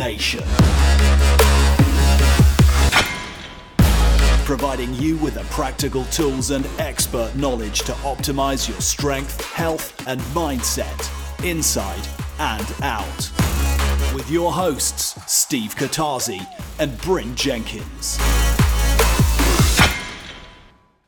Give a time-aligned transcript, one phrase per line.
[0.00, 0.42] Nation.
[4.46, 10.18] Providing you with the practical tools and expert knowledge to optimize your strength, health, and
[10.32, 12.08] mindset inside
[12.38, 13.30] and out.
[14.14, 16.46] With your hosts, Steve Katasi
[16.78, 18.16] and Bryn Jenkins.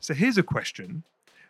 [0.01, 1.01] So here's a question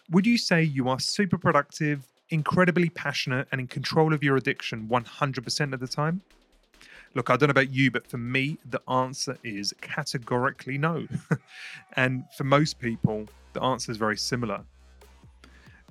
[0.09, 4.87] Would you say you are super productive, incredibly passionate, and in control of your addiction
[4.87, 6.21] 100% of the time?
[7.15, 11.07] Look, I don't know about you, but for me, the answer is categorically no.
[11.95, 14.63] and for most people, the answer is very similar.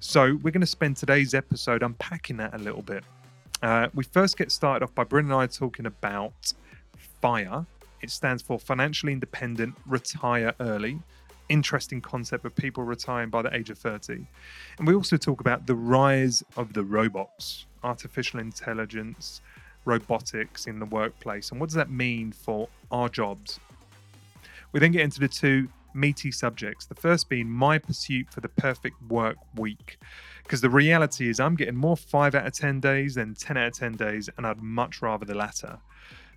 [0.01, 3.05] So, we're going to spend today's episode unpacking that a little bit.
[3.63, 6.53] Uh, we first get started off by Bryn and I talking about
[7.21, 7.65] FIRE.
[8.01, 10.99] It stands for Financially Independent Retire Early.
[11.49, 14.27] Interesting concept of people retiring by the age of 30.
[14.79, 19.41] And we also talk about the rise of the robots, artificial intelligence,
[19.85, 23.61] robotics in the workplace, and what does that mean for our jobs?
[24.73, 26.87] We then get into the two meaty subjects.
[26.87, 29.99] The first being my pursuit for the perfect work week.
[30.43, 33.69] Because the reality is, I'm getting more 5 out of 10 days than 10 out
[33.69, 35.79] of 10 days, and I'd much rather the latter.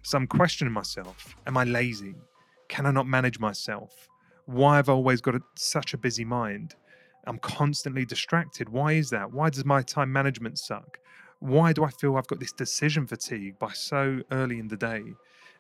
[0.04, 2.16] So I'm questioning myself Am I lazy?
[2.68, 4.08] Can I not manage myself?
[4.46, 6.76] Why have I always got a, such a busy mind?
[7.26, 8.70] I'm constantly distracted.
[8.70, 9.32] Why is that?
[9.32, 11.00] Why does my time management suck?
[11.46, 15.04] Why do I feel I've got this decision fatigue by so early in the day?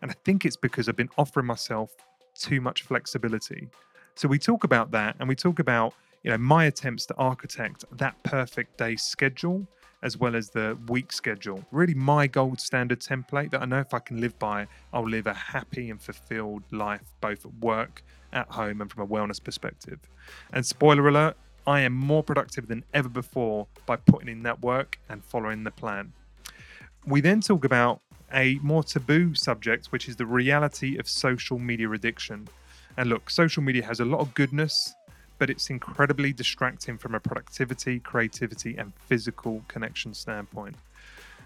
[0.02, 1.96] And I think it's because I've been offering myself
[2.34, 3.68] too much flexibility.
[4.16, 7.86] So we talk about that and we talk about, you know, my attempts to architect
[7.92, 9.68] that perfect day schedule
[10.04, 11.64] as well as the week schedule.
[11.72, 15.26] Really my gold standard template that I know if I can live by, I'll live
[15.28, 20.00] a happy and fulfilled life both at work, at home and from a wellness perspective.
[20.54, 21.38] And spoiler alert,
[21.68, 25.72] I am more productive than ever before by putting in that work and following the
[25.72, 26.14] plan.
[27.08, 31.90] We then talk about a more taboo subject, which is the reality of social media
[31.90, 32.48] addiction.
[32.98, 34.94] And look, social media has a lot of goodness,
[35.40, 40.76] but it's incredibly distracting from a productivity, creativity, and physical connection standpoint.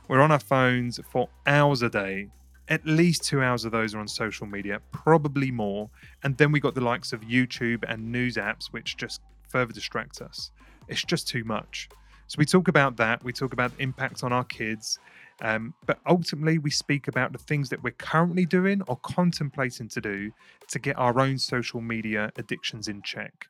[0.07, 2.27] We're on our phones for hours a day.
[2.67, 5.89] At least two hours of those are on social media, probably more.
[6.23, 10.21] And then we got the likes of YouTube and news apps, which just further distract
[10.21, 10.51] us.
[10.87, 11.89] It's just too much.
[12.27, 13.23] So we talk about that.
[13.23, 14.99] We talk about the impact on our kids.
[15.41, 20.01] Um, but ultimately, we speak about the things that we're currently doing or contemplating to
[20.01, 20.31] do
[20.67, 23.47] to get our own social media addictions in check.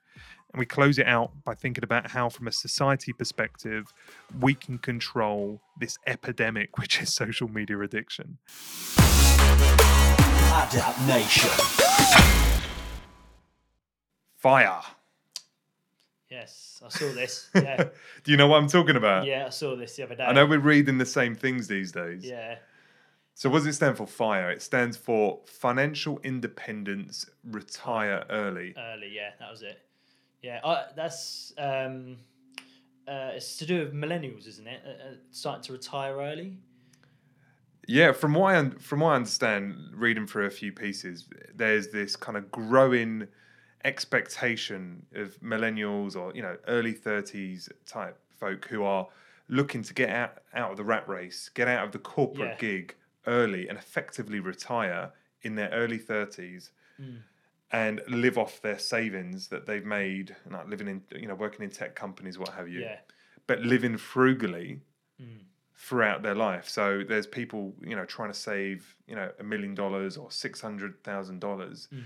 [0.54, 3.94] And we close it out by thinking about how, from a society perspective,
[4.40, 8.38] we can control this epidemic, which is social media addiction.
[10.52, 11.50] Adapt Nation.
[14.38, 14.82] Fire.
[16.30, 17.50] Yes, I saw this.
[17.56, 17.86] Yeah,
[18.24, 19.26] Do you know what I'm talking about?
[19.26, 20.24] yeah, I saw this the other day.
[20.24, 22.24] I know we're reading the same things these days.
[22.24, 22.58] Yeah,
[23.34, 24.06] So, what does it stand for?
[24.06, 24.52] FIRE.
[24.52, 28.76] It stands for Financial Independence Retire Early.
[28.78, 29.12] early.
[29.14, 29.80] Yeah, that was it.
[30.44, 32.18] Yeah, I, that's um,
[33.08, 34.82] uh, it's to do with millennials, isn't it?
[34.86, 36.58] Uh, uh, starting to retire early.
[37.88, 41.88] Yeah, from what I un- from what I understand, reading through a few pieces, there's
[41.88, 43.28] this kind of growing
[43.86, 49.08] expectation of millennials or you know early 30s type folk who are
[49.48, 52.58] looking to get out, out of the rat race, get out of the corporate Yeah.
[52.58, 52.96] gig
[53.26, 57.22] early and effectively retire in their early 30s Mm.
[57.72, 61.70] and live off their savings that they've made, like living in, you know, working in
[61.70, 63.00] tech companies, what have you, Yeah.
[63.48, 64.82] but living frugally
[65.20, 65.46] Mm.
[65.76, 66.68] throughout their life.
[66.68, 70.62] So there's people, you know, trying to save, you know, a million dollars or six
[70.62, 72.04] hundred thousand dollars, Mm.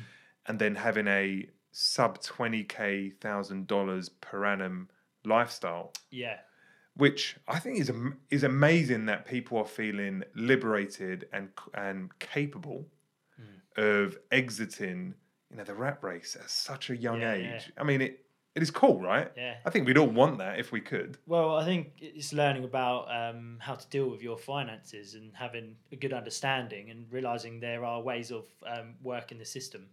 [0.47, 4.89] and then having a sub twenty k thousand dollars per annum
[5.25, 6.38] lifestyle, Yeah.
[6.95, 7.91] which I think is
[8.29, 12.88] is amazing that people are feeling liberated and and capable
[13.75, 15.16] of exiting,
[15.50, 17.63] you know, the rat race at such a young Yeah, age.
[17.75, 17.81] yeah.
[17.81, 18.19] I mean, it
[18.55, 19.31] it is cool, right?
[19.35, 19.55] Yeah.
[19.66, 21.17] I think we'd all want that if we could.
[21.25, 25.75] Well, I think it's learning about um, how to deal with your finances and having
[25.91, 29.90] a good understanding and realizing there are ways of um, working the system.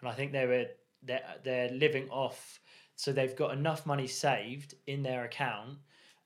[0.00, 0.66] And I think they were
[1.04, 2.60] they're, they're living off,
[2.96, 5.78] so they've got enough money saved in their account,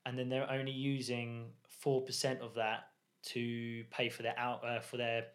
[0.05, 2.87] and then they're only using four percent of that
[3.21, 5.25] to pay for their out uh, for their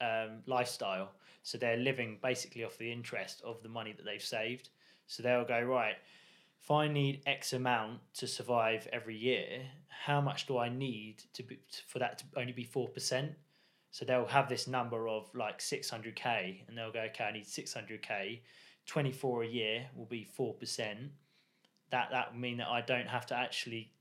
[0.00, 1.12] um, lifestyle.
[1.42, 4.68] So they're living basically off the interest of the money that they've saved.
[5.06, 5.96] So they'll go right
[6.62, 11.42] if I need X amount to survive every year, how much do I need to
[11.42, 13.32] be, for that to only be four percent?
[13.90, 17.32] So they'll have this number of like six hundred k, and they'll go, okay, I
[17.32, 17.72] need six
[18.92, 19.10] hundred k.
[19.10, 21.10] Twenty four a year will be four percent.
[21.90, 23.92] That that would mean that I don't have to actually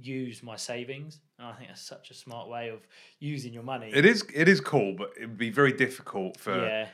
[0.00, 1.20] use my savings.
[1.38, 2.86] And I think that's such a smart way of
[3.20, 3.90] using your money.
[3.92, 6.88] It is it is cool, but it would be very difficult for yeah,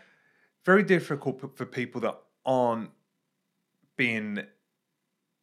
[0.64, 2.90] very difficult for people that aren't
[3.96, 4.40] being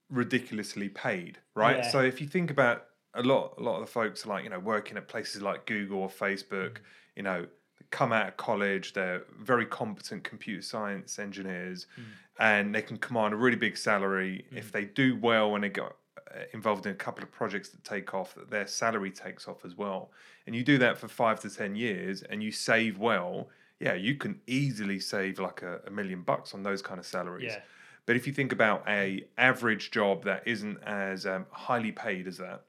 [0.10, 1.78] ridiculously paid, right?
[1.78, 1.90] Yeah.
[1.92, 4.60] So if you think about a lot, a lot of the folks like you know
[4.60, 6.82] working at places like Google or Facebook, Mm.
[7.16, 7.48] you know,
[7.92, 12.04] come out of college, they're very competent computer science engineers, Mm.
[12.40, 14.46] and they can command a really big salary.
[14.52, 17.84] If they do well and they get uh, involved in a couple of projects that
[17.84, 20.12] take off that their salary takes off as well.
[20.46, 23.50] And you do that for five to ten years and you save well
[23.80, 27.54] yeah you can easily save like a, a million bucks on those kind of salaries.
[27.54, 27.62] Yeah,
[28.06, 32.38] but if you think about a average job that isn't as um, highly paid as
[32.40, 32.64] that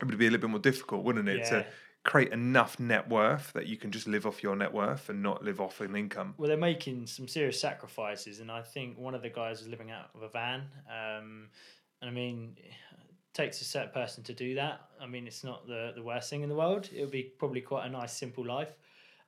[0.00, 1.48] it would be a little bit more difficult wouldn't it Yeah.
[1.50, 1.66] to
[2.06, 5.42] create enough net worth that you can just live off your net worth and not
[5.44, 9.22] live off an income well, they're making some serious sacrifices, and I think one of
[9.22, 10.62] the guys was living out of a van.
[10.88, 11.48] Um,
[12.00, 12.72] and I mean, it
[13.34, 14.82] takes a certain person to do that.
[15.00, 16.88] I mean, it's not the the worst thing in the world.
[16.94, 18.76] It would be probably quite a nice, simple life.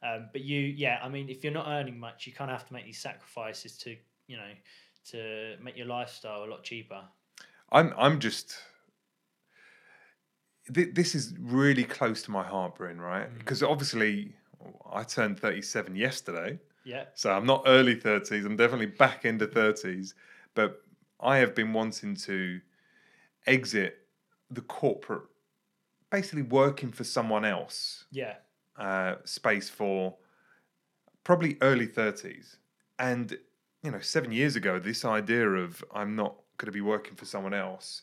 [0.03, 2.69] Um, but you, yeah, I mean, if you're not earning much, you kind of have
[2.69, 3.97] to make these sacrifices to,
[4.29, 4.53] you know,
[5.11, 7.01] to make your lifestyle a lot cheaper.
[7.73, 8.57] I'm I'm just.
[10.73, 13.32] Th- this is really close to my heart, Bryn, right?
[13.32, 13.38] Mm.
[13.38, 14.35] Because obviously,
[14.93, 18.44] I turned 37 yesterday, Yeah, so I'm not early 30s.
[18.44, 20.15] I'm definitely back into 30s,
[20.55, 20.82] but
[21.20, 22.61] I have been wanting to
[23.47, 23.99] exit
[24.50, 25.26] the corporate,
[26.11, 28.35] basically working for someone else yeah,
[28.76, 30.17] uh, space for
[31.25, 32.56] probably early 30s.
[32.99, 33.38] And,
[33.82, 37.25] you know, seven years ago, this idea of I'm not going to be working for
[37.25, 38.03] someone else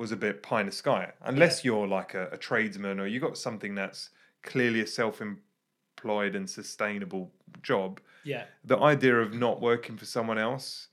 [0.00, 1.12] was a bit pie in the sky.
[1.22, 4.08] Unless you're like a, a tradesman or you got something that's
[4.42, 7.30] clearly a self employed and sustainable
[7.62, 10.88] job, yeah, the idea of not working for someone else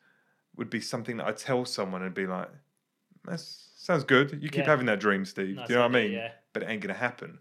[0.58, 2.50] would be something that I tell someone and be like,
[3.26, 4.32] that sounds good.
[4.44, 4.72] You keep Yeah.
[4.72, 5.56] having that dream, Steve.
[5.56, 6.12] Nice Do you know what I mean?
[6.12, 6.32] yeah.
[6.52, 7.40] But it ain't going to happen.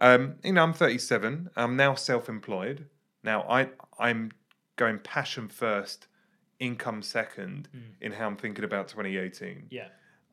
[0.00, 1.50] Um, you know, I'm 37.
[1.56, 2.86] I'm now self-employed.
[3.22, 3.68] Now I
[3.98, 4.32] I'm
[4.76, 6.08] going passion first,
[6.58, 7.80] income second Mm.
[8.00, 9.66] in how I'm thinking about 2018.
[9.70, 9.88] yeah,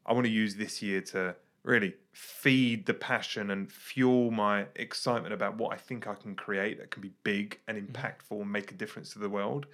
[0.06, 5.34] I want to use this year to really feed the passion and fuel my excitement
[5.34, 7.92] about what I think I can create that can be big and mm-hmm.
[7.92, 9.66] impactful and make a difference to the world.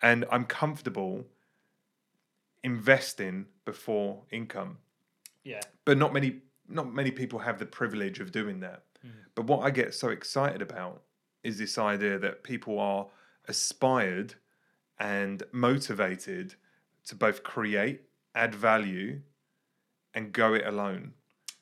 [0.00, 1.24] And I'm comfortable
[2.62, 4.78] investing before income
[5.48, 8.82] yeah, but not many not many people have the privilege of doing that.
[9.04, 9.12] Mm.
[9.34, 11.02] But what I get so excited about
[11.42, 13.06] is this idea that people are
[13.46, 14.34] aspired
[15.00, 16.54] and motivated
[17.06, 18.02] to both create,
[18.34, 19.20] add value,
[20.18, 21.12] and go it alone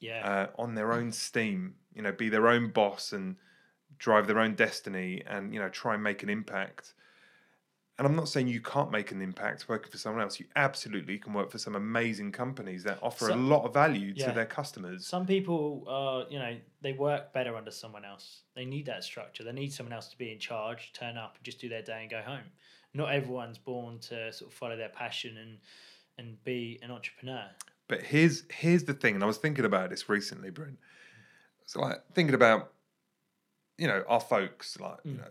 [0.00, 1.74] yeah, uh, on their own steam.
[1.94, 3.36] You know, be their own boss and
[3.98, 6.94] drive their own destiny, and you know, try and make an impact.
[7.98, 10.38] And I'm not saying you can't make an impact working for someone else.
[10.38, 14.26] You absolutely can work for some amazing companies that offer a lot of value yeah.
[14.26, 15.06] to their customers.
[15.06, 18.42] Some people are, you know, they work better under someone else.
[18.54, 19.44] They need that structure.
[19.44, 22.02] They need someone else to be in charge, turn up, and just do their day
[22.02, 22.44] and go home.
[22.92, 25.58] Not everyone's born to sort of follow their passion and
[26.18, 27.44] and be an entrepreneur.
[27.88, 30.76] But here's here's the thing, and I was thinking about this recently, Bryn.
[31.66, 32.72] So like thinking about,
[33.78, 35.18] you know, our folks, like you Mm.
[35.18, 35.30] know,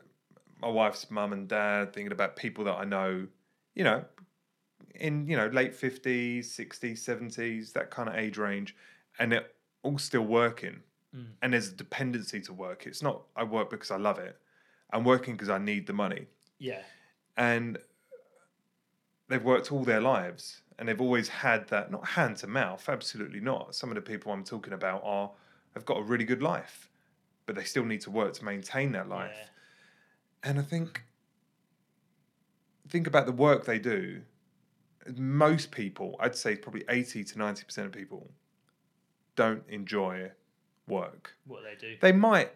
[0.62, 3.28] my wife's mum and dad, thinking about people that I know,
[3.74, 4.06] you know,
[4.96, 8.75] in you know late fifties, sixties, seventies, that kind of age range,
[9.19, 9.48] and they're
[9.84, 10.81] all still working.
[11.16, 11.28] Mm.
[11.42, 12.85] And there's a dependency to work.
[12.85, 14.38] It's not I work because I love it.
[14.92, 16.28] I'm working because I need the money
[16.59, 16.83] Yeah,
[17.35, 17.78] and
[19.28, 23.40] they've worked all their lives and they've always had that not hand to mouth absolutely
[23.40, 23.76] not.
[23.76, 25.32] Some of the people i'm talking about are
[25.74, 26.90] have got a really good life
[27.46, 29.32] but they still need to work to maintain that life.
[29.36, 31.04] Yeah, and i think
[32.90, 34.22] think about the work they do.
[35.16, 38.30] Most people i'd say probably 80 to 90% of people
[39.36, 40.32] don't enjoy
[40.88, 41.36] work.
[41.46, 41.96] What they do.
[42.02, 42.52] they might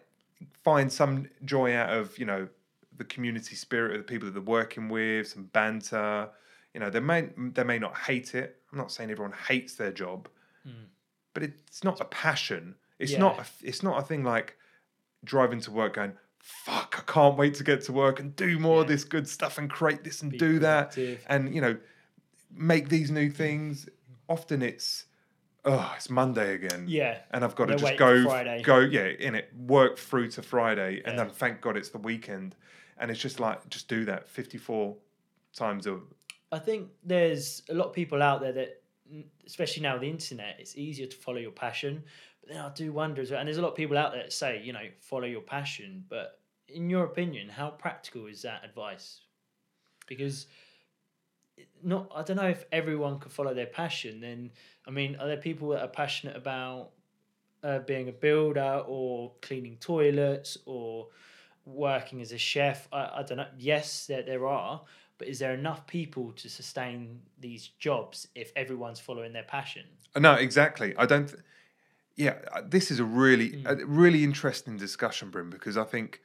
[0.64, 2.48] find some joy out of you know
[2.96, 6.28] the community spirit of the people that they're working with some banter
[6.74, 8.56] you know they may they may not hate it.
[8.72, 10.28] I'm not saying everyone hates their job
[10.66, 10.86] Mm.
[11.32, 12.74] but it's not a passion.
[12.98, 13.20] It's Yeah.
[13.20, 14.56] not a, it's not a thing like
[15.24, 18.80] driving to work going fuck i can't wait to get to work and do more
[18.80, 20.96] of this good stuff and create this and Be do that.
[21.28, 21.76] and you know
[22.50, 23.88] make these new things.
[24.28, 25.04] Often it's
[25.64, 26.84] oh it's monday again.
[26.88, 28.62] Yeah, and I've got to just go Friday.
[28.62, 31.24] go yeah in it work through to Friday and Yeah.
[31.24, 32.54] then thank God it's the weekend.
[32.98, 34.96] And it's just like just do that 54
[35.54, 36.00] times a
[36.52, 40.10] I think there's a lot of people out there that, mm, especially now with the
[40.10, 42.02] internet, it's easier to follow your passion.
[42.40, 44.22] But then I do wonder as well, and there's a lot of people out there
[44.22, 46.04] that say, you know, follow your passion.
[46.08, 49.20] But in your opinion, how practical is that advice?
[50.06, 50.46] Because
[51.82, 54.20] not I don't know if everyone could follow their passion.
[54.20, 54.50] Then
[54.86, 56.90] I mean, are there people that are passionate about
[57.62, 61.08] uh, being a builder or cleaning toilets or
[61.64, 62.88] working as a chef?
[62.92, 63.46] I, I don't know.
[63.58, 64.82] Yes, there there are,
[65.20, 69.84] but is there enough people to sustain these jobs if everyone's following their passion?
[70.16, 70.94] Uh, no, exactly.
[70.96, 71.26] I don't.
[71.26, 71.42] Th-
[72.16, 73.66] yeah, uh, this is a really, hmm.
[73.66, 76.22] a really interesting discussion, Bryn, because I think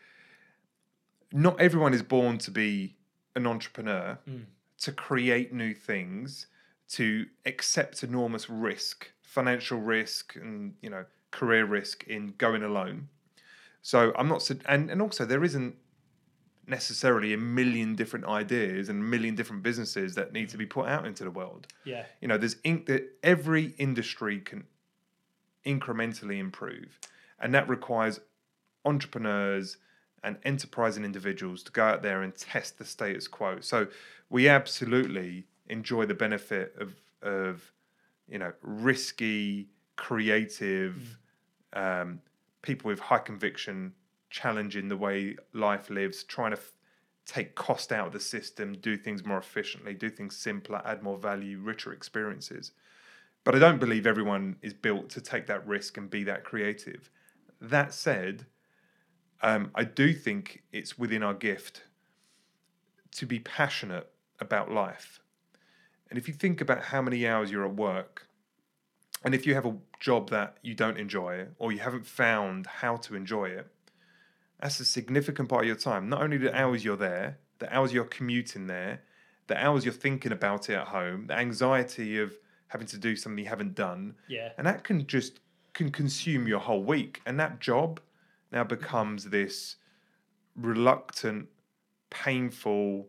[1.34, 2.96] not everyone is born to be
[3.36, 4.44] an entrepreneur, hmm.
[4.80, 6.48] to create new things,
[6.92, 13.10] to accept enormous risk, financial risk, and you know, career risk in going alone.
[13.82, 15.76] So I'm not, and and also there isn't
[16.68, 20.88] necessarily a million different ideas and a million different businesses that need to be put
[20.88, 21.68] out into the world.
[21.84, 24.66] Yeah, you know there's ink that every industry can
[25.66, 27.00] incrementally improve
[27.40, 28.20] and that requires
[28.86, 29.78] entrepreneurs
[30.24, 33.60] and enterprising individuals to go out there and test the status quo.
[33.60, 33.88] So
[34.30, 37.72] we absolutely enjoy the benefit of of
[38.28, 41.18] you know risky creative
[41.74, 42.20] um,
[42.62, 43.94] people with high conviction
[44.42, 46.74] challenging the way life lives trying to f-
[47.26, 51.18] take cost out of the system do things more efficiently do things simpler add more
[51.18, 52.72] value richer experiences
[53.46, 57.12] but I don't believe everyone is built to take that risk and be that creative.
[57.62, 58.48] That said,
[59.42, 61.84] um, I do think it's within our gift
[63.12, 65.20] to be passionate about life.
[66.10, 68.28] And if you think about how many hours you're at work,
[69.24, 72.96] and if you have a job that you don't enjoy or you haven't found how
[72.98, 73.68] to enjoy it,
[74.60, 76.10] that's a significant part of your time.
[76.10, 79.02] Not only the hours you're there, the hours you're commuting there,
[79.48, 83.44] the hours you're thinking about it at home, the anxiety of having to do something
[83.44, 85.40] you haven't done, yeah, and that can just
[85.74, 87.22] can consume your whole week.
[87.26, 88.00] And that job
[88.52, 89.76] now becomes this
[90.56, 91.48] reluctant
[92.10, 93.08] painful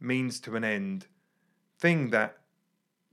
[0.00, 1.06] means to an end
[1.78, 2.38] thing that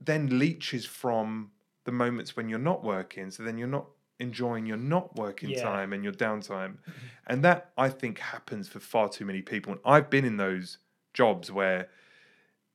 [0.00, 1.50] then leeches from
[1.84, 3.30] the moments when you're not working.
[3.30, 3.86] So then you're not
[4.18, 5.62] enjoying your not working Yeah.
[5.62, 6.78] time and your downtime
[7.26, 10.78] and that i think happens for far too many people and i've been in those
[11.12, 11.88] jobs where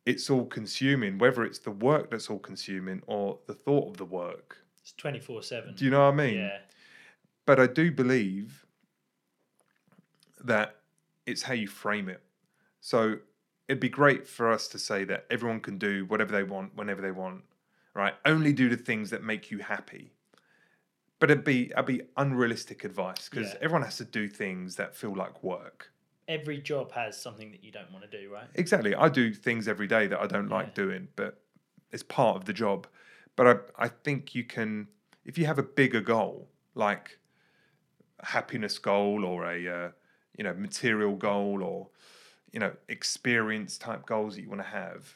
[0.06, 4.06] it's all consuming whether it's the work that's all consuming or the thought of the
[4.06, 5.74] work it's twenty four seven.
[5.76, 6.38] do you know what I mean?
[6.38, 6.58] Yeah,
[7.46, 8.66] But I do believe
[10.44, 10.78] that
[11.28, 12.22] it's how you frame it.
[12.80, 13.18] So
[13.68, 17.00] it'd be great for us to say that everyone can do whatever they want whenever
[17.02, 17.44] they want,
[17.94, 18.16] right?
[18.26, 20.14] Only do the things that make you happy.
[21.22, 23.60] But it'd be it'd be unrealistic advice because Yeah.
[23.62, 25.92] everyone has to do things that feel like work.
[26.28, 28.48] every job has something that you don't want to do, right?
[28.56, 28.96] Exactly.
[28.96, 31.44] I do things every day that I don't like doing, but
[31.92, 32.88] it's part of the job.
[33.36, 34.88] But I, I think you can,
[35.26, 37.20] if you have a bigger goal, like
[38.22, 39.92] a happiness goal or a, uh,
[40.38, 41.90] you know, material goal or,
[42.54, 45.14] you know, experience type goals that you want to have,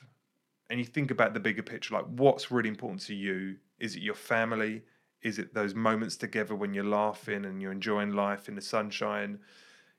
[0.69, 3.55] and you think about the bigger picture, like what's really important to you?
[3.79, 4.83] Is it your family?
[5.25, 9.39] Is it those moments together when you're laughing and you're enjoying life in the sunshine?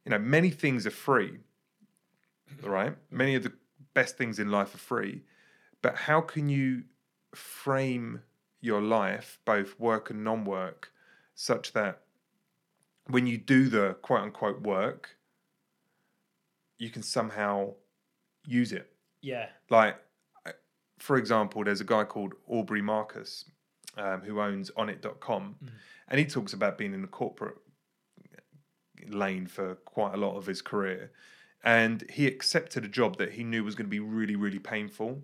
[0.04, 1.40] You know, many things are free
[2.62, 2.96] right?
[3.10, 3.52] Many of the
[3.94, 5.24] best things in life are free,
[5.82, 6.84] but how can you
[7.34, 8.22] frame
[8.60, 10.92] your life, both work and non work,
[11.34, 12.02] such that
[13.08, 15.16] when you do the quote unquote work,
[16.78, 17.74] you can somehow
[18.46, 18.92] use it?
[19.22, 19.96] Yeah, Like,
[20.98, 23.50] for example, there's a guy called Aubrey Marcus
[23.96, 25.56] um, who owns onnit.com,
[26.08, 27.56] and he talks about being in the corporate
[29.08, 31.12] lane for quite a lot of his career.
[31.64, 35.22] And he accepted a job that he knew was going to be really, really painful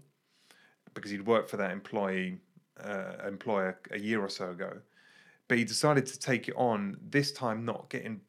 [0.94, 2.38] because he'd worked for that employee
[2.82, 4.78] uh, employer a year or so ago.
[5.48, 8.20] But he decided to take it on this time, not getting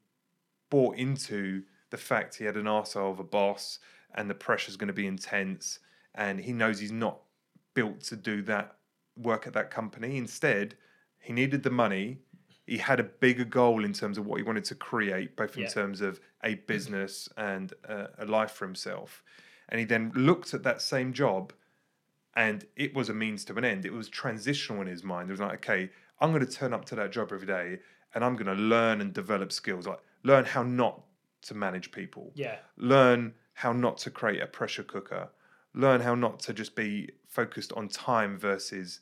[0.70, 3.78] bought into the fact he had an arsehole of a boss
[4.14, 5.78] and the pressure's going to be intense
[6.14, 7.20] and he knows he's not
[7.74, 8.76] built to do that
[9.16, 10.16] work at that company.
[10.16, 10.76] Instead,
[11.18, 12.18] he needed the money.
[12.66, 15.62] He had a bigger goal in terms of what he wanted to create, both in
[15.62, 15.68] Yeah.
[15.68, 16.66] terms of a mm-hmm.
[16.66, 19.22] business and a, a life for himself.
[19.68, 21.52] And he then looked at that same job
[22.36, 23.86] and it was a means to an end.
[23.86, 25.30] It was transitional in his mind.
[25.30, 25.90] It was like, okay,
[26.20, 27.78] I'm going to turn up to that job every day
[28.14, 31.02] and I'm going to learn and develop skills, like learn how not
[31.42, 35.28] to manage people, yeah, learn how not to create a pressure cooker,
[35.74, 39.00] learn how not to just be focused on time versus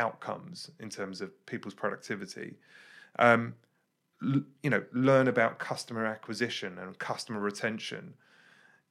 [0.00, 2.56] outcomes in terms of people's productivity.
[3.18, 3.54] Um,
[4.22, 8.14] l- you know, learn about customer acquisition and customer retention.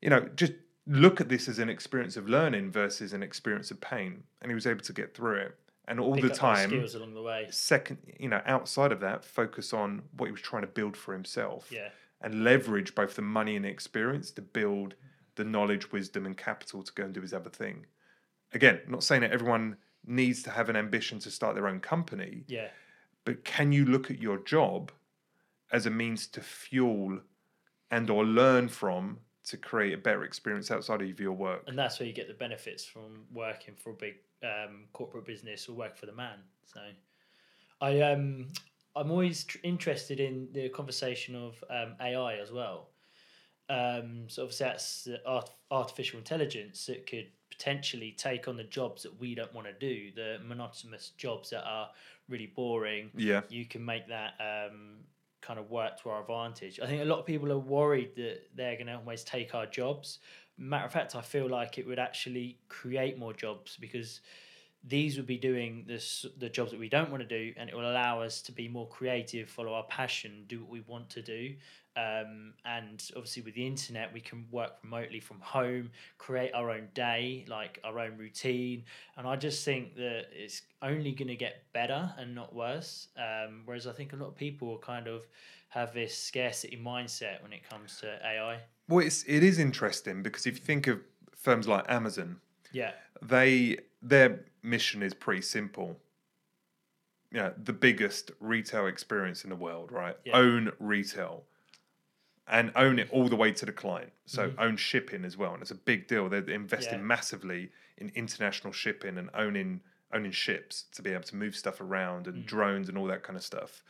[0.02, 0.54] You know, just
[0.88, 4.24] look at this as an experience of learning versus an experience of pain.
[4.42, 5.56] And he was able to get through it.
[5.88, 7.48] And all Pick the time, skills along the way.
[7.50, 11.14] second, you know, outside of that, focus on what he was trying to build for
[11.14, 11.90] himself Yeah,
[12.22, 14.94] and leverage both the money and the experience to build
[15.36, 17.88] the knowledge, wisdom, and capital to go and do his other thing.
[18.54, 22.44] again, not saying that everyone needs to have an ambition to start their own company,
[22.48, 22.70] Yeah.
[23.26, 24.92] but can you look at your job
[25.72, 27.20] as a means to fuel
[27.92, 31.64] and or learn from to create a better experience outside of your work?
[31.68, 35.68] And that's where you get the benefits from working for a big um, corporate business
[35.70, 36.40] or work for the man.
[36.66, 36.82] So,
[37.82, 38.48] I um,
[38.96, 42.90] I'm always tr- interested in the conversation of um, AI as well.
[43.70, 47.28] Um, so obviously that's art- artificial intelligence that could
[47.60, 51.64] potentially take on the jobs that we don't want to do, the monotonous jobs that
[51.66, 51.90] are
[52.30, 53.12] really boring.
[53.16, 53.42] Yeah.
[53.50, 55.00] You can make that um,
[55.42, 56.80] kind of work to our advantage.
[56.80, 59.66] I think a lot of people are worried that they're going to always take our
[59.66, 60.20] jobs.
[60.58, 64.22] Matter of fact, I feel like it would actually create more jobs because
[64.86, 67.76] these would be doing this the jobs that we don't want to do, and it
[67.76, 71.22] will allow us to be more creative, follow our passion, do what we want to
[71.22, 71.54] do.
[72.00, 76.88] Um, and obviously, with the internet, we can work remotely from home, create our own
[76.94, 78.84] day, like our own routine.
[79.18, 83.10] And I just think that it's only going to get better and not worse.
[83.18, 85.28] Um, whereas I think a lot of people kind of
[85.70, 88.60] have this scarcity mindset when it comes to AI.
[88.88, 91.00] Well, it's, it is interesting because if you think of
[91.36, 92.40] firms like Amazon,
[92.72, 92.92] Yeah,
[93.22, 96.00] they their mission is pretty simple.
[97.32, 100.16] You know, the biggest retail experience in the world, right?
[100.26, 100.38] Yeah.
[100.38, 101.44] Own retail
[102.50, 104.12] and own it all the way to the client.
[104.26, 104.56] So Mhm.
[104.60, 105.54] own shipping as well.
[105.54, 106.30] And it's a big deal.
[106.30, 107.06] They're investing Yeah.
[107.06, 112.26] massively in international shipping and owning owning ships to be able to move stuff around
[112.26, 112.48] and Mm.
[112.48, 113.84] drones and all that kind of stuff.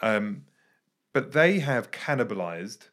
[0.00, 0.46] Um,
[1.12, 2.88] but they have cannibalized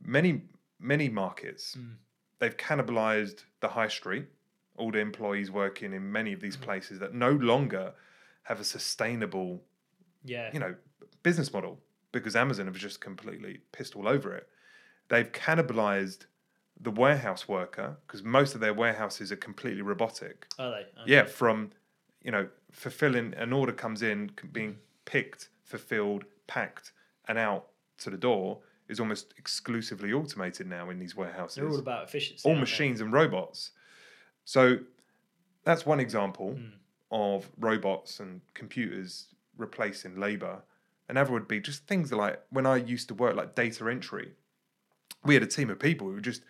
[0.00, 0.48] many
[0.80, 1.76] many markets.
[1.76, 1.96] Mm.
[2.40, 4.26] They've cannibalized the high street,
[4.76, 7.94] all the employees working in many of these places that no longer
[8.44, 9.64] have a sustainable,
[10.24, 10.74] yeah, you know,
[11.22, 11.80] business model
[12.12, 14.48] because Amazon have just completely pissed all over it.
[15.08, 16.26] They've cannibalized
[16.80, 20.46] the warehouse worker because most of their warehouses are completely robotic.
[20.58, 20.86] are they?
[21.06, 21.70] Yeah, from
[22.22, 26.92] you know fulfilling an order comes in, being picked, fulfilled, packed,
[27.26, 27.66] and out
[27.98, 31.56] to the door is almost exclusively automated now in these warehouses.
[31.56, 32.48] They're all about efficiency.
[32.48, 32.60] all they?
[32.60, 33.72] machines and robots.
[34.44, 34.78] So
[35.64, 36.72] that's one example Mm.
[37.10, 40.62] of robots and computers replacing labor.
[41.08, 44.32] Another would be just things like when I used to work like data entry,
[45.24, 46.42] we had a team of people who would just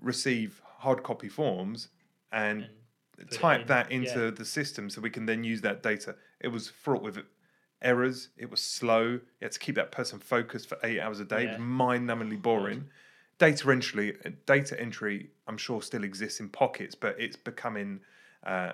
[0.00, 1.88] receive hard copy forms
[2.30, 2.68] and,
[3.18, 4.30] And type in, that into yeah.
[4.30, 6.16] the system so we can then use that data.
[6.40, 7.18] It was fraught with
[7.80, 11.24] errors, it was slow, you had to keep that person focused for eight hours a
[11.24, 11.44] day.
[11.44, 12.88] It was mind numbingly boring.
[13.38, 18.00] Data entry, data entry, I'm sure still exists in pockets, but it's becoming
[18.44, 18.72] uh,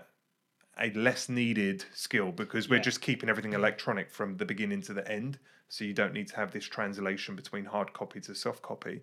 [0.81, 2.83] a less needed skill because we're Yeah.
[2.83, 5.39] just keeping everything electronic from the beginning to the end.
[5.69, 9.03] So you don't need to have this translation between hard copy to soft copy.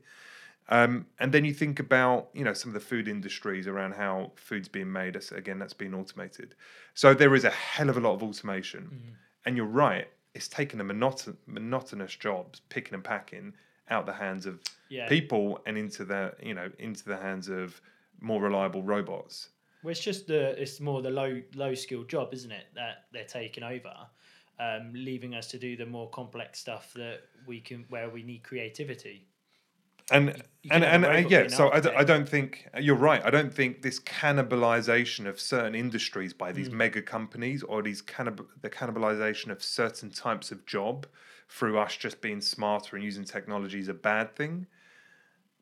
[0.70, 4.32] Um, and then you think about you know some of the food industries around how
[4.36, 5.16] food's being made.
[5.32, 6.56] Again, that's being automated.
[6.94, 8.84] So there is a hell of a lot of automation.
[8.84, 9.14] Mm-hmm.
[9.46, 13.54] And you're right, it's taken the monoton- monotonous jobs, picking and packing,
[13.90, 15.08] out the hands of Yeah.
[15.10, 17.82] people and into the you know into the hands of
[18.20, 19.50] more reliable robots.
[19.84, 22.66] Well, it's just the it's more the low low skilled job, isn't it?
[22.76, 23.94] That they're taking over,
[24.60, 28.44] um, leaving us to do the more complex stuff that we can where we need
[28.44, 29.28] creativity.
[30.12, 32.98] and you can and and a uh, yeah so I, d- I don't think you're
[32.98, 36.56] right i don't think this cannibalization of certain industries by Mm.
[36.56, 41.06] these mega companies or these cannib- the cannibalization of certain types of job
[41.50, 44.68] through us just being smarter and using technology is a bad thing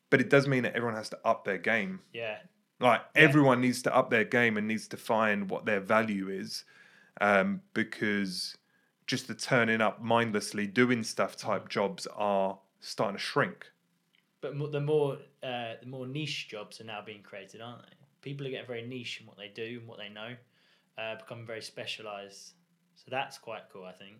[0.10, 2.38] but it does mean that everyone has to up their game Yeah,
[2.80, 6.63] like everyone needs to up their game and needs to find what their value is
[7.22, 8.56] um, because
[9.08, 13.72] just the turning up mindlessly doing stuff type jobs are starting to shrink
[14.42, 17.94] but the more uh, the more niche jobs are now being created, aren't they?
[18.22, 20.36] People are getting very niche in what they do and what they know,
[20.98, 22.54] uh, becoming very specialized.
[22.96, 24.18] So that's quite cool, I think.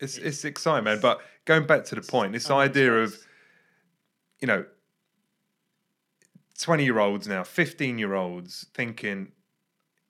[0.00, 1.00] It's It's- it's exciting, man.
[1.00, 3.14] But going back to the point, this idea of
[4.40, 4.64] you know,
[6.58, 9.32] twenty year olds now, fifteen year olds thinking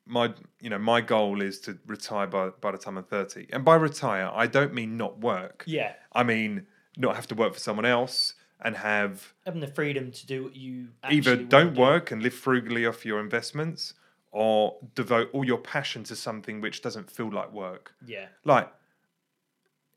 [0.07, 3.64] my you know my goal is to retire by by the time I'm thirty, and
[3.64, 5.64] by retire I don't mean not work.
[5.66, 10.11] yeah, I mean not have to work for someone else and have having the freedom
[10.12, 11.81] to do what you either don't wanna do.
[11.81, 13.94] work and live frugally off your investments
[14.31, 17.94] or devote all your passion to something which doesn't feel like work.
[18.05, 18.72] Yeah, like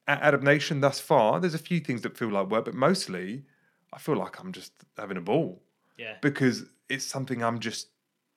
[0.08, 3.43] at Adapt Nation thus far, there's a few things that feel like work, but mostly
[3.91, 5.62] I feel like I'm just having a ball
[5.97, 7.88] yeah, because it's something I'm just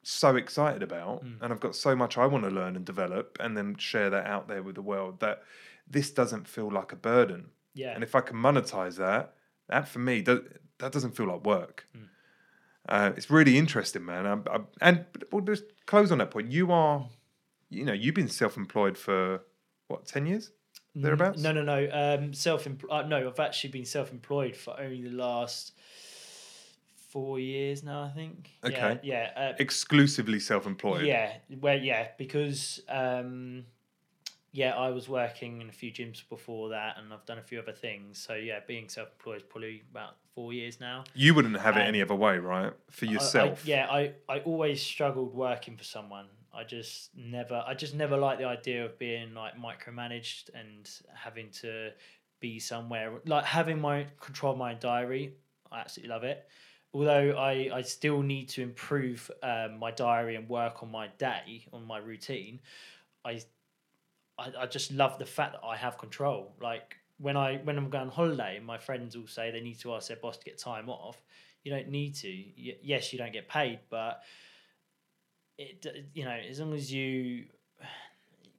[0.02, 1.42] so excited about Mm.
[1.42, 4.26] and I've got so much I want to learn and develop and then share that
[4.26, 5.42] out there with the world that
[5.90, 7.50] this doesn't feel like a burden.
[7.74, 7.92] yeah.
[7.94, 9.34] And if I can monetize that,
[9.68, 11.86] that for me, that, that doesn't feel like work.
[11.96, 12.08] Mm.
[12.88, 14.26] Uh, it's really interesting, man.
[14.26, 16.50] I, I, and we'll just close on that point.
[16.50, 17.06] You are,
[17.68, 19.42] you know, you've been self-employed for
[19.88, 20.50] what ten years,
[20.94, 21.42] thereabouts.
[21.42, 21.88] No, no, no.
[21.92, 22.66] Um, self.
[22.66, 25.72] Uh, no, I've actually been self-employed for only the last
[27.18, 28.02] four years now.
[28.02, 28.50] I think.
[28.64, 29.00] Okay.
[29.02, 29.30] Yeah.
[29.36, 31.04] yeah uh, Exclusively self-employed.
[31.06, 33.64] Yeah, well, yeah, because um,
[34.52, 37.58] yeah, I was working in a few gyms before that, and I've done a few
[37.58, 38.18] other things.
[38.18, 41.04] So yeah, being self-employed is probably about four years now.
[41.14, 42.72] You wouldn't have it any other way, right?
[42.90, 43.66] For I- I- yourself.
[43.66, 46.26] yeah, I I always struggled working for someone.
[46.54, 51.50] I just never, I just never liked the idea of being like micromanaged and having
[51.62, 51.90] to
[52.40, 55.34] be somewhere like having my control of my diary.
[55.70, 56.48] I absolutely love it.
[56.98, 61.64] Although I, I still need to improve um, my diary and work on my day,
[61.72, 62.58] on my routine.
[63.24, 63.40] I,
[64.36, 66.56] I I just love the fact that I have control.
[66.60, 69.94] Like when I when I'm going on holiday, my friends will say they need to
[69.94, 71.22] ask their boss to get time off.
[71.62, 72.28] You don't need to.
[72.28, 74.22] Y- yes, you don't get paid, but
[75.56, 77.44] it you know as long as you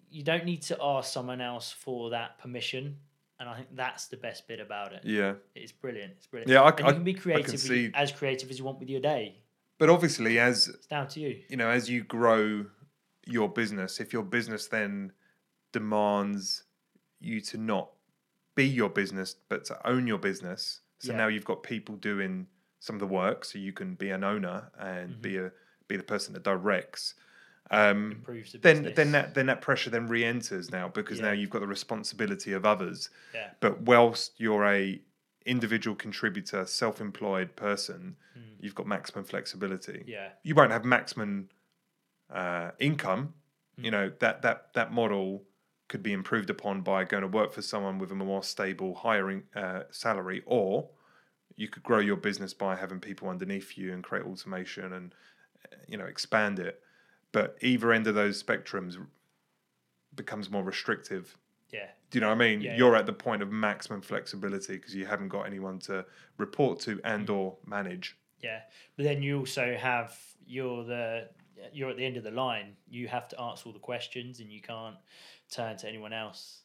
[0.09, 2.99] you don't need to ask someone else for that permission.
[3.39, 5.01] And I think that's the best bit about it.
[5.05, 5.35] yeah.
[5.55, 6.13] It's brilliant.
[6.17, 6.51] It's brilliant.
[6.51, 8.79] Yeah, I- and you can be I can creative, see- as creative as you want
[8.79, 9.37] with your day.
[9.77, 11.41] But obviously, as It's down to you.
[11.47, 12.65] you know, as you grow
[13.25, 15.13] your business, if your business then
[15.71, 16.63] demands
[17.21, 17.91] you to not
[18.55, 21.17] be your business but to own your business, so Yeah.
[21.19, 22.47] now you've got people doing
[22.79, 25.45] some of the work, so you can be an owner and be mm-hmm.
[25.47, 25.51] a
[25.87, 27.15] be the person that directs.
[27.71, 31.59] Um, the then then that then that pressure then re-enters now because now you've got
[31.59, 33.09] the responsibility of others.
[33.33, 33.49] Yeah.
[33.59, 34.99] But whilst you're a
[35.45, 38.15] individual contributor, self-employed person,
[38.59, 40.03] you've got maximum flexibility.
[40.07, 40.29] Yeah.
[40.43, 41.49] you won't have maximum
[42.33, 43.33] uh, income.
[43.77, 43.85] Hmm.
[43.85, 45.43] You know that that that model
[45.87, 49.43] could be improved upon by going to work for someone with a more stable, hiring
[49.55, 50.89] uh, salary, or
[51.55, 55.13] you could grow your business by having people underneath you and create automation and
[55.65, 56.81] uh, you know expand it.
[57.31, 58.97] But either end of those spectrums
[60.15, 61.37] becomes more restrictive.
[61.71, 61.87] Yeah.
[62.09, 62.61] Do you know what I mean?
[62.61, 66.05] Yeah, You're at the point of maximum flexibility because you haven't got anyone to
[66.37, 67.33] report to and Hmm.
[67.35, 68.17] or manage.
[68.41, 68.61] Yeah,
[68.95, 71.29] but then you also have you're the
[71.73, 72.77] you're at the end of the line.
[72.89, 74.95] You have to answer all the questions, and you can't
[75.51, 76.61] turn to anyone else.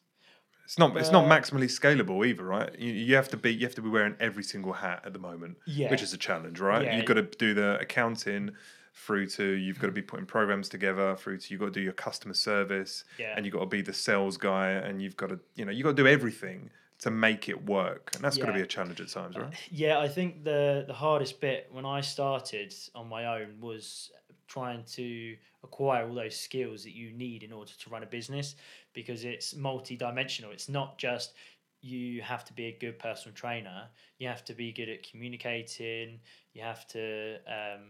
[0.63, 0.95] It's not.
[0.97, 2.73] It's not maximally scalable either, right?
[2.79, 3.53] You, you have to be.
[3.53, 5.91] You have to be wearing every single hat at the moment, Yeah.
[5.91, 6.85] which is a challenge, right?
[6.85, 6.95] Yeah.
[6.95, 8.51] You've got to do the accounting,
[8.95, 11.81] through to you've got to be putting programs together, through to you've got to do
[11.81, 13.33] your customer service, Yeah.
[13.35, 15.83] and you've got to be the sales guy, and you've got to, you know, you've
[15.83, 19.01] got to do everything to make it work, and that's got to be a challenge
[19.01, 19.53] at times, right?
[19.69, 24.11] Yeah, I think the the hardest bit when I started on my own was
[24.47, 28.55] trying to acquire all those skills that you need in order to run a business
[28.93, 30.51] because it's multi-dimensional.
[30.51, 31.33] It's not just
[31.81, 33.89] you have to be a good personal trainer.
[34.19, 36.19] You have to be good at communicating.
[36.53, 37.81] You have to um,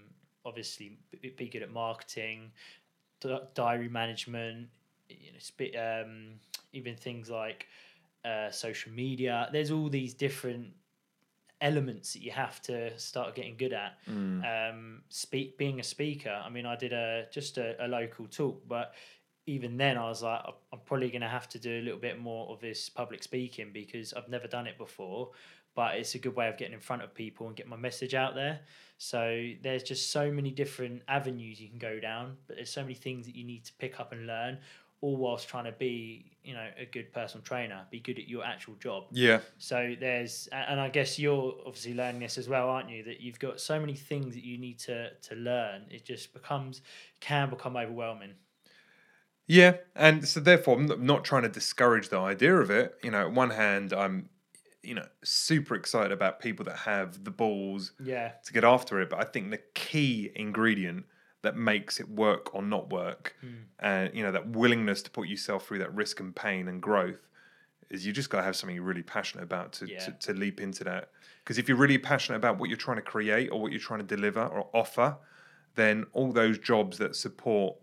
[0.45, 0.97] obviously
[1.38, 2.51] be good at marketing,
[3.53, 4.69] diary management.
[5.10, 6.39] You know, um,
[6.73, 7.67] even things like
[8.23, 9.49] uh, social media.
[9.51, 10.73] There's all these different
[11.62, 13.97] elements that you have to start getting good at.
[14.43, 16.41] Um, speak being a speaker.
[16.43, 18.93] I mean, I did a just a, a local talk, but
[19.47, 21.99] even then, I was like, "I'm- I'm probably going to have to do a little
[21.99, 25.31] bit more of this public speaking because I've never done it before.
[25.75, 28.13] But it's a good way of getting in front of people and get my message
[28.15, 28.61] out there.
[28.97, 32.93] So there's just so many different avenues you can go down, but there's so many
[32.93, 34.59] things that you need to pick up and learn,
[35.01, 38.45] all whilst trying to be, you know, a good personal trainer, be good at your
[38.45, 39.03] actual job.
[39.11, 43.03] Yeah, So there's, and I guess you're obviously learning this as well, aren't you?
[43.03, 45.88] That you've got so many things that you need to to learn.
[45.91, 46.81] It just becomes
[47.19, 48.35] can become overwhelming.
[49.47, 52.95] Yeah, and so therefore, I'm not- trying to discourage the idea of it.
[53.03, 54.29] You know, on one hand, I'm,
[54.86, 59.10] you know, super excited about people that have the balls Yeah, to get after it.
[59.10, 61.06] But I think the key ingredient
[61.41, 63.36] that makes it work or not work,
[63.80, 67.28] and you know, that willingness to put yourself through that risk and pain and growth,
[67.91, 70.00] is you just got to have something you're really passionate about to, Yeah.
[70.00, 71.12] to, to leap into that.
[71.43, 74.00] Because if you're really passionate about what you're trying to create or what you're trying
[74.00, 75.17] to deliver or offer,
[75.76, 77.76] then all those jobs that support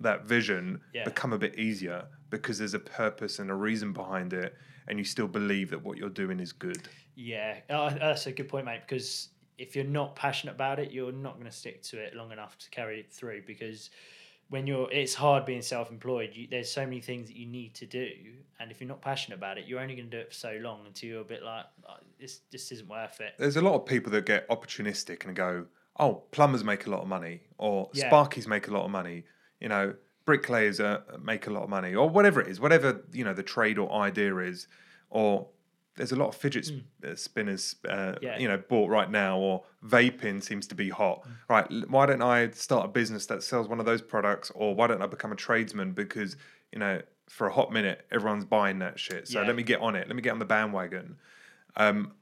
[0.00, 1.04] that vision Yeah.
[1.04, 4.54] become a bit easier because there's a purpose and a reason behind it,
[4.88, 6.88] and you still believe that what you're doing is good.
[7.14, 8.80] yeah, uh, that's a good point, mate.
[8.86, 12.32] Because if you're not passionate about it, you're not going to stick to it long
[12.32, 13.42] enough to carry it through.
[13.46, 13.90] Because
[14.50, 16.30] when you're, it's hard being self-employed.
[16.32, 18.08] You, there's so many things that you need to do,
[18.60, 20.58] and if you're not passionate about it, you're only going to do it for so
[20.60, 23.34] long until you're a bit like, oh, this, just isn't worth it.
[23.38, 25.66] There's a lot of people that get opportunistic and go,
[25.98, 28.10] "Oh, plumbers make a lot of money, or Yeah.
[28.10, 29.24] sparkies make a lot of money."
[29.60, 29.94] You know,
[30.28, 32.88] bricklayers uh, make a lot of money, or whatever it is, whatever
[33.18, 34.66] you know the trade or idea is,
[35.08, 35.48] or
[35.96, 38.18] there's a lot of fidget sp- uh, spinners, uh, Mm.
[38.22, 38.36] Yeah.
[38.36, 38.40] Mm.
[38.42, 39.64] you know, bought right now, or
[39.96, 41.26] vaping seems to be hot.
[41.48, 41.66] Right?
[41.88, 45.00] Why don't I start a business that sells one of those products, or why don't
[45.02, 45.92] I become a tradesman?
[45.92, 46.36] Because
[46.72, 49.28] you know, for a hot minute, everyone's buying that shit.
[49.28, 49.46] So Yeah.
[49.46, 50.06] let me get on it.
[50.08, 51.16] Let me get on the bandwagon.
[51.76, 52.12] Um,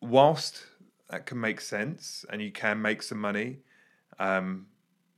[0.00, 0.64] whilst
[1.10, 3.58] that can make sense and you can make some money,
[4.18, 4.66] um,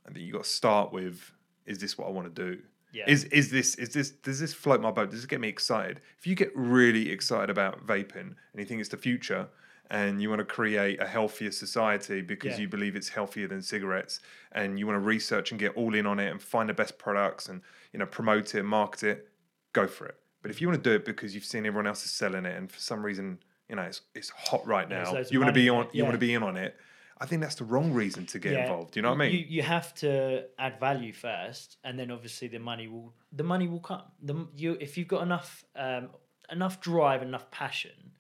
[0.07, 1.33] I think you got to start with:
[1.69, 2.61] Is this what I want to do?
[2.93, 3.05] Yeah.
[3.07, 5.11] Is is this is this does this float my boat?
[5.11, 6.01] Does this get me excited?
[6.19, 8.17] If you get really excited about vaping
[8.53, 9.47] and you think it's the future
[9.91, 12.63] and you want to create a healthier society because Yeah.
[12.63, 14.21] you believe it's healthier than cigarettes
[14.53, 16.99] and you want to research and get all in on it and find the best
[16.99, 17.61] products and
[17.93, 19.29] you know promote it, market it,
[19.75, 20.17] go for it.
[20.41, 22.57] But if you want to do it because you've seen everyone else is selling it
[22.57, 25.69] and for some reason, you know, it's it's hot right now, you want to be
[25.69, 26.75] on you want to be in on it.
[27.21, 28.63] I think that's the wrong reason to get Yeah.
[28.63, 28.97] involved.
[28.97, 29.33] You know what I mean?
[29.33, 33.67] You, you have to add value first, and then obviously the money will the money
[33.69, 34.03] will come.
[34.23, 36.11] The you if you've got enough um,
[36.51, 38.13] enough drive, enough passion,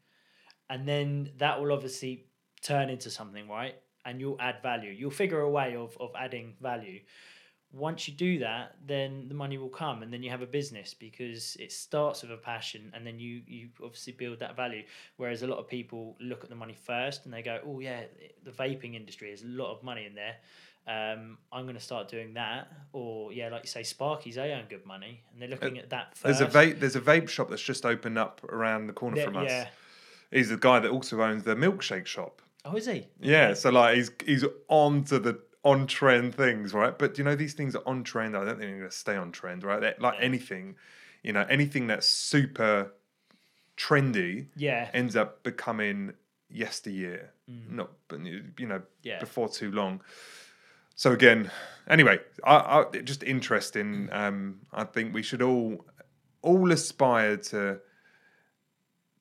[0.68, 2.26] and then that will obviously
[2.62, 3.76] turn into something, right?
[4.04, 4.90] And you'll add value.
[4.90, 7.00] You'll figure a way of of adding value.
[7.72, 10.94] Once you do that, then the money will come, and then you have a business
[10.94, 14.82] because it starts with a passion, and then you you obviously build that value.
[15.18, 18.04] Whereas a lot of people look at the money first, and they go, "Oh yeah,
[18.44, 20.36] the vaping industry is a lot of money in there.
[20.86, 24.64] Um, I'm going to start doing that." Or yeah, like you say, Sparkies they earn
[24.70, 26.38] good money, and they're looking at that first.
[26.38, 26.80] There's a vape.
[26.80, 29.50] There's a vape shop that's just opened up around the corner from us.
[29.50, 29.68] yeah.
[30.30, 32.40] He's the guy that also owns the milkshake shop.
[32.64, 33.06] Oh, is he?
[33.20, 36.96] Yeah, so like he's he's on to the on trend things, right?
[36.98, 38.36] But you know these things are on trend.
[38.36, 39.80] I don't think they're going to stay on trend, right?
[39.80, 40.24] They're, like Yeah.
[40.24, 40.76] anything,
[41.22, 42.92] you know, anything that's super
[43.76, 44.90] trendy Yeah.
[44.92, 46.14] ends up becoming
[46.50, 48.86] yesteryear, not you know Mm.
[49.02, 49.18] Yeah.
[49.20, 50.00] before too long.
[50.96, 51.50] So again,
[51.88, 54.08] anyway, I, I just interesting.
[54.12, 55.84] Um, I think we should all
[56.42, 57.80] all aspire to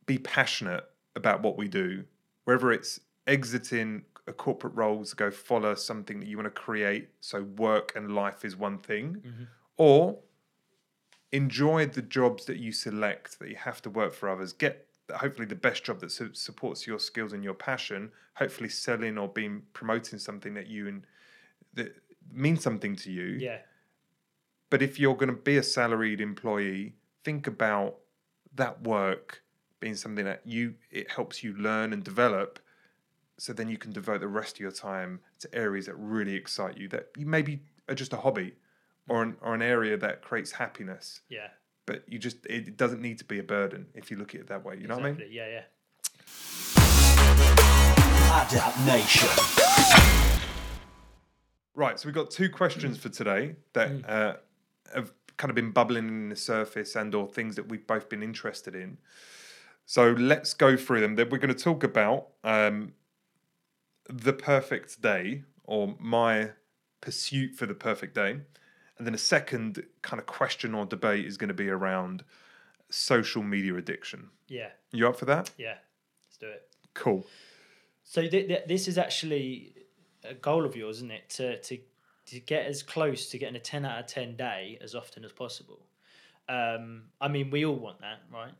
[0.05, 2.05] be passionate about what we do,
[2.45, 7.09] whether it's exiting corporate role to go follow something that you want to create.
[7.19, 9.43] So work and life is one thing, mm-hmm.
[9.77, 10.19] or
[11.31, 14.53] enjoy the jobs that you select that you have to work for others.
[14.53, 18.11] Get hopefully the best job that su- supports your skills and your passion.
[18.35, 21.07] Hopefully, selling or being promoting something that you and
[21.73, 21.95] that
[22.31, 23.37] means something to you.
[23.39, 23.59] Yeah.
[24.69, 27.95] But if you're going to be a salaried employee, think about
[28.55, 29.43] that work
[29.79, 32.59] being something that you it helps you learn and develop.
[33.37, 36.77] So then you can devote the rest of your time to areas that really excite
[36.77, 36.87] you.
[36.89, 38.55] That you maybe are just a hobby,
[39.07, 41.21] or an or an area that creates happiness.
[41.29, 41.47] Yeah.
[41.85, 44.47] But you just it doesn't need to be a burden if you look at it
[44.47, 44.77] that way.
[44.79, 45.23] You know what I mean?
[45.29, 45.47] Yeah.
[45.47, 45.63] Yeah.
[48.27, 49.29] Adapt Nation.
[51.73, 54.33] Right, so we've got two questions for today that uh,
[54.95, 58.23] have kind of been bubbling in the surface and or things that we've both been
[58.23, 58.97] interested in.
[59.85, 61.15] So let's go through them.
[61.15, 62.93] Then we're going to talk about um,
[64.09, 66.51] the perfect day or my
[67.01, 68.39] pursuit for the perfect day.
[68.97, 72.23] And then a second kind of question or debate is going to be around
[72.89, 74.29] social media addiction.
[74.47, 74.69] Yeah.
[74.91, 75.51] You up for that?
[75.57, 75.75] Yeah.
[76.27, 76.63] Let's do it.
[76.93, 77.25] Cool.
[78.03, 79.75] So th- th- this is actually
[80.23, 81.29] a goal of yours, isn't it?
[81.31, 81.77] To to
[82.27, 85.31] to get as close to getting a ten out of ten day as often as
[85.31, 85.85] possible.
[86.49, 88.53] Um, I mean, we all want that, right?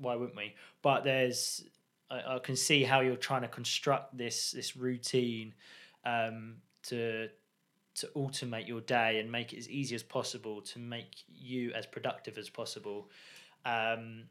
[0.00, 0.54] Why wouldn't we?
[0.82, 1.64] But there's,
[2.10, 5.54] I, I can see how you're trying to construct this this routine
[6.04, 7.28] um, to
[7.96, 11.86] to automate your day and make it as easy as possible to make you as
[11.86, 13.10] productive as possible.
[13.64, 14.24] Um,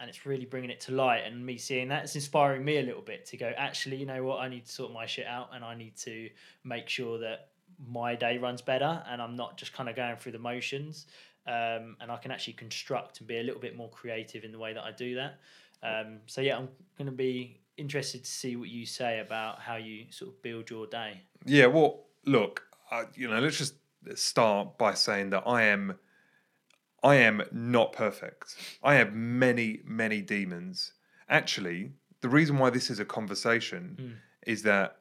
[0.00, 2.82] and it's really bringing it to light and me seeing that it's inspiring me a
[2.82, 5.48] little bit to go actually you know what i need to sort my shit out
[5.54, 6.28] and i need to
[6.64, 7.48] make sure that
[7.88, 11.06] my day runs better and i'm not just kind of going through the motions
[11.46, 14.58] um, and i can actually construct and be a little bit more creative in the
[14.58, 15.38] way that i do that
[15.84, 16.68] um, so yeah i'm
[16.98, 20.70] going to be interested to see what you say about how you sort of build
[20.70, 23.74] your day Yeah, well, look, uh, you know, let's just
[24.14, 25.98] start by saying that I am,
[27.02, 28.56] I am not perfect.
[28.82, 30.92] I have many, many demons.
[31.28, 34.98] Actually, the reason why this is a conversation is that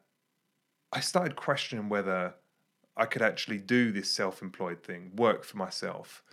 [0.92, 2.34] I started questioning whether
[2.98, 6.24] I could actually do this self-employed thing, work for myself,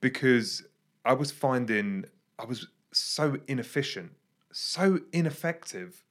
[0.00, 0.62] because
[1.04, 2.04] I was finding
[2.38, 4.12] I was so inefficient,
[4.52, 6.04] so ineffective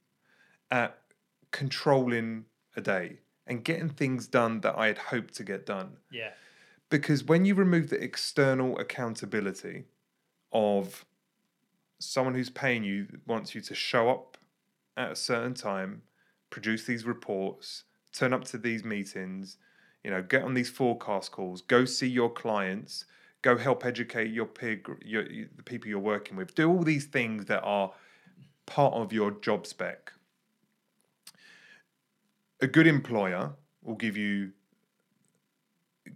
[0.70, 0.98] at
[1.50, 2.44] controlling
[2.76, 5.96] a day and getting things done that I had hoped to get done.
[6.10, 6.30] yeah
[6.88, 9.86] Because when you remove the external accountability
[10.52, 11.04] of
[11.98, 14.38] someone who's paying you wants you to show up
[14.96, 16.02] at a certain time,
[16.48, 19.56] produce these reports, turn up to these meetings,
[20.02, 23.04] you know, get on these forecast calls, go see your clients,
[23.42, 26.54] Go help educate your peer, your, the people you're working with.
[26.54, 27.92] Do all these things that are
[28.66, 30.12] part of your job spec.
[32.60, 34.52] A good employer will give you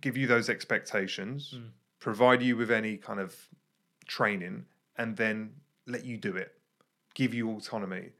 [0.00, 1.70] give you those expectations, Mm.
[1.98, 3.48] provide you with any kind of
[4.06, 5.54] training, and then
[5.86, 6.58] let you do it.
[7.14, 8.10] Give you autonomy.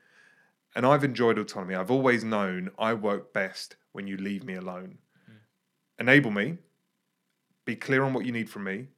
[0.75, 1.75] And I've enjoyed autonomy.
[1.75, 4.99] I've always known I work best when you leave me alone.
[5.99, 6.59] Enable me,
[7.65, 8.89] be clear on what you need from me,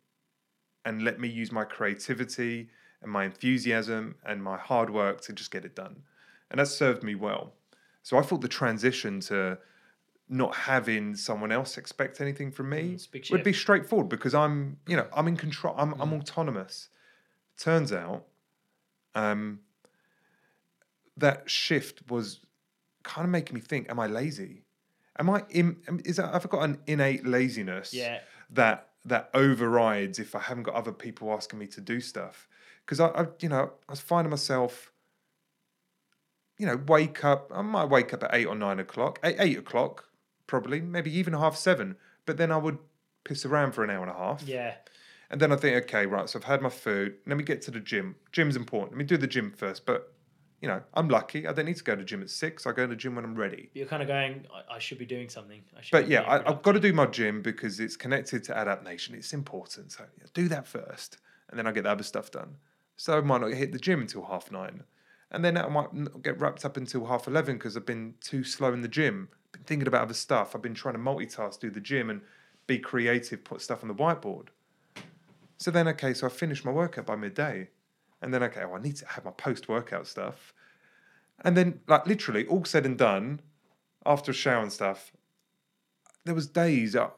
[0.86, 2.70] and let me use my creativity
[3.02, 5.96] and my enthusiasm and my hard work to just get it done.
[6.50, 7.52] And that served me well.
[8.04, 9.58] So I thought the transition to
[10.28, 14.08] not having someone else expect anything from me Mm, it's a big would be straightforward
[14.08, 15.74] because I'm, you know, I'm in control.
[15.76, 16.20] I'm, I'm Mm.
[16.20, 16.88] autonomous.
[17.58, 18.26] Turns out,
[19.14, 19.60] um,
[21.16, 22.40] that shift was
[23.02, 24.64] kind of making me think: Am I lazy?
[25.18, 25.44] Am I?
[25.50, 28.20] In, is that, I've got an innate laziness Yeah.
[28.50, 32.48] that that overrides if I haven't got other people asking me to do stuff.
[32.84, 34.92] Because I, I, you know, I was finding myself,
[36.58, 37.50] you know, wake up.
[37.54, 40.08] I might wake up at eight or nine o'clock, eight, eight o'clock,
[40.46, 41.96] probably, maybe even half seven.
[42.26, 42.78] But then I would
[43.24, 44.42] piss around for an hour and a half.
[44.42, 44.74] Yeah.
[45.30, 47.14] And then I think, okay, right, so I've had my food.
[47.26, 48.16] Let me get to the gym.
[48.30, 48.92] Gym's important.
[48.92, 49.84] Let me do the gym first.
[49.84, 50.12] But,
[50.60, 51.46] you know, I'm lucky.
[51.46, 52.66] I don't need to go to the gym at six.
[52.66, 53.70] I go to the gym when I'm ready.
[53.74, 54.46] You're kind of going.
[54.52, 55.62] I, I should be doing something.
[55.76, 58.60] I should But yeah, I, I've got to do my gym because it's connected to
[58.60, 59.14] Adapt Nation.
[59.14, 59.92] It's important.
[59.92, 61.18] So do that first.
[61.50, 62.56] And then I get the other stuff done.
[62.96, 64.82] So I might not hit the gym until half nine.
[65.30, 68.42] And then I might not get wrapped up until half 11 because I've been too
[68.42, 69.28] slow in the gym.
[69.52, 70.54] Been thinking about other stuff.
[70.54, 72.22] I've been trying to multitask, do the gym and
[72.66, 74.48] be creative, put stuff on the whiteboard.
[75.58, 77.68] So then, okay, so I finish my workout by midday.
[78.22, 80.54] And then, okay, oh, I need to have my post workout stuff.
[81.44, 83.40] And then, like, literally, all said and done,
[84.06, 85.12] after a shower and stuff,
[86.24, 87.10] there was days, uh,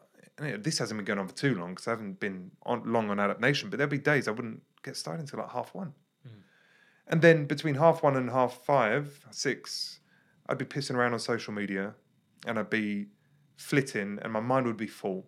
[0.43, 2.93] you know, this hasn't been going on for too long because I haven't been on
[2.93, 5.75] long on Adapt Nation, but there'd be days I wouldn't get started until like half
[5.75, 5.95] one.
[7.09, 10.01] And then between half one and half five, six,
[10.47, 11.95] I'd be pissing around on social media
[12.47, 13.07] and I'd be
[13.57, 15.27] flitting and my mind would be full.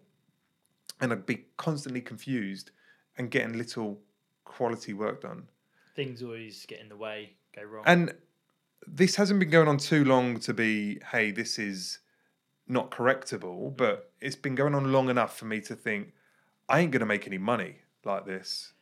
[1.00, 2.70] And I'd be constantly confused
[3.16, 4.00] and getting little
[4.44, 5.48] quality work done.
[5.94, 7.84] Things always get in the way, go wrong.
[7.86, 8.14] And
[8.86, 11.98] this hasn't been going on too long to be, hey, this is
[12.66, 13.76] not correctable, mm.
[13.76, 16.12] but it's been going on long enough for me to think,
[16.68, 18.72] I ain't going to make any money like this.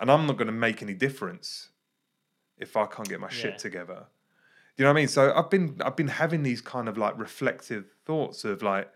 [0.00, 1.70] And I'm not going to make any difference
[2.56, 3.34] if I can't get my Yeah.
[3.34, 4.06] shit together.
[4.76, 5.08] You know what I mean?
[5.08, 8.88] So I've been I've been having these kind of like reflective thoughts of like,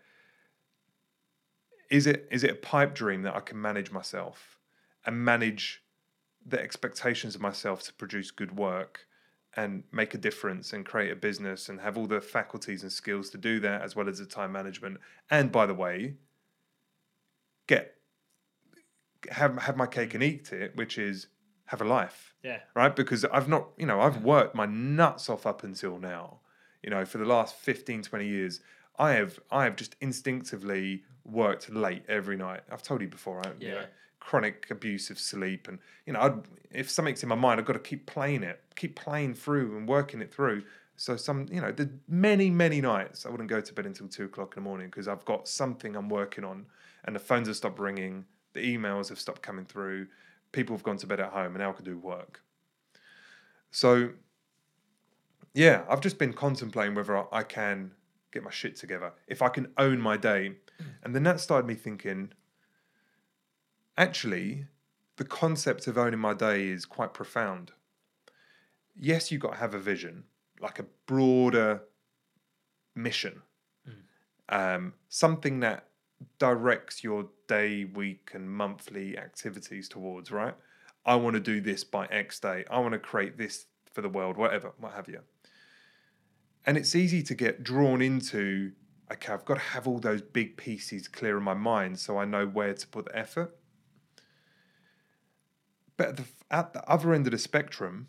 [1.90, 4.58] is it is it a pipe dream that I can manage myself
[5.04, 5.82] and manage
[6.46, 9.06] the expectations of myself to produce good work
[9.54, 13.28] and make a difference and create a business and have all the faculties and skills
[13.30, 14.98] to do that as well as the time management.
[15.30, 16.14] And by the way
[17.66, 17.94] get
[19.30, 21.28] have have my cake and eat it which is
[21.66, 22.34] have a life.
[22.42, 22.58] Yeah.
[22.74, 22.94] right?
[22.94, 26.40] Because i've not you know i've worked my nuts off up until now.
[26.82, 28.60] You know for the last 15 20 years
[28.98, 32.62] i have i have just instinctively worked late every night.
[32.70, 33.86] I've told you before right you know, Yeah.
[34.22, 36.34] Chronic abuse of sleep and you know I'd,
[36.70, 39.88] if something's in my mind i've got to keep playing it keep playing through and
[39.88, 40.62] working it through.
[40.96, 44.26] So some you know the many many nights i wouldn't go to bed until two
[44.26, 46.66] o'clock in the morning because i've got something i'm working on
[47.04, 50.06] and the phones have stopped ringing the emails have stopped coming through
[50.52, 52.42] people have gone to bed at home and now I can do work.
[53.72, 54.10] So
[55.52, 57.90] yeah i've just been contemplating whether I- i can
[58.32, 60.52] get my shit together if i can own my day.
[60.80, 60.86] Mm.
[61.02, 62.32] And then that started me thinking
[63.96, 64.66] actually
[65.16, 67.72] the concept of owning my day is quite profound.
[68.98, 70.24] Yes you've got to have a vision
[70.60, 71.82] like a broader
[72.94, 73.42] mission.
[74.48, 75.88] Um, something that
[76.38, 80.54] directs your day week and monthly activities towards right?
[81.04, 82.64] I want to do this by x day.
[82.70, 85.20] I want to create this for the world whatever what have you.
[86.64, 88.72] And it's easy to get drawn into
[89.12, 92.24] okay i've got to have all those big pieces clear in my mind so i
[92.24, 93.54] know where to put the effort
[96.02, 98.08] but at the, at the other end of the spectrum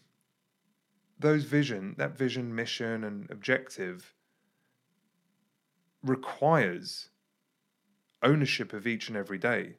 [1.19, 4.15] those vision that vision mission and objective
[6.03, 7.09] requires
[8.23, 9.75] ownership of each and every day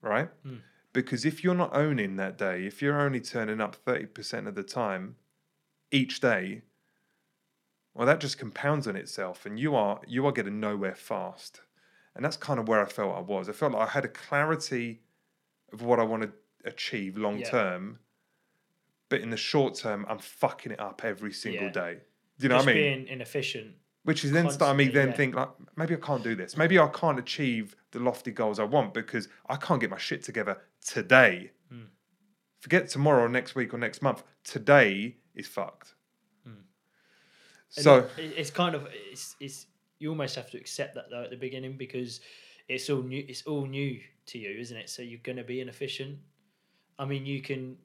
[0.00, 0.28] right?
[0.46, 0.60] Mm.
[0.92, 4.62] because if you're not owning that day if you're only turning up 30% of the
[4.62, 5.16] time
[5.90, 6.62] each day
[7.94, 11.62] well that just compounds on itself and you are you are getting nowhere fast.
[12.14, 13.48] And that's kind of where i felt i was.
[13.48, 15.00] I felt like i had a clarity
[15.72, 16.32] of what i want to
[16.64, 17.50] achieve long Yeah.
[17.50, 17.98] term
[19.08, 21.72] but in the short term i'm fucking it up every single Yeah.
[21.72, 21.94] day
[22.38, 25.08] do you know Just what i mean being inefficient which is then start me then
[25.08, 25.14] yeah.
[25.14, 26.56] think like maybe I can't do this.
[26.56, 30.24] Maybe I can't achieve the lofty goals I want because I can't get my shit
[30.24, 31.52] together today.
[31.70, 31.84] Hmm.
[32.58, 34.24] Forget tomorrow or next week or next month.
[34.42, 35.94] Today is fucked.
[36.44, 39.66] And So it- it's kind of it's it's
[40.00, 42.20] you almost have to accept that though at the beginning because
[42.66, 45.60] it's all new it's all new to you isn't it so you're going to be
[45.60, 46.18] inefficient
[46.98, 47.76] i mean you can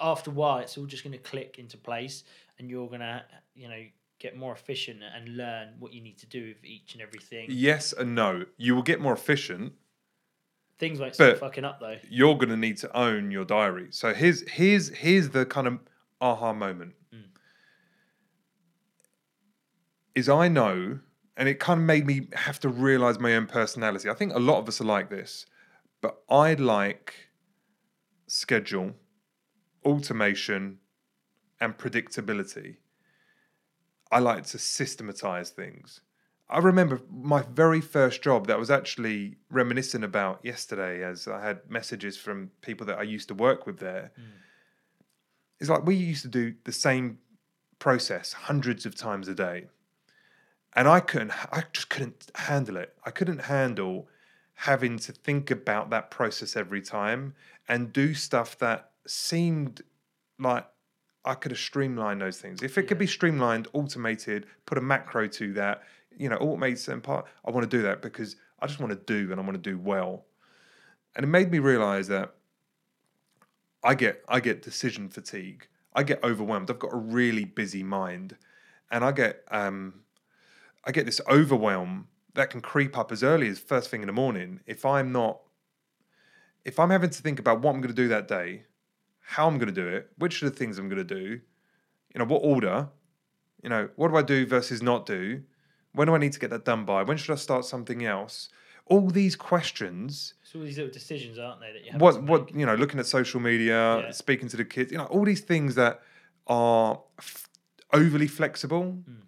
[0.00, 2.24] after a while it's all just going to click into place
[2.58, 3.22] and you're going to
[3.54, 3.82] you know
[4.18, 7.92] get more efficient and learn what you need to do with each and everything yes
[7.92, 8.44] and no.
[8.56, 9.72] You will get more efficient.
[10.78, 13.88] things won't start fucking up though You're going to need to own your diary.
[13.90, 15.80] So here's here's here's the kind of
[16.20, 16.94] aha moment.
[17.12, 17.24] Mm.
[20.14, 21.00] Is I know,
[21.36, 24.08] and it kind of made me have to realize my own personality.
[24.08, 25.46] I think a lot of us are like this,
[26.00, 27.14] but I like
[28.32, 28.94] schedule,
[29.84, 30.78] automation,
[31.60, 32.76] and predictability.
[34.10, 36.00] I like to systematize things.
[36.48, 41.42] I remember my very first job that I was actually reminiscent about yesterday as I
[41.42, 44.12] had messages from people that I used to work with there.
[44.18, 44.24] Mm.
[45.60, 47.18] It's like we used to do the same
[47.78, 49.66] process hundreds of times a day.
[50.74, 52.94] And I couldn't, I just couldn't handle it.
[53.04, 54.08] I couldn't handle
[54.62, 57.34] having to think about that process every time
[57.66, 59.82] and do stuff that seemed
[60.38, 60.64] like
[61.24, 62.62] I could have streamlined those things.
[62.62, 65.82] If it could be streamlined, automated, put a macro to that,
[66.16, 69.00] you know, automate certain part, I want to do that because I just want to
[69.04, 70.26] do and I want to do well.
[71.16, 72.32] And it made me realize that
[73.82, 75.66] I get I get decision fatigue.
[75.92, 76.70] I get overwhelmed.
[76.70, 78.36] I've got a really busy mind,
[78.92, 80.02] and I get um,
[80.84, 84.12] I get this overwhelm that can creep up as early as first thing in the
[84.12, 85.40] morning if I'm not
[86.64, 88.62] if I'm having to think about what I'm going to do that day,
[89.20, 91.40] how I'm going to do it, which are the things I'm going to do,
[92.14, 92.88] you know, what order,
[93.64, 95.42] you know, what do I do versus not do,
[95.92, 98.48] when do I need to get that done by, when should I start something else?
[98.86, 102.54] All these questions it's all these little decisions aren't they that you have what what
[102.54, 104.10] you know looking at social media Yeah.
[104.10, 106.00] speaking to the kids you know all these things that
[106.48, 107.48] are f-
[107.92, 109.20] overly flexible Hmm.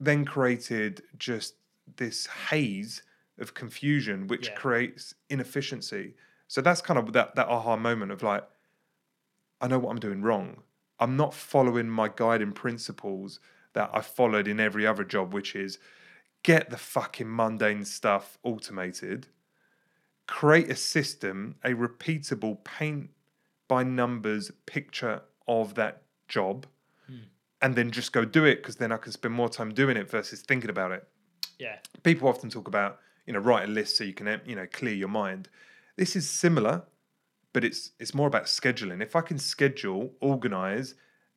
[0.00, 1.54] then created just
[1.96, 3.02] this haze
[3.38, 4.54] of confusion which Yeah.
[4.54, 6.14] creates inefficiency
[6.48, 8.48] so that's kind of that that aha moment of like
[9.60, 10.62] i know what i'm doing wrong
[11.00, 13.40] i'm not following my guiding principles
[13.72, 15.78] that i followed in every other job which is
[16.42, 19.28] get the fucking mundane stuff automated
[20.26, 23.10] create a system, a repeatable paint
[23.68, 26.66] by numbers picture of that job,
[27.06, 27.16] hmm.
[27.60, 30.10] and then just go do it because then I can spend more time doing it
[30.10, 31.08] versus thinking about it.
[31.62, 34.66] Yeah People often talk about, you know, write a list so you can, you know,
[34.66, 35.48] clear your mind.
[35.96, 36.82] This is similar,
[37.52, 39.00] but it's it's more about scheduling.
[39.00, 40.94] If I can schedule, organize,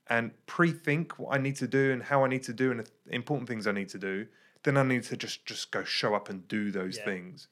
[0.07, 2.87] and pre-think what I need to do and how I need to do and the
[3.21, 4.25] important things I need to do,
[4.63, 7.05] then I need to just just go show up and do those Yeah.
[7.09, 7.47] things.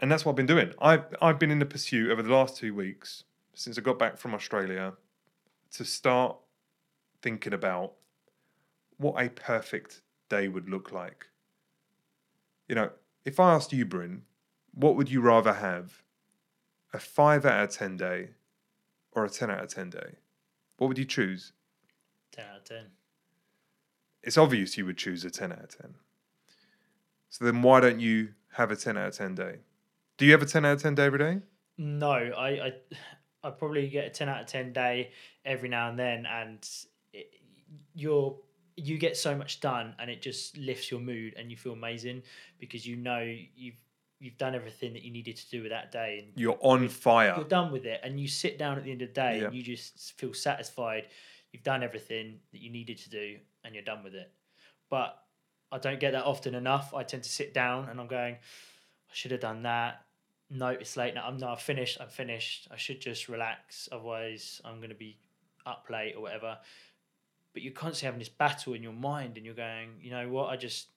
[0.00, 0.72] And that's what I've been doing.
[0.80, 3.24] I've I've been in the pursuit over the last two weeks
[3.54, 4.94] since I got back from Australia
[5.76, 6.36] to start
[7.22, 7.88] thinking about
[8.96, 11.26] what a perfect day would look like.
[12.68, 12.90] You know,
[13.24, 14.22] if I asked you, Bryn,
[14.72, 16.02] what would you rather have?
[16.92, 18.30] A five out of ten day
[19.12, 20.16] or a ten out of ten day?
[20.78, 21.52] What would you choose?
[22.32, 22.78] 10 out of 10
[24.22, 25.94] It's obvious you would choose a ten out of ten.
[27.28, 29.58] So then why don't you have a ten out of ten day?
[30.16, 31.40] Do you have a ten out of ten day every day?
[31.76, 32.72] No, I, I,
[33.42, 35.12] I probably get a ten out of ten day
[35.44, 36.68] every now and then, and
[37.12, 37.30] it,
[37.94, 38.36] you're
[38.80, 42.22] you get so much done, and it just lifts your mood, and you feel amazing
[42.58, 43.20] because you know
[43.56, 43.76] you've
[44.18, 47.32] you've done everything that you needed to do with that day, and You're on fire.
[47.36, 49.46] you're done with it, and you sit down at the end of the day, Yeah.
[49.46, 51.08] and you just feel satisfied.
[51.52, 54.30] You've done everything that you needed to do, and you're done with it.
[54.90, 55.16] But
[55.72, 56.92] I don't get that often enough.
[56.94, 60.02] I tend to sit down, and I'm going, I should have done that.
[60.50, 61.26] No, it's late now.
[61.26, 61.98] I'm not finished.
[62.00, 62.68] I'm finished.
[62.70, 63.88] I should just relax.
[63.92, 65.16] Otherwise, I'm going to be
[65.64, 66.58] up late or whatever.
[67.52, 70.50] But you're constantly having this battle in your mind, and you're going, you know what?
[70.50, 70.88] I just,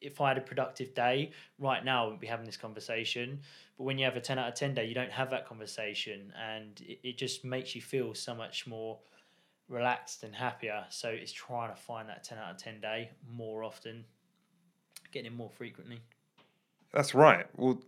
[0.00, 3.40] if I had a productive day right now, I wouldn't be having this conversation.
[3.78, 6.32] But when you have a 10 out of 10 day, you don't have that conversation,
[6.40, 8.98] and it, it just makes you feel so much more
[9.68, 10.84] relaxed and happier.
[10.90, 14.04] So it's trying to find that 10 out of 10 day more often,
[15.12, 16.00] getting it more frequently.
[16.92, 17.46] That's right.
[17.56, 17.82] Well,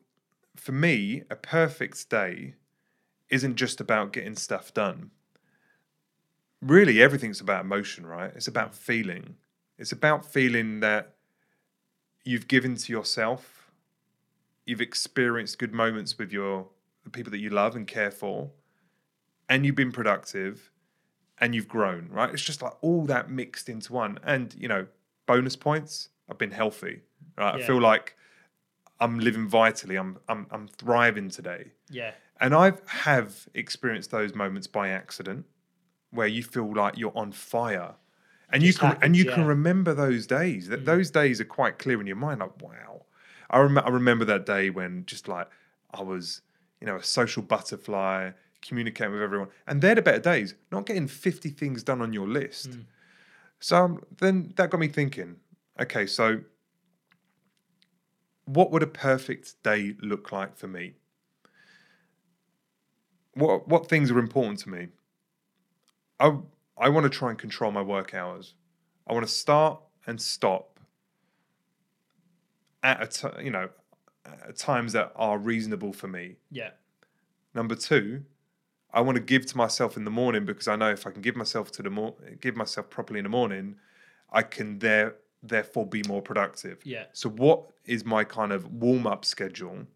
[0.57, 2.55] for me, a perfect day
[3.29, 5.11] isn't just about getting stuff done.
[6.63, 8.33] Really, everything's about emotion, right?
[8.35, 9.37] It's about feeling.
[9.79, 11.15] It's about feeling that
[12.25, 13.71] you've given to yourself,
[14.65, 16.69] you've experienced good moments with your
[17.05, 18.51] the people that you love and care for,
[19.49, 20.73] and you've been productive
[21.39, 22.33] and you've grown, right?
[22.33, 24.19] It's just like all that mixed into one.
[24.25, 24.87] And, you know,
[25.27, 27.03] bonus points, I've been healthy.
[27.37, 27.57] Right?
[27.57, 28.17] I feel like
[28.99, 29.97] I'm living vitally.
[29.97, 31.73] I'm I'm I'm thriving today.
[31.91, 32.13] Yeah.
[32.41, 35.45] And I've have experienced those moments by accident
[36.17, 37.95] where you feel like you're on fire.
[38.51, 39.45] And you can and you can yeah.
[39.45, 39.49] Mm.
[39.49, 40.69] remember those days.
[40.69, 42.41] That those days are quite clear in your mind.
[42.41, 43.03] Like, wow.
[43.51, 45.49] I rem- I remember that day when just like
[45.93, 46.43] I was,
[46.81, 48.31] you know, a social butterfly,
[48.63, 49.49] communicating with everyone.
[49.67, 52.71] And they're the better days, not getting 50 things done on your list.
[52.71, 52.85] Mm.
[53.61, 55.37] So um, then that got me thinking,
[55.81, 56.41] okay, so
[58.45, 60.95] what would a perfect day look like for me?
[63.35, 64.89] What what things are important to me?
[66.21, 66.37] I
[66.79, 68.55] I want to try and control my work hours.
[69.07, 70.79] I want to start and stop
[72.83, 73.69] at a t- you know
[74.25, 76.37] at times that are reasonable for me.
[76.51, 76.71] Yeah.
[77.55, 78.25] Number two,
[78.93, 81.23] I want to give to myself in the morning because I know if I can
[81.23, 83.77] give myself to the mor- give myself properly in the morning,
[84.31, 86.79] I can there therefore be more productive.
[86.85, 87.05] Yeah.
[87.13, 89.87] So what is my kind of warm up schedule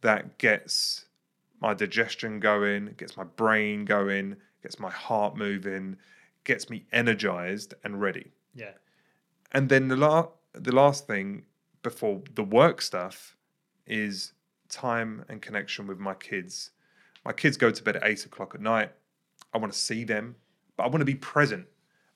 [0.00, 1.06] that gets
[1.60, 5.96] my digestion going, gets my brain going, gets my heart moving,
[6.44, 8.32] gets me energized and ready.
[8.54, 8.72] Yeah.
[9.52, 11.44] And then the last the last thing
[11.82, 13.36] before the work stuff
[13.86, 14.32] is
[14.68, 16.70] time and connection with my kids.
[17.24, 18.92] My kids go to bed at eight o'clock at night.
[19.52, 20.36] I want to see them,
[20.76, 21.66] but I want to be present.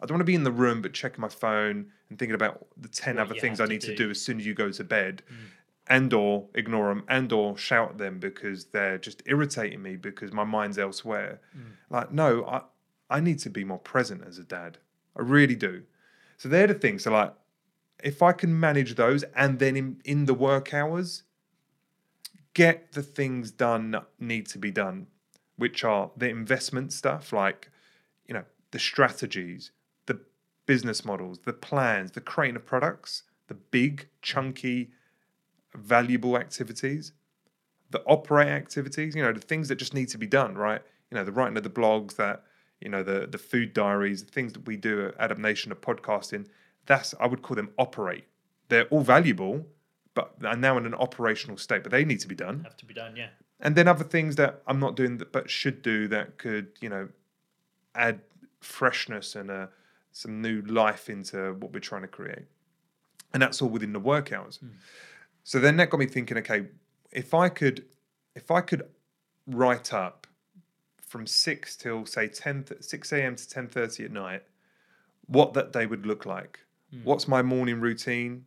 [0.01, 2.66] I don't want to be in the room but checking my phone and thinking about
[2.76, 4.05] the ten What other things I need to do.
[4.05, 5.36] do as soon as you go to bed, mm.
[5.89, 10.32] And or ignore them, and or shout at them because they're just irritating me because
[10.32, 11.41] my mind's elsewhere.
[11.57, 11.62] Mm.
[11.91, 12.62] Like, no, I
[13.09, 14.78] I need to be more present as a dad.
[15.16, 15.82] I really do.
[16.37, 17.05] So they're the things.
[17.05, 17.32] So like,
[18.03, 21.22] if I can manage those, and then in in the work hours,
[22.55, 25.07] get the things done that need to be done,
[25.57, 27.70] which are the investment stuff, like
[28.26, 29.70] you know the strategies,
[30.07, 30.18] the
[30.66, 34.91] business models, the plans, the creating of products, the big chunky,
[35.76, 37.12] valuable activities,
[37.90, 39.14] the operate activities.
[39.14, 40.82] You know the things that just need to be done, right?
[41.10, 42.42] You know the writing of the blogs, that
[42.80, 45.80] you know the the food diaries, the things that we do at Adapt Nation of
[45.80, 46.46] podcasting.
[46.86, 48.24] That's I would call them operate.
[48.68, 49.66] They're all valuable,
[50.14, 52.86] but are now in an operational state, but they need to be done Have to
[52.86, 53.14] be done.
[53.16, 53.28] Yeah.
[53.60, 56.88] and then other things that I'm not doing that but should do that could you
[56.88, 57.08] know
[57.94, 58.20] add
[58.60, 59.66] freshness and uh,
[60.12, 62.46] some new life into what we're trying to create,
[63.32, 64.58] and that's all within the work hours.
[65.47, 66.36] So then that got me thinking.
[66.38, 66.66] Okay,
[67.12, 67.84] if I could,
[68.34, 68.82] if I could
[69.47, 70.26] write up
[71.01, 73.36] from six till say 10 th- 6 a.m.
[73.36, 74.42] to ten thirty at night,
[75.26, 76.59] what that day would look like.
[77.05, 78.47] What's my morning routine?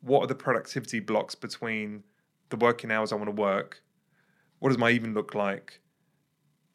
[0.00, 2.02] What are the productivity blocks between
[2.48, 3.84] the working hours I want to work?
[4.58, 5.80] What does my even look like?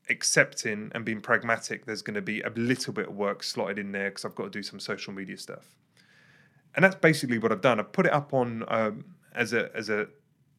[0.09, 3.91] Accepting and being pragmatic, there's going to be a little bit of work slotted in
[3.91, 5.75] there because I've got to do some social media stuff.
[6.75, 7.81] And that's basically what I've done.
[7.81, 9.03] I've put it up on um,
[9.33, 10.07] as a as a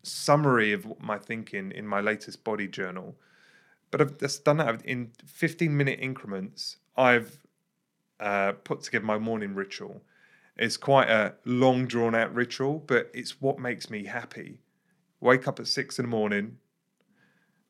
[0.03, 3.17] summary of my thinking in my latest body journal.
[3.91, 6.77] But I've just done that in 15 minute increments.
[6.97, 7.39] I've
[8.21, 10.03] uh, put together my morning ritual.
[10.57, 14.61] It's quite a long, drawn out ritual, but it's what makes me happy.
[15.21, 16.59] Wake up at six in the morning.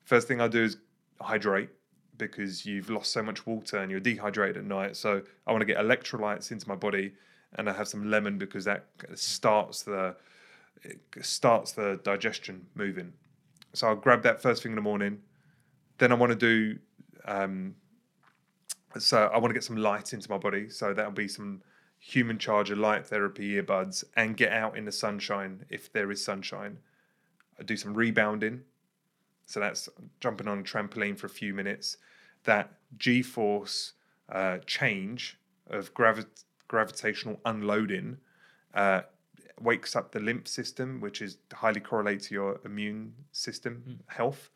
[0.03, 0.77] First thing I do is
[1.19, 1.69] hydrate
[2.17, 4.95] because you've lost so much water and you're dehydrated at night.
[4.95, 7.13] So I want to get electrolytes into my body,
[7.53, 8.85] and I have some lemon because that
[9.15, 10.15] starts the
[10.83, 13.13] it starts the digestion moving.
[13.73, 15.19] So I'll grab that first thing in the morning.
[15.97, 16.79] Then I want to do
[17.25, 17.75] um,
[18.97, 20.69] so I want to get some light into my body.
[20.69, 21.61] So that'll be some
[21.99, 26.77] human charger, light therapy, earbuds, and get out in the sunshine if there is sunshine.
[27.59, 28.61] I do some rebounding.
[29.45, 31.97] So that's jumping on a trampoline for a few minutes.
[32.45, 33.93] That G force
[34.29, 36.25] uh, change of gravi-
[36.67, 38.17] gravitational unloading
[38.73, 39.01] uh,
[39.61, 43.93] wakes up the lymph system, which is highly correlated to your immune system hmm.
[44.07, 44.49] health.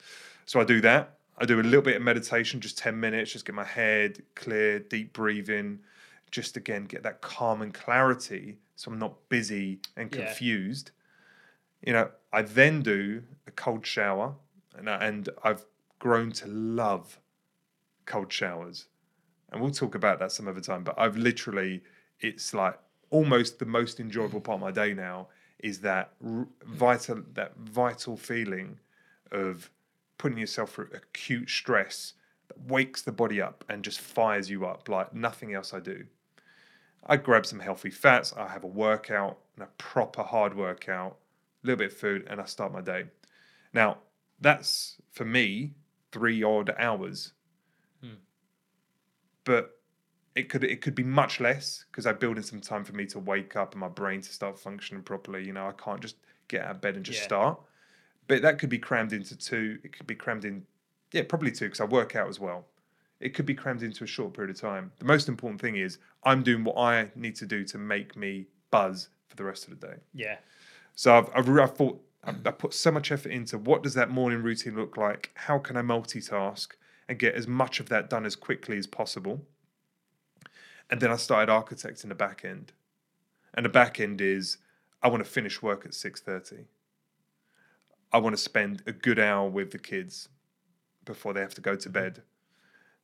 [0.46, 1.16] So I do that.
[1.38, 4.80] I do a little bit of meditation, just 10 minutes, just get my head clear,
[4.80, 5.80] deep breathing,
[6.32, 10.26] just again get that calm and clarity so I'm not busy and Yeah.
[10.26, 10.92] confused.
[11.82, 14.36] You know, I then do a cold shower
[14.74, 15.66] and, I- and I've
[16.00, 17.20] grown to love
[18.06, 18.88] cold showers.
[19.52, 21.84] And we'll talk about that some other time, but I've literally,
[22.22, 22.80] it's like
[23.10, 25.28] almost the most enjoyable part of my day now
[25.60, 28.80] is that r- vital, that vital feeling
[29.32, 29.70] of
[30.18, 32.14] putting yourself through acute stress
[32.48, 36.06] that wakes the body up and just fires you up like nothing else I do.
[37.06, 41.18] I grab some healthy fats, I have a workout and a proper hard workout,
[41.64, 43.06] a little bit of food, and I start my day.
[43.74, 44.00] Now,
[44.40, 45.74] that's for me
[46.12, 47.34] three odd hours.
[48.02, 48.16] Hmm.
[49.44, 49.79] But
[50.36, 53.06] it could it could be much less because I build in some time for me
[53.08, 55.46] to wake up and my brain to start functioning properly.
[55.46, 56.16] You know, I can't just
[56.48, 57.26] get out of bed and just Yeah.
[57.26, 57.60] start.
[58.28, 59.80] But that could be crammed into two.
[59.84, 60.66] It could be crammed in,
[61.12, 62.68] yeah, probably two because I work out as well.
[63.20, 64.92] It could be crammed into a short period of time.
[65.00, 68.48] The most important thing is I'm doing what I need to do to make me
[68.72, 69.96] buzz for the rest of the day.
[70.14, 70.38] Yeah.
[70.96, 73.96] So I've, I've, re- I thought I've, I put so much effort into what does
[73.96, 75.32] that morning routine look like?
[75.34, 76.68] How can I multitask
[77.08, 79.44] and get as much of that done as quickly as possible?
[80.90, 82.72] And then I started architecting the back end.
[83.54, 84.58] And the back end is
[85.02, 86.66] I want to finish work at 6:30.
[88.12, 90.30] I want to spend a good hour with the kids
[91.06, 92.24] before they have to go to bed.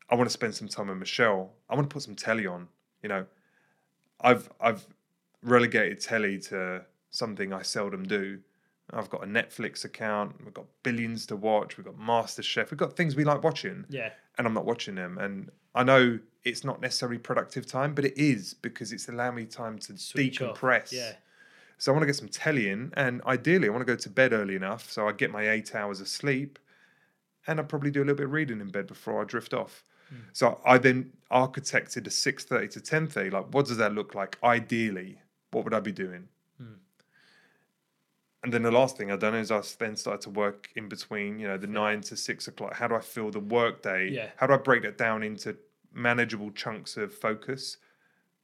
[0.10, 1.54] I want to spend some time with Michelle.
[1.70, 2.68] I want to put some telly on.
[3.04, 3.26] You know,
[4.22, 4.86] I've I've
[5.44, 8.40] relegated telly to something I seldom do.
[8.94, 10.44] I've got a Netflix account.
[10.44, 11.78] We've got billions to watch.
[11.78, 12.70] We've got MasterChef.
[12.70, 14.12] We've got things we like watching, Yeah.
[14.38, 15.18] and I'm not watching them.
[15.18, 19.46] And I know it's not necessarily productive time, but it is because it's allowing me
[19.46, 20.58] time to Switch off.
[20.58, 20.92] decompress.
[20.92, 21.14] Yeah.
[21.78, 24.10] So I want to get some telly in, and ideally, I want to go to
[24.10, 26.58] bed early enough so I get my eight hours of sleep,
[27.48, 29.84] and I probably do a little bit of reading in bed before I drift off.
[30.10, 30.16] Hmm.
[30.32, 33.30] So I then architected a six thirty to ten thirty.
[33.32, 34.38] Like, what does that look like?
[34.44, 35.20] Ideally,
[35.52, 36.28] what would I be doing?
[36.58, 36.76] Hmm.
[38.44, 41.40] And then the last thing I've done is I then started to work in between,
[41.40, 42.76] you know, the nine to six o'clock.
[42.76, 44.10] How do I fill the work day?
[44.12, 44.30] Yeah.
[44.38, 45.58] How do I break that down into
[45.96, 47.78] manageable chunks of focus,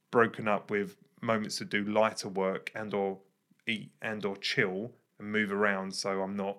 [0.09, 3.19] broken up with moments to do lighter work and or
[3.67, 6.57] eat and or chill and move around so I'm not,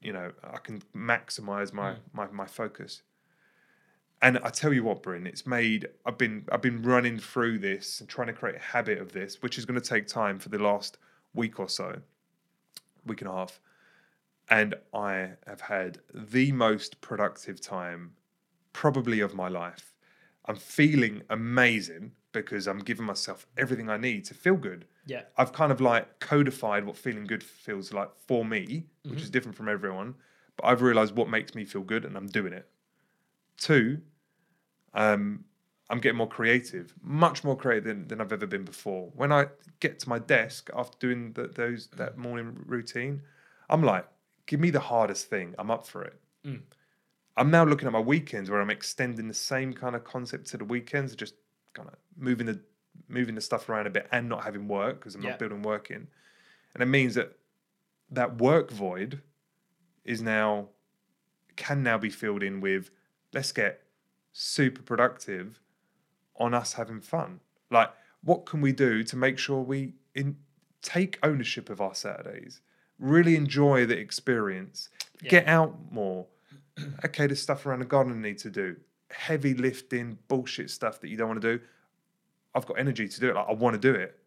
[0.00, 1.98] you know, I can maximize my hmm.
[2.12, 3.02] my, my focus.
[4.22, 5.88] And I tell you what, Bryn, it's made.
[6.06, 9.42] I've been I've been running through this and trying to create a habit of this,
[9.42, 10.98] which is going to take time for the last
[11.34, 12.00] week or so,
[13.04, 13.60] week and a half.
[14.48, 18.12] And I have had the most productive time,
[18.72, 19.93] probably of my life.
[20.46, 24.86] I'm feeling amazing because I'm giving myself everything I need to feel good.
[25.06, 25.22] Yeah.
[25.36, 29.56] I've kind of like codified what feeling good feels like for me, which is different
[29.56, 30.14] from everyone.
[30.56, 32.68] But I've realized what makes me feel good and I'm doing it.
[33.56, 34.00] Two,
[34.94, 35.44] um,
[35.90, 39.10] I'm getting more creative, much more creative than, than I've ever been before.
[39.14, 39.46] When I
[39.80, 43.22] get to my desk after doing the, those that morning routine,
[43.68, 44.06] I'm like,
[44.46, 45.54] give me the hardest thing.
[45.58, 46.20] I'm up for it.
[47.36, 50.56] I'm now looking at my weekends where I'm extending the same kind of concept to
[50.56, 51.34] the weekends, just
[51.72, 52.60] kind of moving the
[53.08, 55.30] moving the stuff around a bit and not having work because I'm Yeah.
[55.30, 56.06] not building work in.
[56.74, 57.36] And it means that
[58.10, 59.20] that work void
[60.04, 60.68] is now
[61.56, 62.90] can now be filled in with
[63.32, 63.82] let's get
[64.32, 65.60] super productive
[66.36, 67.40] on us having fun.
[67.70, 67.90] Like,
[68.22, 70.36] what can we do to make sure we in,
[70.82, 72.60] take ownership of our Saturdays,
[72.98, 74.88] really enjoy the experience,
[75.22, 76.26] get out more?
[77.04, 78.76] okay, there's stuff around the garden I need to do,
[79.10, 81.64] heavy lifting, bullshit stuff that you don't want to do.
[82.54, 83.34] I've got energy to do it.
[83.34, 84.18] Like, I want to do it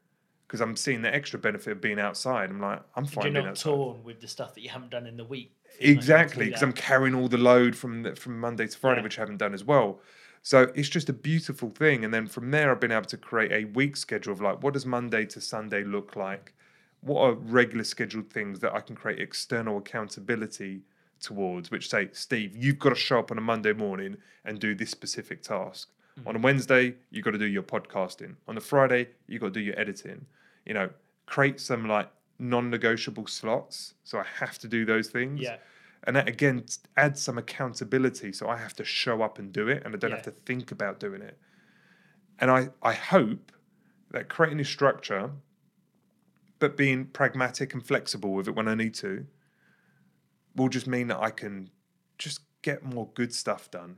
[0.47, 2.49] because I'm seeing the extra benefit of being outside.
[2.49, 3.69] I'm like, I'm fine You're not outside.
[3.71, 5.53] torn with the stuff that you haven't done in the week.
[5.63, 6.61] feeling like you have to Exactly, because.
[6.63, 9.03] I'm carrying all the load from the, from Monday to Friday, Yeah.
[9.03, 9.99] which I haven't done as well.
[10.43, 12.05] So it's just a beautiful thing.
[12.05, 14.73] And then from there, I've been able to create a week schedule of like, what
[14.73, 16.53] does Monday to Sunday look like?
[17.01, 20.83] What are regular scheduled things that I can create external accountability
[21.19, 21.71] towards?
[21.71, 24.89] Which say, Steve, you've got to show up on a Monday morning and do this
[24.89, 25.89] specific task.
[26.25, 26.45] On a mm-hmm.
[26.45, 28.35] Wednesday, you've got to do your podcasting.
[28.47, 30.25] On a Friday, you've got to do your editing.
[30.65, 30.89] You know,
[31.27, 32.09] create some like
[32.39, 33.93] non-negotiable slots.
[34.03, 35.41] So I have to do those things.
[35.41, 35.57] Yeah.
[36.05, 36.65] And that again
[36.95, 38.33] adds some accountability.
[38.33, 40.71] So I have to show up and do it and I don't have to think
[40.71, 41.37] about doing it.
[42.39, 43.51] And I, I hope
[44.11, 45.31] that creating this structure,
[46.59, 49.25] but being pragmatic and flexible with it when I need to,
[50.57, 51.69] will just mean that I can
[52.17, 53.95] just get more good stuff done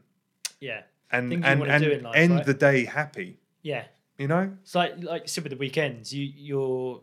[0.60, 0.82] Yeah.
[1.12, 2.46] and Things and, and life, end right?
[2.46, 3.40] the day happy.
[3.64, 3.86] Yeah.
[4.20, 4.52] You know?
[4.62, 7.02] It's like like you said with the weekends, you you're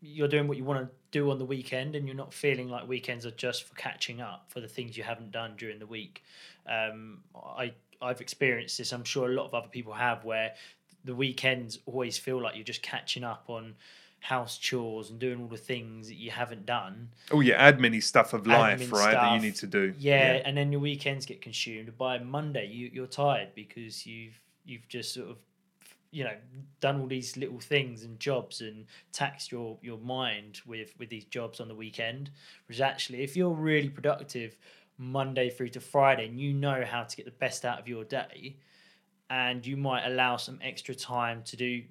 [0.00, 2.88] you're doing what you want to do on the weekend, and you're not feeling like
[2.88, 6.22] weekends are just for catching up for the things you haven't done during the week.
[6.66, 8.92] Um, I I've experienced this.
[8.92, 10.54] I'm sure a lot of other people have, where
[11.04, 13.74] the weekends always feel like you're just catching up on
[14.22, 17.08] house chores and doing all the things that you haven't done.
[17.32, 19.12] Oh your admin stuff of life, Admin right?
[19.12, 19.94] That you need to do.
[19.98, 21.98] Yeah, and then your weekends get consumed.
[21.98, 25.38] By Monday, you, you're tired because you've you've just sort of
[26.12, 26.36] you know
[26.80, 31.24] done all these little things and jobs and taxed your your mind with with these
[31.24, 32.30] jobs on the weekend.
[32.68, 34.56] Whereas actually, if you're really productive
[34.98, 38.04] Monday through to Friday, and you know how to get the best out of your
[38.04, 38.54] day,
[39.30, 41.82] and you might allow some extra time to do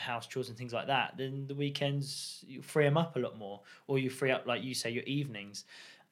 [0.00, 3.38] house chores and things like that, then the weekends you free them up a lot
[3.38, 5.64] more, or you free up, like you say, your evenings,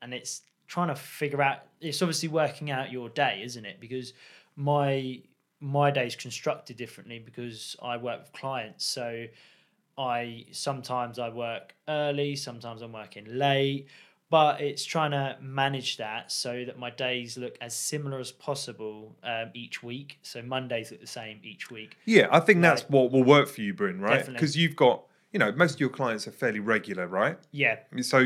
[0.02, 1.60] and it's trying to figure out.
[1.80, 3.80] It's obviously working out your day, isn't it?
[3.80, 4.12] Because
[4.56, 5.20] my
[5.60, 8.84] my day's constructed differently because I work with clients.
[8.84, 9.26] So
[9.96, 13.88] I sometimes I work early, sometimes I'm working late,
[14.30, 19.16] but it's trying to manage that so that my days look as similar as possible
[19.22, 20.18] um, each week.
[20.22, 21.96] So Mondays look the same each week.
[22.04, 22.90] Yeah, I think that's Right.
[22.90, 24.26] what will work for you, Bryn, right?
[24.26, 27.38] Because you've got, you know, most of your clients are fairly regular, right?
[27.52, 28.18] Yeah, So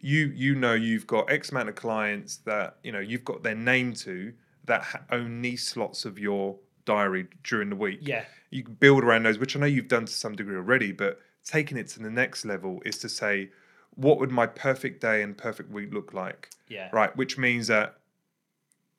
[0.00, 3.56] you you know you've got X amount of clients that you know you've got their
[3.56, 4.32] name to
[4.66, 8.00] that ha- own these slots of your diary during the week.
[8.02, 10.92] yeah, You can build around those, which I know you've done to some degree already,
[10.92, 13.50] but taking it to the next level is to say,
[13.98, 16.50] what would my perfect day and perfect week look like?
[16.68, 17.96] yeah, Right, which means that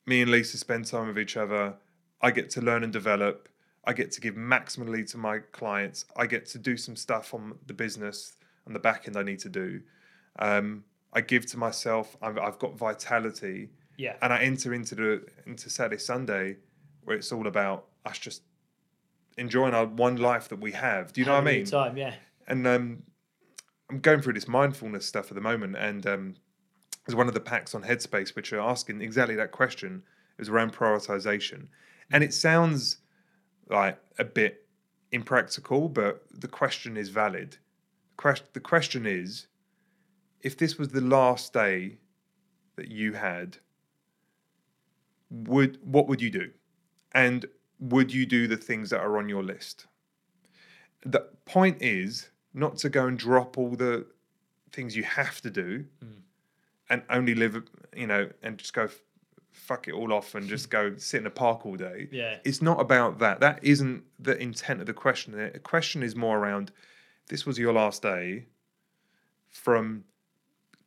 [0.05, 1.75] me and Lisa spend time with each other.
[2.21, 3.47] I get to learn and develop.
[3.85, 6.03] I get to give maximally to my clients.
[6.17, 8.33] I get to do some stuff on the business
[8.65, 9.81] and the back end I need to do.
[10.37, 10.83] Um,
[11.13, 12.17] I give to myself.
[12.21, 16.57] I've, I've got vitality, yeah, and I enter into the into Saturday Sunday,
[17.03, 18.41] where it's all about us just
[19.37, 21.13] enjoying our one life that we have.
[21.13, 21.65] Do you know what I mean?
[21.65, 22.13] Time, yeah,
[22.47, 23.03] and um,
[23.89, 26.35] I'm going through this mindfulness stuff at the moment, and um,
[27.05, 30.03] there's one of the packs on Headspace which are asking exactly that question.
[30.37, 31.67] It was around prioritization,
[32.11, 32.97] and it sounds
[33.69, 34.67] like a bit
[35.11, 37.57] impractical, but the question is valid.
[38.53, 39.47] The question is,
[40.41, 41.97] if this was the last day
[42.75, 43.57] that you had,
[45.29, 46.51] would what would you do,
[47.13, 47.45] and
[47.79, 49.87] would you do the things that are on your list?
[51.05, 54.05] the point is not to go and drop all the
[54.71, 56.19] things you have to do hmm.
[56.89, 57.61] and only live
[57.95, 58.87] you know and just go
[59.51, 62.07] fuck it all off and just go sit in a park all day.
[62.11, 62.37] Yeah.
[62.43, 63.39] it's not about that.
[63.39, 65.33] That isn't the intent of the question.
[65.33, 66.71] The question is more around
[67.27, 68.45] this was your last day
[69.47, 70.03] from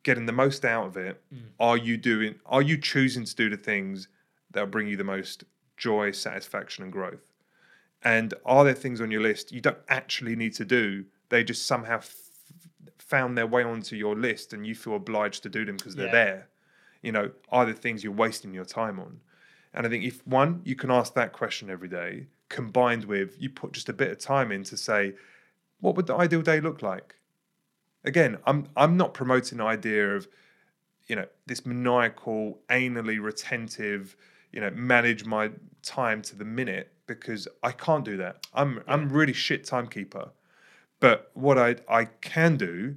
[0.03, 1.21] getting the most out of it.
[1.29, 1.39] Hmm.
[1.59, 4.07] Are you doing are you choosing to do the things
[4.51, 5.43] that will bring you the most
[5.77, 7.31] joy satisfaction and growth?
[8.03, 11.65] And are there things on your list you don't actually need to do they just
[11.65, 12.15] somehow f-
[12.99, 16.05] found their way onto your list and you feel obliged to do them because they're
[16.15, 16.23] Yeah.
[16.25, 16.47] there.
[17.01, 19.19] You know are the things you're wasting your time on.
[19.73, 23.49] And i think if one you can ask that question every day combined with you
[23.49, 25.01] put just a bit of time in to say
[25.81, 27.15] what would the ideal day look like?
[28.05, 30.27] Again i'm i'm not promoting the idea of
[31.07, 34.15] you know this maniacal anally retentive
[34.53, 35.49] you know manage my
[35.81, 38.33] time to the minute because i can't do that.
[38.53, 40.25] I'm i'm really shit timekeeper
[41.03, 42.95] but what i i can do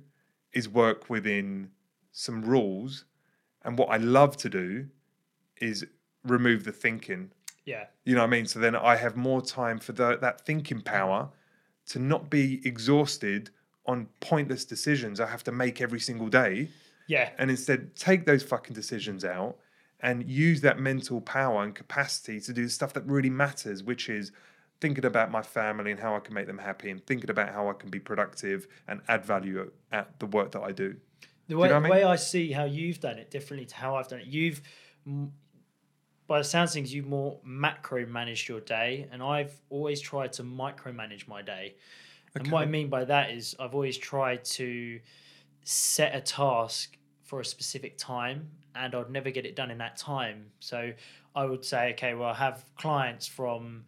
[0.53, 1.71] is work within
[2.13, 3.05] some rules
[3.65, 4.87] and what i love to do
[5.69, 5.85] is
[6.25, 7.23] remove the thinking
[7.65, 7.85] Yeah.
[8.05, 8.47] you know what I mean?
[8.47, 11.21] So then I have more time for the, that thinking power
[11.93, 13.43] to not be exhausted
[13.93, 16.55] on pointless decisions I have to make every single day,
[17.15, 17.27] Yeah.
[17.39, 19.55] and instead take those fucking decisions out
[20.01, 24.05] and use that mental power and capacity to do the stuff that really matters, which
[24.19, 24.31] is
[24.81, 27.69] thinking about my family and how I can make them happy, and thinking about how
[27.69, 30.97] I can be productive and add value at the work that I do.
[31.49, 31.91] The way, know what I mean?
[31.91, 34.61] way I see how you've done it differently to how I've done it, you've,
[36.27, 40.33] by the sounds of things, you've more macro managed your day, and I've always tried
[40.35, 41.77] to micromanage my day.
[42.35, 45.01] And what I mean by that is, I've always tried to
[45.65, 49.97] set a task for a specific time, and I'd never get it done in that
[49.97, 50.47] time.
[50.61, 50.93] So
[51.35, 53.85] I would say, okay, well, I have clients from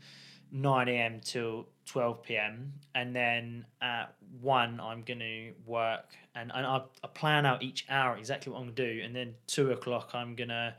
[0.51, 1.21] 9 a.m.
[1.23, 2.73] till 12 p.m.
[2.95, 7.87] and then at one I'm going to work and, and I, I plan out each
[7.89, 10.75] hour exactly what I'm going to do and then two o'clock I'm going to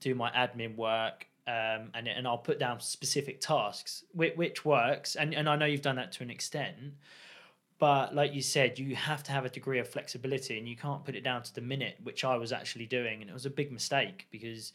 [0.00, 5.16] do my admin work um, and and I'll put down specific tasks which, which works
[5.16, 6.76] and and I know you've done that to an extent
[7.78, 11.04] but like you said you have to have a degree of flexibility and you can't
[11.04, 13.50] put it down to the minute which I was actually doing and it was a
[13.50, 14.72] big mistake because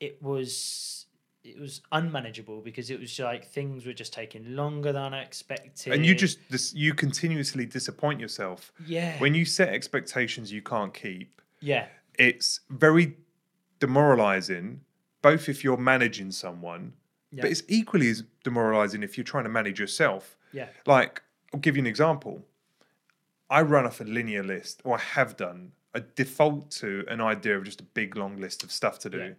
[0.00, 1.06] it was
[1.44, 5.92] it was unmanageable because it was like things were just taking longer than I expected.
[5.92, 10.92] And you just this, you continuously disappoint yourself yeah when you set expectations you can't
[10.92, 11.40] keep.
[11.60, 11.86] yeah
[12.18, 13.16] it's very
[13.78, 14.80] demoralizing,
[15.22, 16.92] both if you're managing someone,
[17.30, 17.42] Yeah.
[17.42, 20.36] but it's equally as demoralizing if you're trying to manage yourself.
[20.52, 21.22] yeah Like,
[21.54, 22.44] I'll give you an example.
[23.50, 25.72] I run off a linear list, or I have done.
[25.94, 29.34] I default to an idea of just a big long list of stuff to do,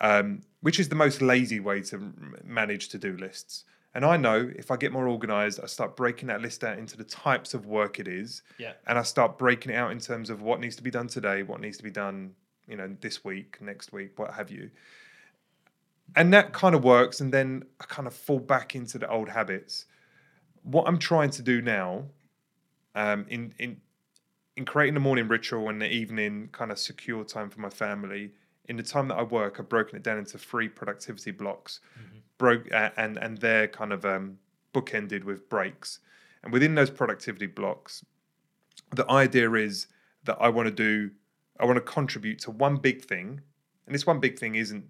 [0.00, 2.12] um, which is the most lazy way to
[2.44, 3.64] manage to do lists.
[3.94, 6.98] And I know if I get more organized, I start breaking that list out into
[6.98, 10.28] the types of work it is yeah and I start breaking it out in terms
[10.28, 12.34] of what needs to be done today, what needs to be done,
[12.68, 14.70] you know, this week, next week, what have you.
[16.14, 19.28] And that kind of works, and then I kind of fall back into the old
[19.28, 19.86] habits.
[20.62, 22.04] What I'm trying to do now,
[22.94, 23.80] um, in in
[24.56, 28.32] in creating the morning ritual and the evening kind of secure time for my family,
[28.68, 31.80] in the time that I work, I've broken it down into three productivity blocks.
[32.38, 34.38] broke uh, and and they're kind of um,
[34.74, 36.00] bookended with breaks.
[36.42, 38.04] And within those productivity blocks,
[38.94, 39.88] the idea is
[40.24, 41.10] that I want to do,
[41.58, 43.40] I want to contribute to one big thing,
[43.86, 44.84] and this one big thing isn't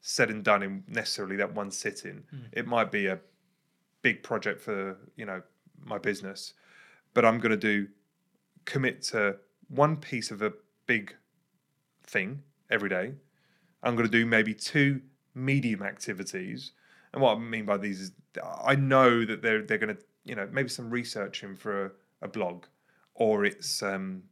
[0.00, 2.24] said and done in necessarily that one sitting.
[2.52, 3.18] It might be a
[4.02, 5.42] big project for you know
[5.84, 6.54] my business,
[7.14, 7.88] but I'm going to do
[8.64, 9.36] commit to
[9.68, 10.52] one piece of a
[10.86, 11.14] big
[12.04, 13.12] thing every day.
[13.82, 15.00] I'm going to do maybe two
[15.34, 16.72] medium activities.
[17.12, 18.12] And what I mean by these is
[18.64, 21.90] I know that they're they're going to you know maybe some researching for a,
[22.22, 22.64] a blog,
[23.14, 24.22] or it's um,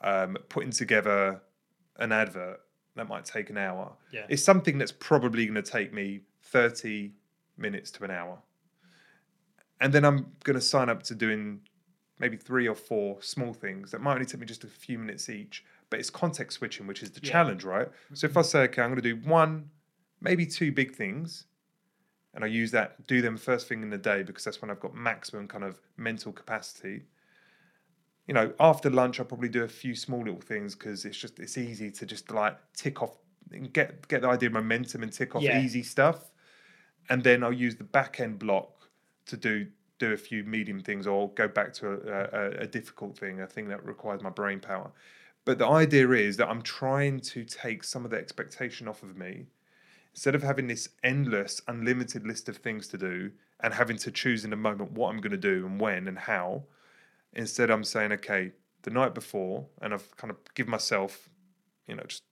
[0.00, 1.40] um, putting together
[1.98, 2.60] an advert
[2.96, 3.92] that might take an hour.
[4.12, 4.26] Yeah.
[4.28, 7.12] It's something that's probably going to take me 30
[7.56, 8.38] minutes to an hour.
[9.80, 11.60] And then I'm going to sign up to doing
[12.18, 15.28] maybe three or four small things that might only take me just a few minutes
[15.28, 17.32] each, but it's context switching, which is the Yeah.
[17.32, 17.88] challenge, right?
[18.14, 18.48] So if I mm-hmm.
[18.48, 19.70] say, okay, I'm going to do one,
[20.20, 21.46] maybe two big things,
[22.34, 24.80] and I use that, do them first thing in the day because that's when I've
[24.80, 27.06] got maximum kind of mental capacity.
[28.26, 31.38] You know, after lunch, I'll probably do a few small little things because it's just
[31.38, 33.16] it's easy to just like tick off
[33.50, 35.62] and get get the idea of momentum and tick off Yeah.
[35.62, 36.30] easy stuff,
[37.08, 38.90] and then I'll use the back end block
[39.26, 39.66] to do
[39.98, 41.96] do a few medium things or go back to a,
[42.40, 44.92] a, a difficult thing, a thing that requires my brain power.
[45.48, 49.16] But the idea is that I'm trying to take some of the expectation off of
[49.16, 49.46] me
[50.12, 53.30] instead of having this endless, unlimited list of things to do
[53.60, 56.18] and having to choose in a moment what I'm going to do and when and
[56.18, 56.64] how.
[57.32, 61.30] Instead, I'm saying, okay, the night before, and I've kind of give myself,
[61.86, 62.24] you know, just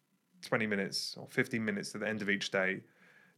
[0.42, 2.82] 20 minutes or 15 minutes at the end of each day.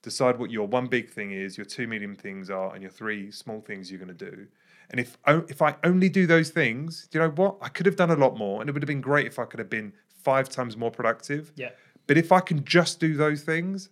[0.03, 3.31] Decide what your one big thing is, your two medium things are, and your three
[3.31, 4.49] small things you're going to do.
[4.91, 7.59] And if if I only do those things, do you know what?
[7.61, 9.45] I could have done a lot more, and it would have been great if I
[9.45, 11.53] could have been five times more productive.
[11.57, 11.71] Yeah.
[12.07, 13.91] But if I can just do those things,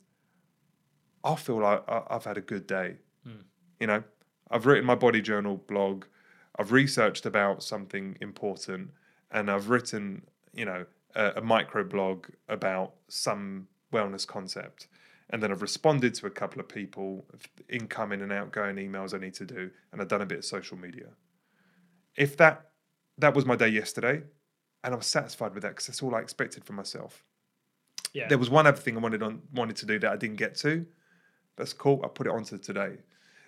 [1.22, 2.96] I'll feel like I've had a good day.
[3.24, 3.42] Hmm.
[3.78, 4.02] You know,
[4.50, 6.04] I've written my body journal blog,
[6.58, 8.90] I've researched about something important,
[9.30, 10.22] and I've written,
[10.54, 14.88] you know, a, a micro blog about some wellness concept.
[15.30, 17.26] And then I've responded to a couple of people,
[17.68, 20.76] incoming and outgoing emails I need to do, and I've done a bit of social
[20.76, 21.08] media.
[22.16, 22.70] If that
[23.18, 24.22] that was my day yesterday,
[24.84, 27.24] and I was satisfied with that because that's all I expected from myself.
[28.12, 28.28] Yeah.
[28.28, 30.54] There was one other thing I wanted on wanted to do that I didn't get
[30.56, 30.86] to.
[31.56, 32.00] That's cool.
[32.04, 32.98] I put it onto today.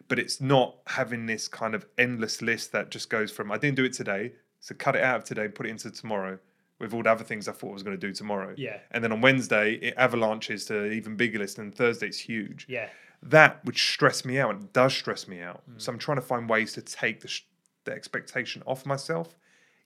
[0.09, 3.77] But it's not having this kind of endless list that just goes from I didn't
[3.77, 6.39] do it today, so cut it out of today, and put it into tomorrow
[6.79, 8.55] with all the other things I thought I was going to do tomorrow.
[8.57, 8.79] Yeah.
[8.91, 12.67] And then on Wednesday it avalanches to an even bigger list, and Thursday it's huge.
[12.69, 12.89] yeah.
[13.21, 14.51] That would stress me out.
[14.55, 15.63] and It does stress me out.
[15.69, 15.83] Mm.
[15.83, 17.47] So I'm trying to find ways to take the, sh-
[17.83, 19.37] the expectation off myself,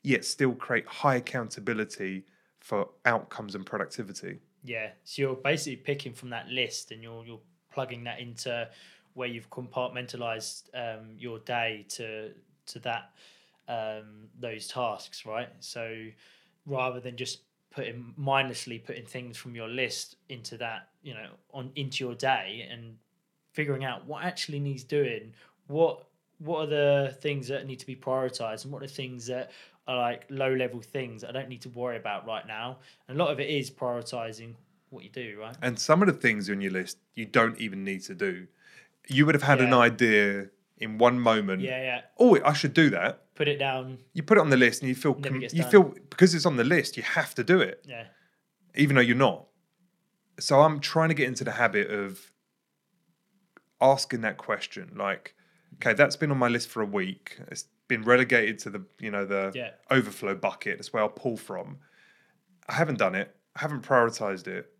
[0.02, 2.24] yet still create high accountability
[2.60, 4.38] for outcomes and productivity.
[4.64, 7.40] Yeah, so you're basically picking from that list, and you're you're
[7.72, 8.68] plugging that into
[9.14, 12.32] where you've compartmentalized um, your day to
[12.66, 13.10] to that
[13.66, 15.48] um, those tasks, right?
[15.60, 16.06] So
[16.66, 17.40] rather than just
[17.70, 22.68] putting mindlessly putting things from your list into that, you know, on into your day
[22.70, 22.96] and
[23.52, 25.32] figuring out what actually needs doing,
[25.66, 26.04] what
[26.38, 29.50] what are the things that need to be prioritized, and what are the things that
[29.88, 32.78] are like low level things I don't need to worry about right now.
[33.08, 34.54] And a lot of it is prioritizing
[34.90, 35.56] what you do, right?
[35.62, 38.46] And some of the things on your list you don't even need to do.
[39.08, 40.48] You would have had an idea
[40.82, 41.62] in one moment.
[41.62, 42.00] Yeah, yeah.
[42.18, 43.34] Oh, I should do that.
[43.34, 43.98] Put it down.
[44.12, 46.56] You put it on the list, and you feel com- you feel because it's on
[46.56, 48.06] the list, you have to do it, Yeah.
[48.74, 49.46] even though you're not.
[50.40, 52.30] So I'm trying to get into the habit of
[53.80, 55.34] asking that question, like,
[55.76, 57.38] okay, that's been on my list for a week.
[57.50, 59.70] It's been relegated to the you know the Yeah.
[59.90, 60.78] overflow bucket.
[60.78, 61.78] That's where I'll pull from.
[62.68, 63.34] I haven't done it.
[63.56, 64.72] I haven't prioritized it.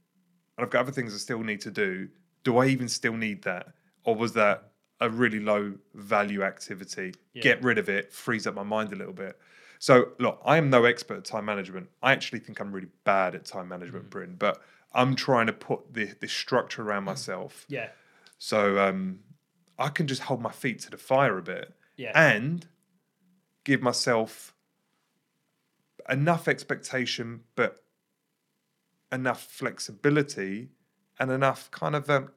[0.57, 2.09] And I've got other things I still need to do.
[2.45, 3.69] Do I even still need that?
[4.05, 4.72] Or was that
[5.03, 7.15] a really low value activity?
[7.35, 7.43] Yeah.
[7.43, 9.39] Get rid of it, frees up my mind a little bit.
[9.79, 11.89] So, look, I am no expert at time management.
[12.03, 14.63] I actually think I'm really bad at time management, Bryn, but
[14.95, 17.89] I'm trying to put the, the structure around myself Yeah.
[18.39, 19.21] so um,
[19.79, 22.13] I can just hold my feet to the fire a bit Yeah.
[22.15, 22.67] and
[23.65, 24.55] give myself
[26.09, 27.83] enough expectation, but
[29.11, 30.69] enough flexibility
[31.19, 32.31] and enough kind of um,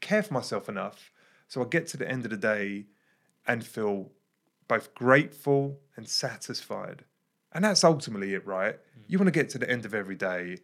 [0.00, 1.10] care for myself enough
[1.48, 2.86] so I get to the end of the day
[3.46, 4.10] and feel
[4.68, 7.04] both grateful and satisfied.
[7.52, 8.74] And that's ultimately it, right?
[8.74, 9.02] Mm.
[9.06, 10.58] You want to get to the end of every day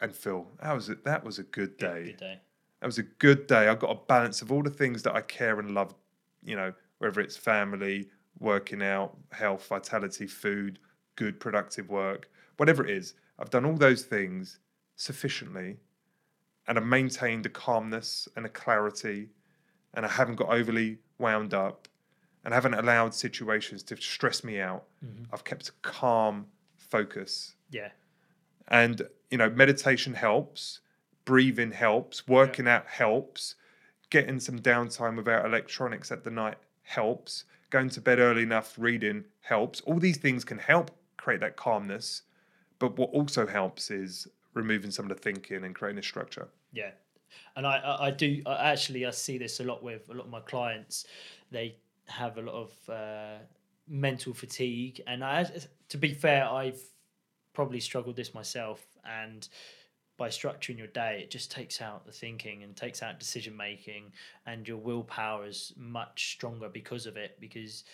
[0.00, 2.04] and feel that was a, that was a good day.
[2.04, 2.40] Good day.
[2.80, 3.68] That was a good day.
[3.68, 5.94] I got a balance of all the things that I care and love,
[6.42, 8.08] you know, whether it's family,
[8.38, 10.78] working out, health, vitality, food,
[11.16, 13.14] good, productive work, whatever it is.
[13.38, 14.60] I've done all those things
[14.96, 15.76] sufficiently
[16.68, 19.28] and I've maintained a calmness and a clarity
[19.94, 21.88] and I haven't got overly wound up
[22.44, 24.84] and I haven't allowed situations to stress me out.
[25.04, 25.24] Mm-hmm.
[25.32, 27.54] I've kept a calm focus.
[27.70, 27.90] Yeah.
[28.68, 30.80] And, you know, meditation helps,
[31.24, 33.56] breathing helps, working out helps,
[34.10, 39.24] getting some downtime without electronics at the night helps, going to bed early enough reading
[39.42, 39.80] helps.
[39.82, 42.22] All these things can help create that calmness.
[42.78, 46.48] But what also helps is removing some of the thinking and creating a structure.
[46.72, 46.90] Yeah,
[47.56, 50.30] and I, I, do I actually I see this a lot with a lot of
[50.30, 51.06] my clients.
[51.50, 51.76] They
[52.06, 53.38] have a lot of uh,
[53.88, 55.50] mental fatigue, and I,
[55.88, 56.80] to be fair, I've
[57.52, 58.84] probably struggled this myself.
[59.04, 59.48] And
[60.16, 64.12] by structuring your day, it just takes out the thinking and takes out decision making,
[64.46, 67.38] and your willpower is much stronger because of it.
[67.40, 67.84] Because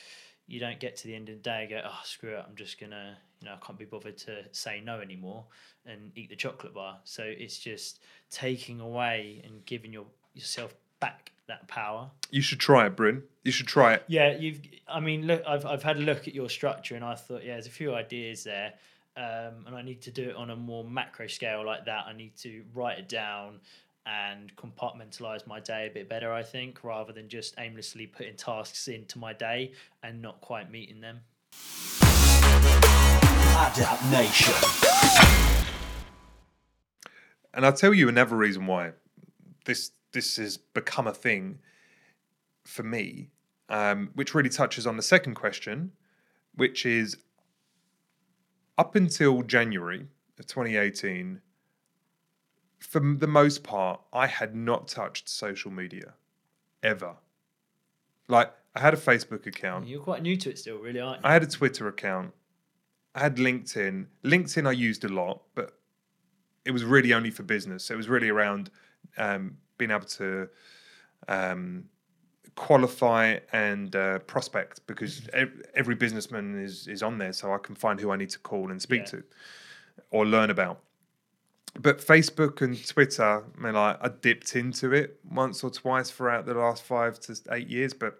[0.47, 2.55] you don't get to the end of the day and go, oh screw it, I'm
[2.57, 5.45] just gonna, you know, I can't be bothered to say no anymore
[5.85, 6.99] and eat the chocolate bar.
[7.05, 12.11] So it's just taking away and giving your yourself back that power.
[12.31, 13.23] You should try it, Bryn.
[13.45, 14.05] You should try it.
[14.09, 14.61] Yeah, you've.
[14.89, 17.55] I mean, look, I've I've had a look at your structure and I thought, yeah,
[17.55, 18.75] there's a few ideas there,
[19.17, 22.07] um, and I need to do it on a more macro scale like that.
[22.07, 23.61] I need to write it down
[24.07, 26.33] and compartmentalize my day a bit better.
[26.33, 31.01] I think rather than just aimlessly putting tasks into my day and not quite meeting
[31.01, 31.21] them.
[33.57, 34.55] Adapt Nation.
[37.53, 38.93] And I'll tell you another reason why
[39.65, 41.59] this this has become a thing
[42.65, 43.31] for me,
[43.69, 45.93] um, which really touches on the second question,
[46.55, 47.17] which is
[48.79, 50.07] up until January
[50.39, 51.41] of 2018,
[52.89, 56.15] for the most part, I had not touched social media
[56.83, 57.17] ever.
[58.29, 59.87] Like, I had a Facebook account.
[59.89, 61.29] You're quite new to it still, really, aren't you?
[61.29, 62.33] I had a Twitter account.
[63.15, 64.07] I had LinkedIn.
[64.25, 65.79] LinkedIn I used a lot, but
[66.65, 67.91] it was really only for business.
[67.91, 68.71] It was really around
[69.17, 70.49] um, being able to
[71.29, 71.85] um,
[72.55, 75.29] qualify and uh, prospect because
[75.75, 78.71] every businessman is is on there, so I can find who I need to call
[78.71, 79.07] and speak Yeah.
[79.21, 79.25] to
[80.11, 80.81] or learn about.
[81.79, 86.47] But Facebook and Twitter, I mean, like, I dipped into it once or twice throughout
[86.47, 88.15] the last five to eight years, but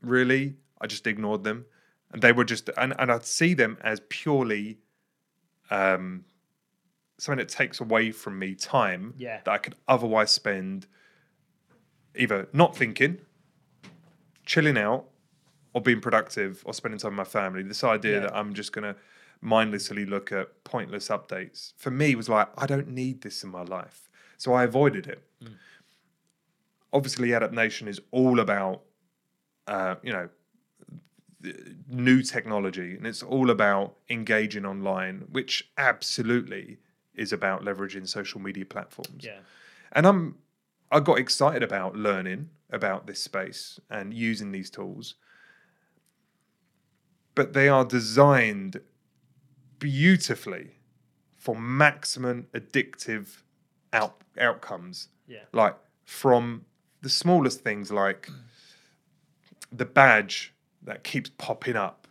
[0.00, 1.66] really, I just ignored them,
[2.12, 4.78] and they were just, and, and I'd see them as purely
[5.70, 6.24] um,
[7.18, 9.40] something that takes away from me time Yeah.
[9.44, 10.86] that I could otherwise spend
[12.14, 13.18] either not thinking,
[14.46, 15.06] chilling out,
[15.74, 17.62] or being productive, or spending time with my family.
[17.64, 18.20] This idea Yeah.
[18.20, 18.94] that I'm just gonna
[19.40, 21.72] mindlessly look at pointless updates.
[21.76, 25.22] For me was like I don't need this in my life, so I avoided it.
[26.92, 28.82] Obviously, Adapt Nation is all about
[29.66, 30.28] uh, you know
[31.88, 36.78] new technology and it's all about engaging online which absolutely
[37.14, 39.24] is about leveraging social media platforms.
[39.24, 39.38] Yeah.
[39.92, 40.34] and i'm
[40.90, 45.14] i got excited about learning about this space and using these tools.
[47.34, 48.80] But they are designed
[49.78, 50.72] beautifully
[51.36, 53.42] for maximum addictive
[53.92, 55.38] out, outcomes Yeah.
[55.52, 56.64] like from
[57.02, 58.28] the smallest things like
[59.72, 60.52] the badge
[60.82, 62.06] that keeps popping up.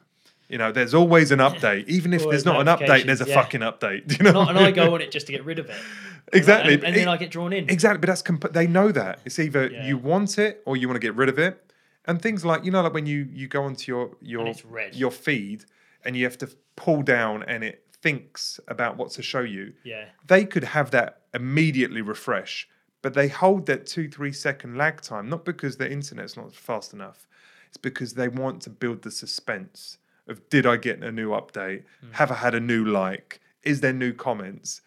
[0.50, 1.86] You know, there's always an update.
[1.88, 3.34] Even if there's not an update, there's a yeah.
[3.36, 4.12] fucking update.
[4.18, 5.76] You know, Not, and I go on it just to get rid of it.
[6.34, 6.76] exactly.
[6.76, 7.70] And, and then It- I get drawn in.
[7.70, 9.86] exactly, but that's comp- they know that it's either Yeah.
[9.88, 11.64] you want it or you want to get rid of it.
[12.06, 14.54] And things like you know, like when you you go onto your your
[14.94, 15.66] your feed
[16.08, 20.06] and you have to pull down and it thinks about what to show you Yeah.
[20.26, 22.68] they could have that immediately refresh,
[23.02, 26.94] but they hold that two, three second lag time, not because their internet's not fast
[26.94, 27.28] enough.
[27.68, 29.98] It's because they want to build the suspense
[30.28, 31.84] of did I get a new update?
[32.02, 32.12] Hmm.
[32.14, 33.42] Have I had a new like?
[33.64, 34.82] Is there new comments?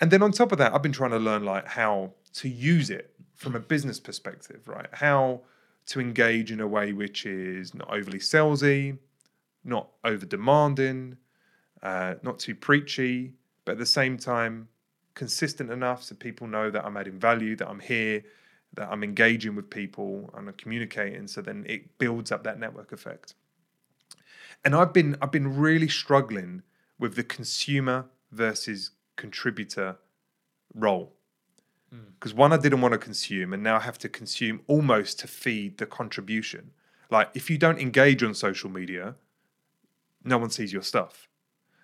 [0.00, 2.90] And then on top of that, I've been trying to learn like how to use
[2.90, 4.86] it from a business perspective, right?
[4.92, 5.42] How
[5.86, 8.98] to engage in a way which is not overly salesy,
[9.64, 11.16] not over demanding,
[11.82, 13.32] uh, not too preachy,
[13.64, 14.68] but at the same time
[15.14, 18.24] consistent enough so people know that I'm adding value, that I'm here,
[18.74, 21.26] that I'm engaging with people and I'm communicating.
[21.26, 23.34] So then it builds up that network effect.
[24.64, 26.62] And I've been I've been really struggling
[26.98, 29.96] with the consumer versus contributor
[30.74, 31.14] role.
[31.90, 35.26] Because one, I didn't want to consume, and now I have to consume almost to
[35.26, 36.70] feed the contribution.
[37.10, 39.16] Like if you don't engage on social media,
[40.24, 41.28] no one sees your stuff.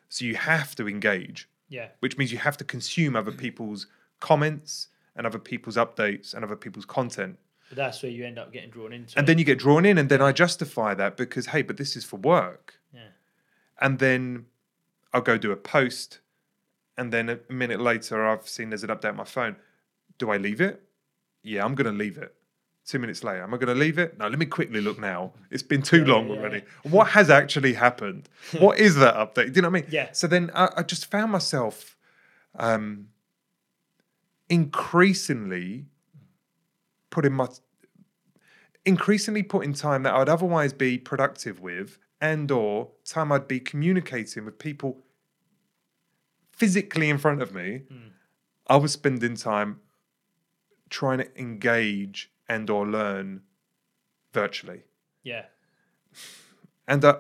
[0.09, 1.89] So you have to engage, Yeah.
[2.01, 3.87] which means you have to consume other people's
[4.21, 7.39] comments and other people's updates and other people's content.
[7.69, 9.19] But that's where you end up getting drawn into.
[9.19, 9.27] And it.
[9.27, 12.05] then you get drawn in, and then I justify that because, hey, but this is
[12.05, 12.75] for work.
[12.95, 13.09] Yeah.
[13.81, 14.47] And then
[15.13, 16.21] I'll go do a post,
[16.97, 19.57] and then a minute later, I've seen there's an update on my phone.
[20.17, 20.83] Do I leave it?
[21.43, 22.35] Yeah, I'm going to leave it.
[22.89, 24.19] Two minutes later, am I going to leave it?
[24.19, 25.33] No, let me quickly look now.
[25.51, 26.63] It's been too long yeah, already.
[26.85, 28.31] What has actually happened?
[28.59, 29.53] what is that update?
[29.53, 29.91] Do you know what I mean?
[29.91, 30.09] Yeah.
[30.13, 31.99] So then I, I just found myself
[32.59, 33.09] um,
[34.49, 35.85] increasingly
[37.11, 37.49] putting my
[38.87, 44.47] increasingly putting time that I'd otherwise be productive with and or time I'd be communicating
[44.47, 45.05] with people
[46.53, 47.83] physically in front of me,
[48.67, 49.81] I was spending time
[50.89, 53.43] trying to engage and or learn
[54.33, 54.83] virtually.
[55.23, 55.45] Yeah.
[56.87, 57.19] And uh,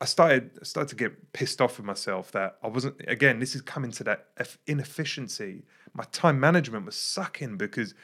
[0.00, 3.54] I started I started to get pissed off with myself that I wasn't again, this
[3.54, 4.28] is coming to that
[4.66, 5.64] inefficiency.
[5.92, 7.94] My time management was sucking because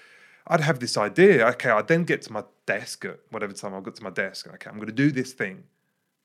[0.46, 1.46] I'd have this idea.
[1.48, 4.46] Okay, I'd then get to my desk at whatever time I got to my desk.
[4.46, 5.64] Okay, I'm going to do this thing.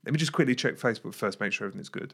[0.05, 2.13] Let me just quickly check Facebook first, make sure everything's good.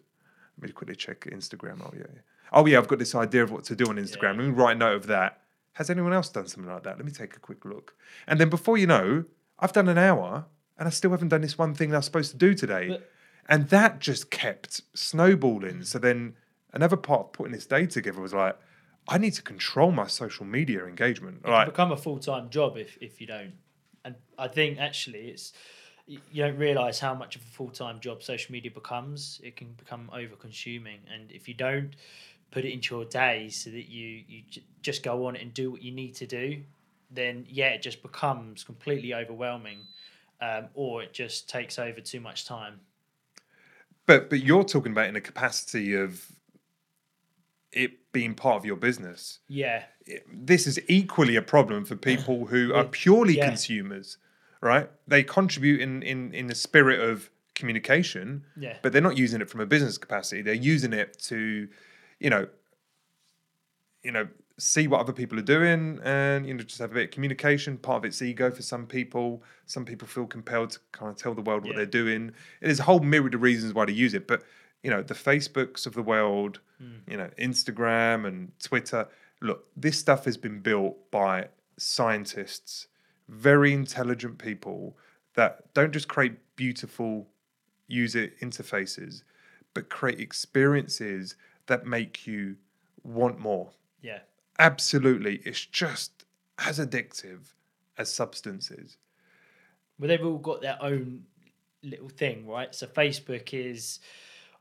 [0.57, 1.81] Let me quickly check Instagram.
[1.81, 2.21] Oh yeah, yeah.
[2.51, 4.37] Oh yeah, I've got this idea of what to do on Instagram.
[4.37, 5.41] Let me write a note of that.
[5.77, 6.97] Has anyone else done something like that?
[6.97, 7.93] Let me take a quick look.
[8.25, 9.25] And then before you know,
[9.59, 10.45] I've done an hour
[10.77, 12.89] and I still haven't done this one thing that I was supposed to do today.
[12.89, 13.11] But-
[13.49, 15.83] and that just kept snowballing.
[15.83, 16.35] So then
[16.73, 18.57] another part of putting this day together was like,
[19.07, 21.43] I need to control my social media engagement.
[21.45, 23.53] It Like, become a full time job if, if you don't.
[24.03, 25.53] And I think actually it's
[26.07, 29.39] you don't realize how much of a full time job social media becomes.
[29.43, 31.91] It can become over consuming, and if you don't
[32.57, 35.69] put it into your day so that you you j- just go on and do
[35.69, 36.59] what you need to do,
[37.11, 39.79] then yeah, it just becomes completely overwhelming,
[40.41, 42.79] um, or it just takes over too much time.
[44.07, 46.31] but but you're talking about in the capacity of
[47.71, 49.39] it being part of your business.
[49.47, 49.83] Yeah,
[50.33, 53.47] this is equally a problem for people who are purely yeah.
[53.49, 54.17] consumers,
[54.61, 54.89] right?
[55.07, 59.49] They contribute in, in, in the spirit of communication, yeah, but they're not using it
[59.49, 60.41] from a business capacity.
[60.41, 61.67] They're using it to,
[62.19, 62.47] you know,
[64.03, 64.27] you know,
[64.59, 67.77] see what other people are doing and you know just have a bit of communication.
[67.77, 69.43] Part of it's ego for some people.
[69.65, 71.77] Some people feel compelled to kind of tell the world what Yeah.
[71.77, 72.31] they're doing.
[72.61, 74.43] There's a whole myriad of reasons why to use it, but
[74.83, 76.97] you know, the Facebooks of the world, hmm.
[77.07, 79.07] you know, Instagram and Twitter.
[79.41, 82.87] Look, this stuff has been built by scientists,
[83.27, 84.97] very intelligent people
[85.35, 87.27] that don't just create beautiful
[87.87, 89.21] user interfaces,
[89.73, 91.35] but create experiences
[91.67, 92.55] that make you
[93.03, 93.69] want more.
[94.01, 94.19] yeah.
[94.59, 95.35] Absolutely.
[95.45, 96.25] It's just
[96.57, 97.53] as addictive
[97.97, 98.97] as substances.
[99.99, 101.25] Well, they've all got their own
[101.83, 102.73] little thing, right?
[102.73, 103.99] So Facebook is,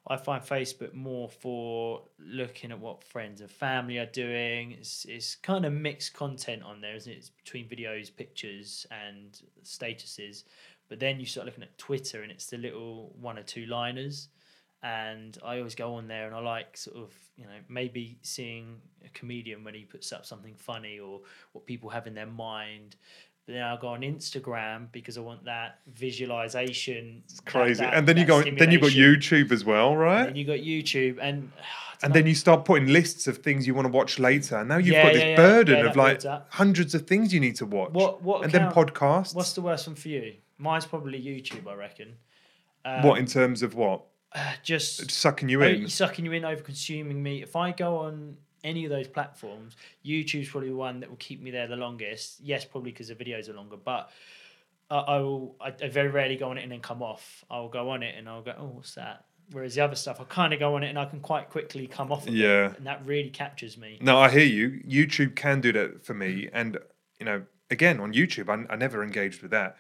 [0.07, 4.73] I find Facebook more for looking at what friends and family are doing.
[4.73, 7.17] It's it's kind of mixed content on there, isn't it?
[7.17, 10.45] It's between videos, pictures, and statuses.
[10.89, 14.29] But then you start looking at Twitter, and it's the little one or two liners.
[14.87, 18.67] And I always go on there, and I like sort of you know maybe seeing
[19.05, 21.21] a comedian when he puts up something funny or
[21.53, 22.95] what people have in their mind.
[23.47, 27.23] But then I'll go on Instagram because I want that visualization.
[27.25, 27.85] It's Crazy.
[27.85, 30.29] and then you go then you got YouTube as well, right?
[30.29, 31.51] And you got YouTube, and
[32.03, 34.57] and then you start putting lists of things you want to watch later.
[34.59, 35.37] And now you've Yeah, got this yeah, yeah.
[35.37, 37.93] burden of like hundreds of things you need to watch.
[37.93, 39.35] What- what and then account- podcasts.
[39.35, 40.35] what's the worst one for you?
[40.59, 42.17] Mine's probably YouTube, I reckon.
[42.85, 44.03] Um, what in terms of what?
[44.63, 45.89] Just Sucking you in.
[45.89, 47.43] sucking you in, over consuming me.
[47.43, 51.41] If I go on any of those platforms, YouTube's probably the one that will keep
[51.43, 52.41] me there the longest.
[52.41, 54.11] Yes, probably because the videos are longer, but
[54.91, 55.57] I, I will.
[55.61, 57.45] I, I very rarely go on it and then come off.
[57.51, 59.25] I'll go on it and I'll go, oh, what's that?
[59.53, 61.87] Whereas the other stuff, I kind of go on it and I can quite quickly
[61.87, 62.23] come off.
[62.27, 62.73] Of it, Yeah.
[62.77, 63.97] and that really captures me.
[64.01, 64.81] No, I hear you.
[64.85, 66.49] YouTube can do that for me.
[66.53, 66.77] And,
[67.21, 69.77] you know, again, on YouTube, I, I never engaged with that.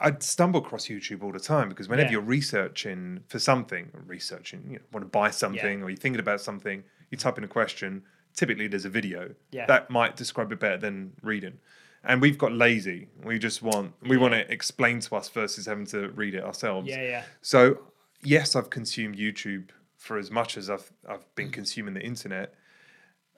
[0.00, 2.12] I'd stumble across YouTube all the time because whenever Yeah.
[2.12, 6.40] you're researching for something, researching, you know, want to buy something or you're thinking about
[6.40, 8.02] something, you type in a question,
[8.34, 9.66] typically there's a video Yeah.
[9.66, 11.58] that might describe it better than reading.
[12.04, 13.08] And we've got lazy.
[13.22, 16.88] We just want, we want it explained to us versus having to read it ourselves.
[16.88, 17.24] Yeah, yeah.
[17.42, 17.92] So
[18.22, 22.54] yes, I've consumed YouTube for as much as I've I've been consuming the internet.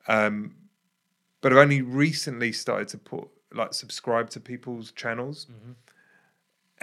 [0.08, 0.54] Um,
[1.42, 5.46] but I've only recently started to put like subscribe to people's channels,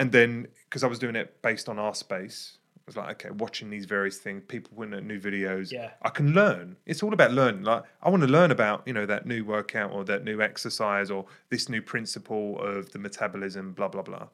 [0.02, 3.30] and then because I was doing it based on our space, I was like, okay,
[3.30, 5.91] watching these various things, people putting out new videos, Yeah.
[6.02, 6.76] I can learn.
[6.88, 7.61] It's all about learning.
[7.61, 11.11] Like I want to learn about you know that new workout or that new exercise
[11.11, 14.30] or this new principle of the metabolism, blah blah blah.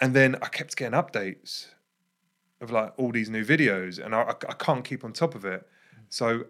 [0.00, 1.68] And then I kept getting updates
[2.60, 5.44] of like all these new videos, and I, I, I can't keep on top of
[5.44, 5.64] it.
[6.08, 6.46] So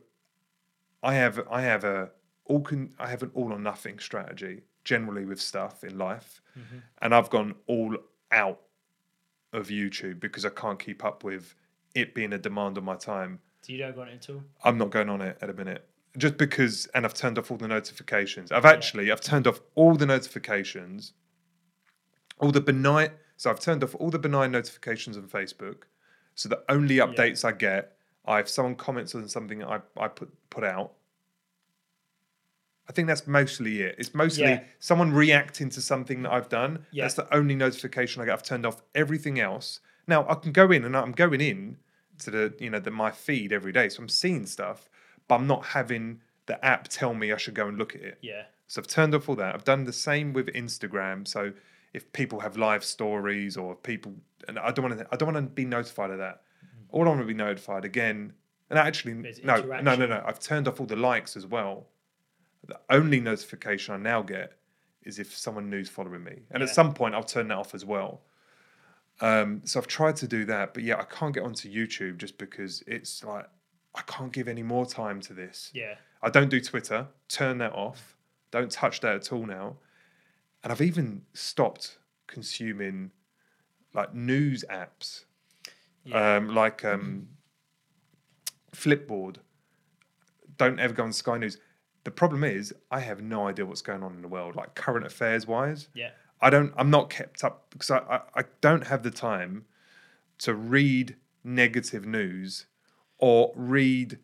[1.02, 2.10] I have I have a
[2.46, 6.78] all can I have an all or nothing strategy generally with stuff in life, Mm-hmm.
[7.00, 7.96] and I've gone all
[8.30, 8.60] out
[9.52, 11.54] of YouTube because I can't keep up with
[11.94, 13.40] it being a demand on my time.
[13.62, 14.42] Do you don't go on it at all?
[14.64, 15.88] I'm not going on it at a minute.
[16.18, 18.52] Just because, and I've turned off all the notifications.
[18.52, 21.14] I've actually, I've turned off all the notifications
[22.42, 23.10] all the benign.
[23.36, 25.84] So I've turned off all the benign notifications on Facebook.
[26.34, 30.30] So the only updates I get are if someone comments on something I, I put
[30.50, 30.92] put out.
[32.88, 33.94] I think that's mostly it.
[33.98, 34.64] It's mostly Yeah.
[34.78, 36.86] someone reacting to something that I've done.
[36.90, 37.04] Yeah.
[37.04, 38.34] That's the only notification I get.
[38.34, 39.80] I've turned off everything else.
[40.06, 41.78] Now I can go in and I'm going in
[42.18, 44.88] to the you know the my feed every day, so I'm seeing stuff,
[45.28, 48.18] but I'm not having the app tell me I should go and look at it.
[48.20, 48.44] Yeah.
[48.66, 49.54] So I've turned off all that.
[49.54, 51.26] I've done the same with Instagram.
[51.28, 51.52] So
[51.92, 54.14] if people have live stories or people,
[54.48, 56.42] and I don't want to, I don't want to be notified of that.
[56.64, 56.86] Mm.
[56.90, 58.32] All I want to be notified again.
[58.70, 59.12] And actually,
[59.44, 60.22] no, no, no, no.
[60.26, 61.86] I've turned off all the likes as well.
[62.66, 64.58] The only notification I now get
[65.02, 67.84] is if someone new's following me, and at some point I'll turn that off as
[67.84, 68.20] well.
[69.20, 72.38] Um, so I've tried to do that, but yeah, I can't get onto YouTube just
[72.38, 73.46] because it's like
[73.94, 75.70] I can't give any more time to this.
[75.74, 75.94] Yeah.
[76.22, 77.08] I don't do Twitter.
[77.28, 78.16] Turn that off.
[78.52, 79.76] Don't touch that at all now.
[80.62, 81.98] And I've even stopped
[82.28, 83.10] consuming
[83.92, 85.24] like news apps,
[86.04, 86.36] Yeah.
[86.36, 87.28] um, like um,
[88.74, 89.36] Flipboard.
[90.56, 91.58] Don't ever go on Sky News.
[92.04, 95.06] The problem is, I have no idea what's going on in the world, like current
[95.06, 95.88] affairs wise.
[95.94, 96.10] yeah.
[96.44, 96.72] I don't.
[96.76, 99.64] I'm not kept up because I, I, I don't have the time
[100.38, 101.14] to read
[101.44, 102.66] negative news
[103.18, 104.18] or read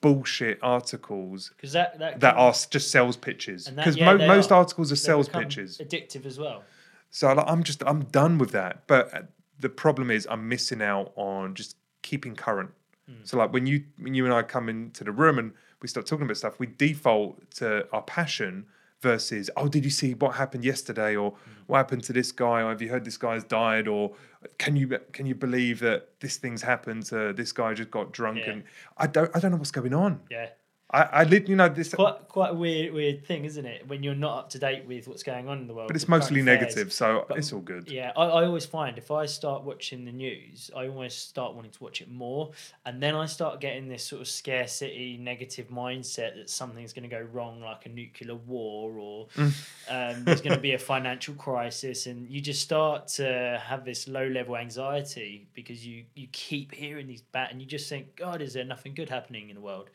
[0.00, 3.68] bullshit articles Because that that that are just sales pitches.
[3.68, 4.58] Because yeah, mo- most are.
[4.58, 5.78] articles are they sales pitches.
[5.78, 6.64] Addictive as well.
[7.10, 8.86] So like, I'm just I'm done with that.
[8.86, 9.22] But uh,
[9.60, 12.70] the problem is I'm missing out on just keeping current.
[13.06, 13.16] Hmm.
[13.24, 15.52] So like when you when you and I come into the room and
[15.84, 18.64] we start talking about stuff, we default to our passion
[19.02, 21.50] versus oh did you see what happened yesterday or Hmm.
[21.66, 24.12] what happened to this guy or have you heard this guy's died or
[24.56, 28.38] can you can you believe that this thing's happened to this guy just got drunk
[28.38, 28.52] Yeah.
[28.52, 28.64] and
[28.96, 30.20] I don't I don't know what's going on.
[30.30, 30.48] Yeah.
[30.90, 33.88] I I you know this Quite quite a weird weird thing, isn't it?
[33.88, 35.88] When you're not up to date with what's going on in the world.
[35.88, 36.60] but it's mostly affairs.
[36.60, 37.90] negative, so But- it's all good.
[37.90, 41.70] Yeah, I, I always find if I start watching the news, I almost start wanting
[41.72, 42.50] to watch it more,
[42.84, 47.14] and then I start getting this sort of scarcity, negative mindset that something's going to
[47.16, 52.06] go wrong, like a nuclear war, or um, there's going to be a financial crisis,
[52.06, 57.06] and you just start to have this low level anxiety because you you keep hearing
[57.06, 59.88] these bad, and you just think, God, is there nothing good happening in the world?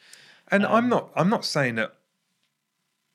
[0.52, 1.96] And I'm Um, not I'm not saying that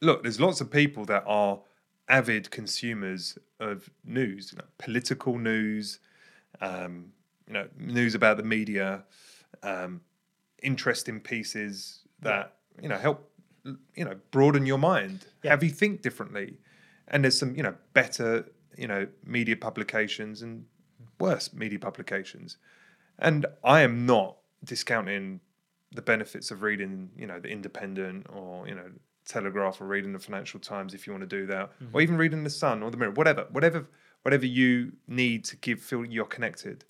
[0.01, 1.61] look, there's lots of people that are
[2.09, 6.01] avid consumers of news, you know, political news,
[6.61, 7.13] um,
[7.47, 9.05] you know, news about the media,
[9.63, 10.01] um,
[10.63, 13.31] interesting pieces that, you know, help
[13.97, 15.51] you know, broaden your mind, Yeah.
[15.53, 16.59] have you think differently.
[17.09, 18.47] And there's some, you know, better,
[18.77, 20.67] you know, media publications and
[21.19, 22.59] worse media publications.
[23.19, 25.41] And I am not discounting
[25.95, 28.91] the benefits of reading, you know, the Independent or you know
[29.25, 32.01] Telegraph or reading the Financial Times if you want to do that, or mm-hmm.
[32.01, 33.87] even reading the Sun or the Mirror, whatever, whatever,
[34.23, 36.85] whatever you need to give feel you're connected.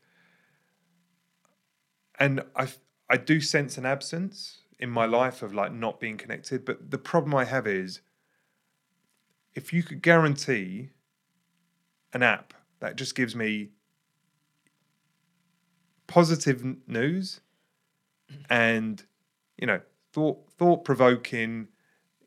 [2.19, 2.69] And I
[3.09, 5.15] I do sense an absence in my mm-hmm.
[5.15, 8.01] life of like not being connected, but the problem I have is
[9.55, 10.91] if you could guarantee
[12.13, 13.71] an app that just gives me
[16.07, 17.41] positive news
[18.51, 19.05] and
[19.57, 19.81] you know
[20.13, 21.69] thought thought provoking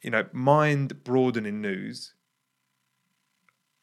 [0.02, 2.14] you know mind broadening news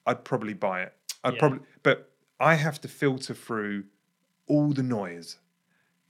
[0.06, 0.92] i'd probably buy it
[1.24, 1.38] i'd Yeah.
[1.38, 2.10] probably but
[2.40, 3.84] i have to filter through
[4.46, 5.38] all the noise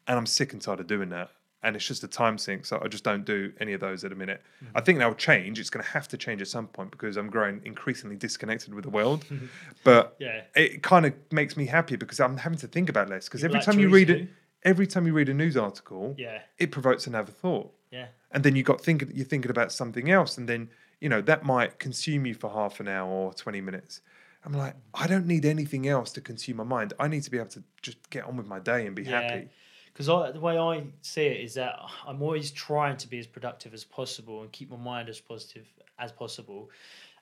[0.07, 1.31] and i'm sick and tired of doing that
[1.63, 4.13] and it's just a time sink so i just don't do any of those at
[4.13, 4.85] a minute i mm-hmm.
[4.85, 7.61] think that'll change it's going to have to change at some point because i'm growing
[7.65, 9.25] increasingly disconnected with the world
[9.85, 10.43] but Yeah.
[10.55, 13.57] it kind of makes me happy because i'm having to think about less because every
[13.59, 14.27] like time you read it Who?
[14.65, 16.41] Every time you read a news article Yeah.
[16.59, 18.09] it provokes another thought Yeah.
[18.33, 20.71] and then you got thinking you're thinking about something else and then
[21.01, 24.01] you know that might consume you for half an hour or 20 minutes
[24.45, 27.39] i'm like i don't need anything else to consume my mind i need to be
[27.39, 29.49] able to just get on with my day and be happy
[29.93, 33.73] Because the way I see it is that I'm always trying to be as productive
[33.75, 35.67] as possible and keep my mind as positive
[36.01, 36.69] as possible.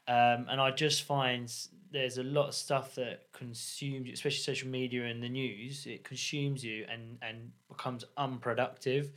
[0.09, 1.53] Um, and I just find
[1.93, 5.87] there's a lot of stuff that consumes, especially social media and the news.
[5.87, 9.13] It consumes you and and becomes unproductive.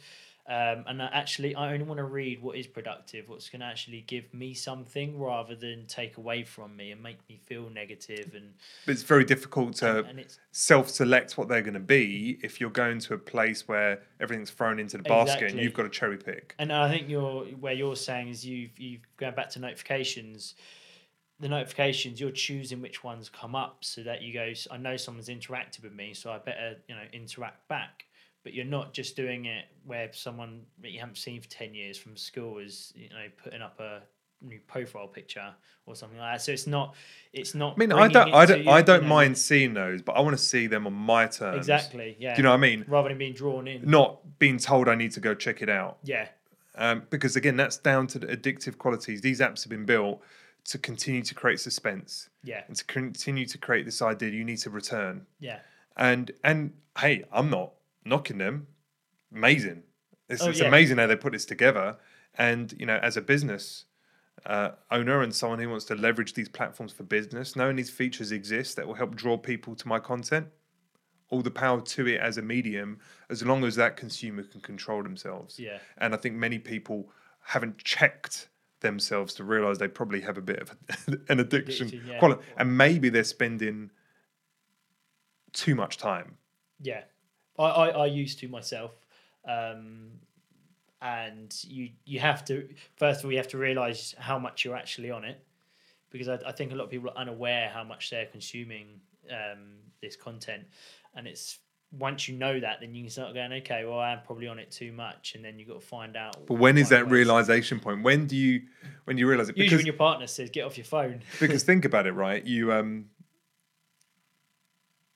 [0.48, 3.66] Um, and I actually, I only want to read what is productive, what's going to
[3.66, 8.34] actually give me something, rather than take away from me and make me feel negative.
[8.36, 8.54] And
[8.86, 13.00] but it's very difficult to it's self-select what they're going to be if you're going
[13.00, 16.54] to a place where everything's thrown into the basket and you've got to cherry pick
[16.60, 20.54] And I think you're where you're saying is you've you've going back to notifications.
[21.40, 24.54] The notifications you're choosing which ones come up so that you go.
[24.70, 28.06] I know someone's interacted with me, so I better you know interact back.
[28.46, 31.98] But you're not just doing it where someone that you haven't seen for ten years
[31.98, 34.04] from school is you know putting up a
[34.42, 35.52] new profile picture
[35.88, 36.42] or something like that.
[36.44, 36.96] So it's not
[37.34, 37.74] it's not.
[37.74, 40.22] I mean, I don't, I don't, you, I don't know, mind seeing those, but I
[40.22, 41.58] want to see them on my terms.
[41.58, 42.16] exactly.
[42.20, 42.36] Yeah.
[42.36, 42.86] Do you know what I mean?
[42.88, 43.90] Rather than being drawn in.
[43.90, 45.98] Not being told I need to go check it out.
[46.04, 46.28] Yeah.
[46.76, 49.22] um, because again, that's down to the addictive qualities.
[49.22, 50.22] These apps have been built
[50.66, 52.62] to continue to create suspense Yeah.
[52.68, 55.26] and to continue to create this idea you need to return.
[55.40, 55.60] Yeah.
[55.98, 57.72] And and hey, I'm not
[58.06, 58.68] knocking them.
[59.34, 59.84] Amazing.
[60.30, 60.68] It's, Oh, it's yeah.
[60.68, 61.98] amazing how they put this together.
[62.38, 63.86] And you know, as a business
[64.46, 68.32] uh, owner and someone who wants to leverage these platforms for business, knowing these features
[68.32, 70.48] exist that will help draw people to my content,
[71.30, 73.00] all the power to it as a medium,
[73.30, 75.58] as long as that consumer can control themselves.
[75.60, 75.80] Yeah.
[75.98, 77.10] And I think many people
[77.42, 78.50] haven't checked
[78.82, 80.76] themselves to realize they probably have a bit of
[81.30, 81.88] an addiction.
[81.88, 82.36] Addiction, yeah.
[82.58, 83.90] And maybe they're spending
[85.54, 86.38] too much time.
[86.82, 87.04] Yeah,
[87.58, 88.92] I, I, I used to myself,
[89.48, 90.12] um,
[91.02, 92.68] and you you have to
[92.98, 95.40] first of all you have to realize how much you're actually on it,
[96.10, 99.00] because I, I think a lot of people are unaware how much they're consuming
[99.30, 100.64] um, this content,
[101.16, 101.60] and it's
[101.92, 104.72] once you know that, then you can start going, okay, well I'm probably on it
[104.72, 106.46] too much, and then you have got to find out.
[106.46, 108.04] But when is that realization point?
[108.04, 108.64] When do you
[109.06, 109.58] when you realize it?
[109.58, 112.44] Usually, Because, when your partner says, "Get off your phone." because think about it, right?
[112.44, 113.06] You um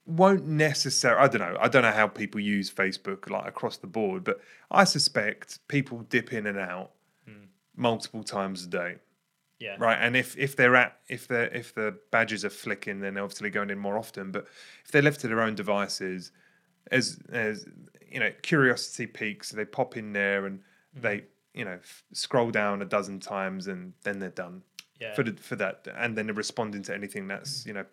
[0.09, 1.21] won't necessarily.
[1.21, 1.57] I don't know.
[1.59, 4.41] I don't know how people use Facebook like across the board, but
[4.71, 6.91] I suspect people dip in and out
[7.25, 7.45] hmm.
[7.75, 8.95] multiple times a day.
[9.59, 13.15] Yeah, right and if if they're at if they're if the badges are flicking then
[13.15, 14.47] they're obviously going in more often but
[14.85, 16.31] if they're left to their own devices
[16.93, 17.65] as as
[18.09, 20.61] you know curiosity peaks they pop in there and
[20.95, 21.01] hmm.
[21.01, 21.23] they
[21.53, 24.61] you know f- scroll down a dozen times and then they're done
[25.01, 27.67] yeah, for the, for that and then they're responding to anything that's hmm.
[27.67, 27.85] you know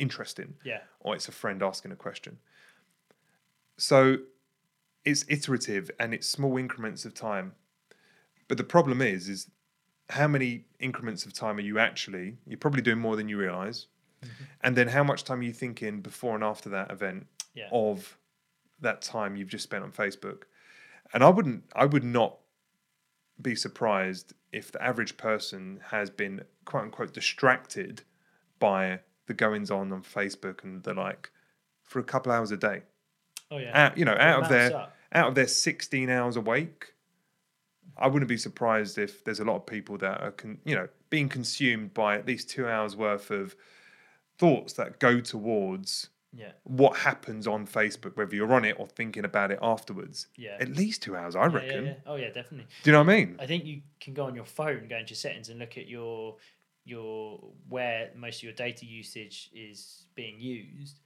[0.00, 2.38] interesting yeah, or it's a friend asking a question.
[3.76, 4.18] So
[5.04, 7.52] it's iterative and it's small increments of time.
[8.48, 9.50] But the problem is, is
[10.10, 12.36] how many increments of time are you actually?
[12.46, 13.86] You're probably doing more than you realize.
[14.24, 14.44] Mm-hmm.
[14.62, 18.18] And then how much time are you thinking before and after that event yeah, of
[18.80, 20.42] that time you've just spent on Facebook?
[21.12, 22.38] And I wouldn't, I would not
[23.40, 28.02] be surprised if the average person has been quote unquote distracted
[28.58, 29.00] by
[29.30, 31.30] the goings on on Facebook and the like
[31.84, 32.82] for a couple hours a day.
[33.52, 33.70] oh yeah.
[33.86, 34.96] Out, you know, It out of their up.
[35.12, 36.94] out of their 16 hours awake,
[37.96, 40.88] I wouldn't be surprised if there's a lot of people that are, con- you know,
[41.10, 43.54] being consumed by at least two hours worth of
[44.38, 49.24] thoughts that go towards Yeah, what happens on Facebook, whether you're on it or thinking
[49.24, 50.28] about it afterwards.
[50.36, 50.56] yeah.
[50.60, 51.86] At least two hours, I Yeah, yeah, reckon.
[51.86, 51.94] yeah.
[52.06, 52.66] Oh yeah, definitely.
[52.82, 53.36] Do you know what I mean?
[53.40, 55.86] I think you can go on your phone, go into your settings, and look at
[55.88, 56.36] your
[56.84, 61.00] your where most of your data usage is being used.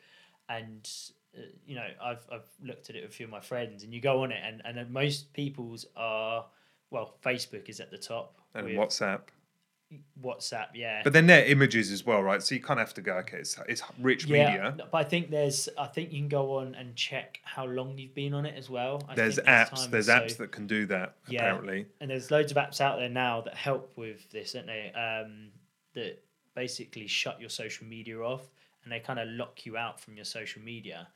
[0.49, 0.89] And
[1.37, 3.93] uh, you know, I've I've looked at it with a few of my friends, and
[3.93, 6.47] you go on it, and and then most people's are
[6.91, 8.37] well, Facebook is at the top.
[8.55, 9.23] And WhatsApp.
[10.25, 11.03] WhatsApp, yeah.
[11.05, 12.43] But then they're images as well, right?
[12.43, 14.75] So you kind of have to go, okay, it's, it's rich yeah, media.
[14.91, 15.69] but I think there's.
[15.79, 18.69] I think you can go on and check how long you've been on it as
[18.71, 19.03] well.
[19.09, 19.91] I There's think apps.
[19.91, 21.41] There's So- apps that can do that, Yeah.
[21.41, 21.87] apparently.
[22.01, 24.91] and there's loads of apps out there now that help with this, aren't they?
[24.93, 25.51] Um,
[25.95, 26.23] that
[26.55, 28.51] basically shut your social media off
[28.83, 31.09] and they kind of lock you out from your social media.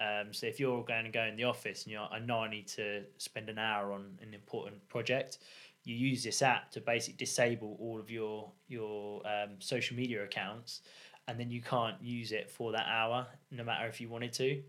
[0.00, 2.50] Um, so if you're going to go in the office and you're, I know I
[2.50, 5.38] need to spend an hour on an important project,
[5.84, 10.82] you use this app to basically disable all of your your um, social media accounts,
[11.28, 14.62] and then you can't use it for that hour, no matter if you wanted to.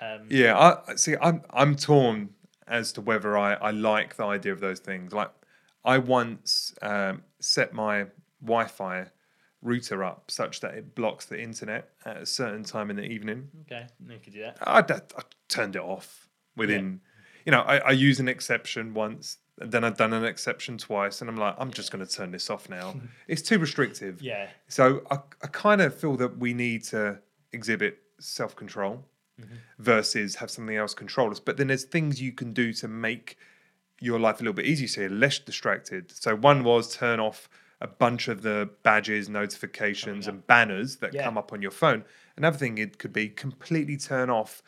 [0.00, 1.16] Um, Yeah, I see.
[1.20, 2.30] I'm I'm torn
[2.66, 5.12] as to whether I I like the idea of those things.
[5.12, 5.30] Like,
[5.84, 8.06] I once um, set my
[8.42, 9.06] Wi-Fi
[9.62, 13.48] router up such that it blocks the internet at a certain time in the evening.
[13.62, 14.58] Okay, you could do that.
[14.60, 17.00] I, I, I turned it off within.
[17.44, 21.20] You know, I, I used an exception once, and then I've done an exception twice,
[21.20, 22.94] and I'm like, I'm just going to turn this off now.
[23.28, 24.22] it's too restrictive.
[24.22, 27.18] Yeah, So I, I kind of feel that we need to
[27.52, 29.04] exhibit self control
[29.40, 29.54] mm-hmm.
[29.78, 31.40] versus have something else control us.
[31.40, 33.36] But then there's things you can do to make
[34.00, 36.10] your life a little bit easier, so you're less distracted.
[36.10, 37.48] So one was turn off
[37.82, 41.24] a bunch of the badges, notifications, and banners that Yeah.
[41.24, 42.04] come up on your phone.
[42.36, 44.62] Another thing it could be completely turn off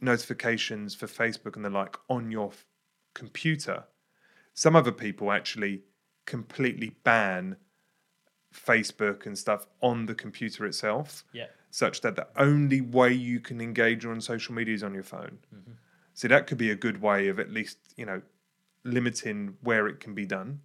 [0.00, 2.66] notifications for Facebook and the like on your f-
[3.14, 3.84] computer.
[4.52, 5.82] Some other people actually
[6.26, 7.56] completely ban
[8.52, 13.60] Facebook and stuff on the computer itself, yeah, such that the only way you can
[13.60, 15.38] engage on social media is on your phone.
[16.14, 18.22] So that could be a good way of at least you know
[18.84, 20.60] limiting where it can be done.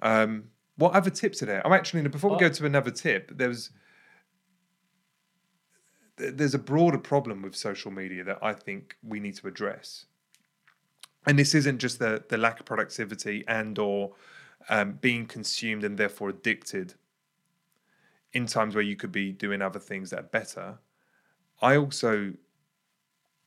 [0.00, 1.64] Um, what other tips are there?
[1.66, 3.36] I'm actually before we go to another tip.
[3.36, 3.70] There's
[6.16, 10.06] there's a broader problem with social media that I think we need to address.
[11.26, 14.14] And this isn't just the the lack of productivity and or
[14.68, 16.94] um, being consumed and therefore addicted
[18.32, 20.78] in times where you could be doing other things that are better.
[21.60, 22.34] I also,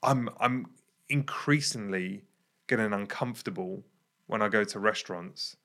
[0.04, 0.68] I'm I'm
[1.08, 2.26] increasingly
[2.68, 3.84] getting uncomfortable
[4.28, 5.56] when I go to restaurants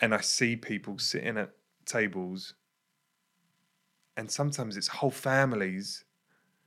[0.00, 1.50] and I see people sitting at
[1.86, 2.54] tables
[4.16, 6.04] and sometimes it's whole families.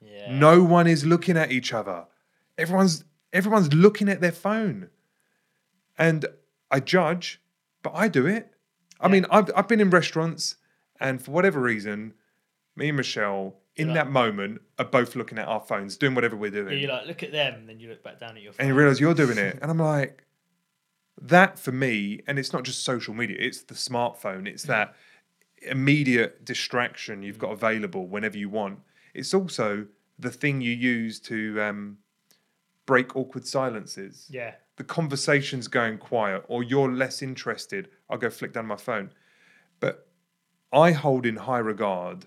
[0.02, 0.34] Yeah.
[0.38, 2.06] No one is looking at each other.
[2.58, 3.04] Everyone's
[3.34, 4.90] everyone's looking at their phone.
[5.98, 6.26] And
[6.70, 7.42] I judge,
[7.84, 8.54] but I do it.
[9.00, 9.12] I Yeah.
[9.12, 10.56] mean, I've I've been in restaurants
[11.00, 12.14] and for whatever reason,
[12.76, 16.36] me and Michelle in You're that moment are both looking at our phones, doing whatever
[16.36, 16.78] we're doing.
[16.78, 18.60] you like look at them, and then you look back down at your phone.
[18.66, 19.58] and you realize you're doing it.
[19.62, 20.26] And I'm like,
[21.20, 24.96] that for me, and it's not just social media, it's the smartphone, it's that
[25.64, 28.80] immediate distraction you've got available whenever you want.
[29.14, 29.86] It's also
[30.18, 31.98] the thing you use to um,
[32.86, 34.28] break awkward silences.
[34.30, 37.90] yeah, The conversation's going quiet, or you're less interested.
[38.10, 39.12] I'll go flick down my phone.
[39.80, 40.08] But
[40.74, 42.26] I hold in high regard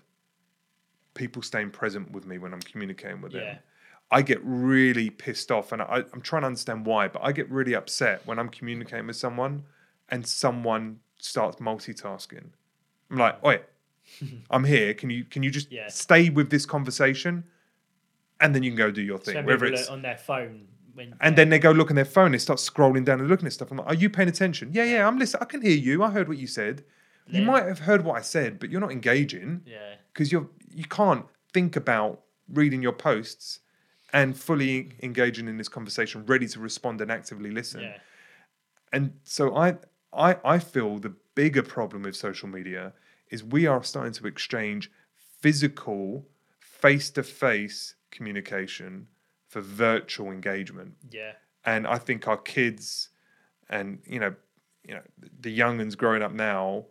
[1.13, 3.41] people staying present with me when I'm communicating with them.
[4.11, 4.17] Yeah.
[4.17, 7.49] I get really pissed off, and I, I'm trying to understand why, but I get
[7.49, 9.63] really upset when I'm communicating with someone
[10.09, 12.45] and someone starts multitasking.
[13.09, 13.61] I'm like, "Oi,
[14.51, 14.93] I'm here.
[14.93, 15.87] Can you can you just Yeah.
[15.87, 17.43] stay with this conversation,
[18.39, 21.35] and then you can go do your thing, whether it's on their phone when and
[21.35, 22.31] then they go look on their phone.
[22.31, 23.71] They start scrolling down and looking at stuff.
[23.71, 24.69] I'm like, "Are you paying attention?
[24.71, 25.07] Yeah, yeah.
[25.07, 25.41] I'm listening.
[25.41, 26.03] I can hear you.
[26.03, 26.83] I heard what you said.
[27.27, 30.85] You might have heard what I said, but you're not engaging yeah, because you're you
[30.85, 33.61] can't think about reading your posts
[34.13, 37.81] and fully engaging in this conversation, ready to respond and actively listen.
[37.81, 37.97] yeah,
[38.93, 39.77] And so I,
[40.13, 42.93] I, I feel the bigger problem with social media
[43.29, 44.91] is we are starting to exchange
[45.41, 46.25] physical,
[46.59, 49.07] face-to-face communication
[49.47, 51.33] for virtual engagement yeah,
[51.65, 53.09] and I think our kids
[53.69, 54.33] and you know
[54.87, 55.01] you know
[55.39, 56.85] the young uns growing up now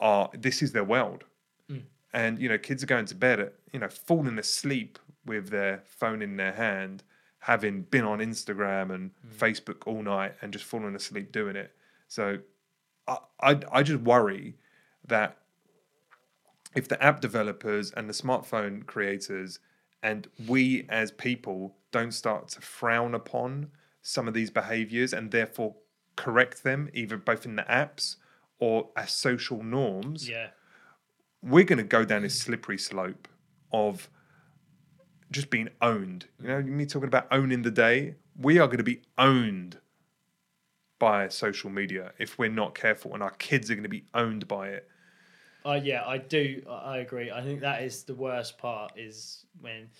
[0.00, 1.24] are this is their world
[1.70, 1.82] Mm.
[2.14, 4.98] and you know kids are going to bed at you know falling asleep
[5.28, 7.04] with their phone in their hand
[7.40, 9.36] having been on Instagram and hmm.
[9.36, 11.72] Facebook all night and just falling asleep doing it.
[12.08, 12.38] So
[13.06, 14.56] I, I I just worry
[15.06, 15.38] that
[16.74, 19.58] if the app developers and the smartphone creators
[20.02, 23.70] and we as people don't start to frown upon
[24.02, 25.74] some of these behaviors and therefore
[26.16, 28.16] correct them either both in the apps
[28.58, 30.48] or as social norms yeah,
[31.42, 33.28] we're going to go down this slippery slope
[33.72, 34.10] of
[35.30, 38.84] just being owned you know me talking about owning the day we are going to
[38.84, 39.78] be owned
[40.98, 44.48] by social media if we're not careful and our kids are going to be owned
[44.48, 44.88] by it
[45.64, 46.62] Uh, yeah, I do.
[46.70, 47.30] I agree.
[47.30, 49.90] I think that is the worst part is when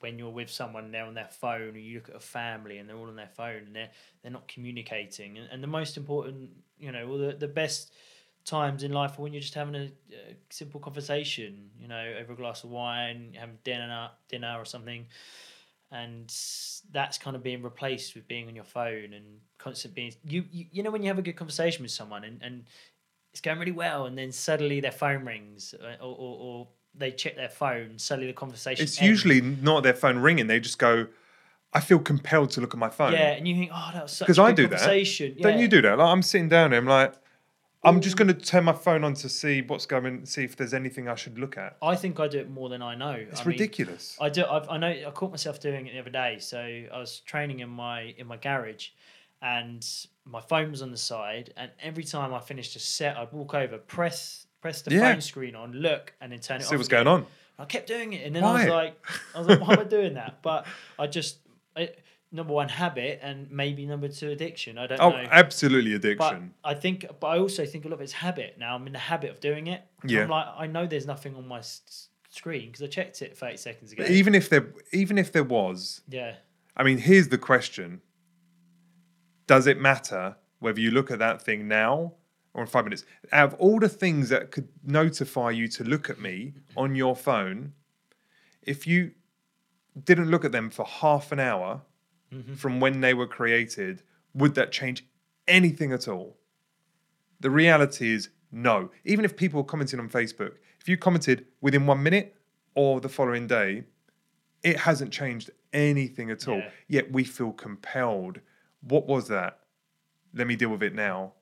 [0.00, 2.88] when you're with someone they're on their phone, or you look at a family and
[2.88, 3.90] they're all on their phone and they're
[4.22, 5.38] they're not communicating.
[5.38, 7.92] And, and the most important, you know, well, the the best
[8.44, 12.36] times in life when you're just having a, a simple conversation, you know, over a
[12.36, 15.06] glass of wine, having dinner dinner or something.
[15.90, 16.26] And
[16.92, 19.24] that's kind of being replaced with being on your phone and
[19.56, 22.42] constant being you, you you know when you have a good conversation with someone and,
[22.42, 22.64] and
[23.32, 27.10] it's going really well, and then suddenly their phone rings, uh, or, or, or they
[27.10, 27.98] check their phone.
[27.98, 28.82] Suddenly the conversation.
[28.82, 29.08] It's ends.
[29.08, 30.46] usually not their phone ringing.
[30.46, 31.06] They just go,
[31.72, 33.12] I feel compelled to look at my phone.
[33.12, 34.78] yeah, and you think, oh, that was such 'Cause a I good do that.
[34.80, 35.36] conversation.
[35.40, 35.98] Don't you do that?
[35.98, 37.14] Like, I'm sitting down here, I'm like,
[37.88, 40.74] I'm just going to turn my phone on to see what's going, see if there's
[40.74, 41.76] anything I should look at.
[41.82, 43.12] I think I do it more than I know.
[43.12, 44.16] It's I mean, ridiculous.
[44.20, 44.44] I do.
[44.44, 44.88] I've, I know.
[44.88, 46.38] I caught myself doing it the other day.
[46.40, 48.88] So I was training in my in my garage,
[49.42, 49.86] and
[50.24, 51.52] my phone was on the side.
[51.56, 55.12] And every time I finished a set, I'd walk over, press press the Yeah.
[55.12, 56.68] phone screen on, look, and then turn it on.
[56.70, 57.04] see what's again.
[57.04, 57.26] going on.
[57.60, 59.84] I kept doing it, and then I was like, I was like, why am I
[59.84, 60.42] doing that?
[60.42, 60.66] But
[60.98, 61.38] I just
[61.76, 61.90] I,
[62.30, 64.76] number one habit, and maybe number two addiction.
[64.78, 65.28] I don't Oh, know.
[65.30, 66.54] absolutely But addiction.
[66.62, 68.56] I think, but I also think a lot of it's habit.
[68.58, 69.82] Now I'm in the habit of doing it.
[70.04, 70.22] Yeah.
[70.22, 73.56] I'm like, I know there's nothing on my s- screen because I checked it 30
[73.56, 74.02] seconds ago.
[74.04, 76.34] But even if there, even if there was, yeah,
[76.76, 78.00] I mean, here's the question:
[79.46, 82.12] Does it matter whether you look at that thing now
[82.54, 83.04] or in five minutes?
[83.32, 87.16] Out of all the things that could notify you to look at me on your
[87.16, 87.72] phone,
[88.62, 89.12] if you
[90.04, 91.82] didn't look at them for half an hour
[92.32, 92.54] Mm-hmm.
[92.54, 94.02] from when they were created,
[94.34, 95.04] would that change
[95.46, 96.36] anything at all?
[97.40, 98.90] The reality is no.
[99.04, 102.36] Even if people were commenting on Facebook, if you commented within one minute
[102.74, 103.84] or the following day,
[104.62, 106.58] it hasn't changed anything at all.
[106.58, 106.70] Yeah.
[106.88, 108.40] Yet we feel compelled.
[108.82, 109.60] What was that?
[110.34, 111.32] Let me deal with it now.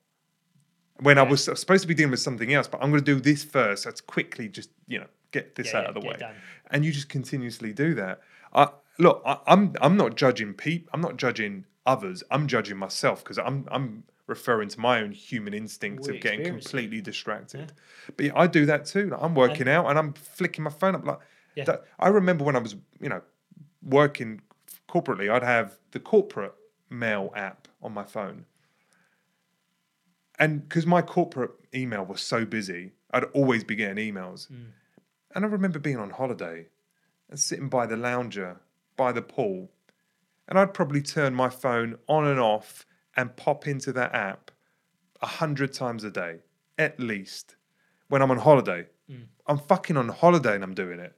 [1.01, 3.19] When I was supposed to be dealing with something else, but I'm going to do
[3.19, 3.85] this first.
[3.85, 6.33] Let's quickly just you know get this Yeah, out of the way, done.
[6.71, 8.21] and you just continuously do that.
[8.53, 10.89] I, look, I, I'm I'm not judging people.
[10.93, 12.23] I'm not judging others.
[12.31, 17.01] I'm judging myself because I'm I'm referring to my own human instinct of getting completely
[17.01, 17.71] distracted.
[18.15, 19.09] But yeah, I do that too.
[19.09, 21.05] Like, I'm working out and I'm flicking my phone up.
[21.05, 21.19] Like
[21.55, 21.63] Yeah.
[21.63, 23.21] that, I remember when I was, you know,
[23.81, 24.41] working
[24.89, 26.53] corporately, I'd have the corporate
[26.89, 28.45] mail app on my phone.
[30.39, 34.49] And because my corporate email was so busy, I'd always be getting emails.
[35.33, 36.67] And I remember being on holiday
[37.29, 38.57] and sitting by the lounger
[38.97, 39.71] by the pool.
[40.47, 44.51] And I'd probably turn my phone on and off and pop into that app
[45.21, 46.39] a hundred times a day,
[46.77, 47.55] at least,
[48.09, 48.87] when I'm on holiday.
[49.09, 49.25] Mm.
[49.45, 51.15] I'm fucking on holiday and I'm doing it.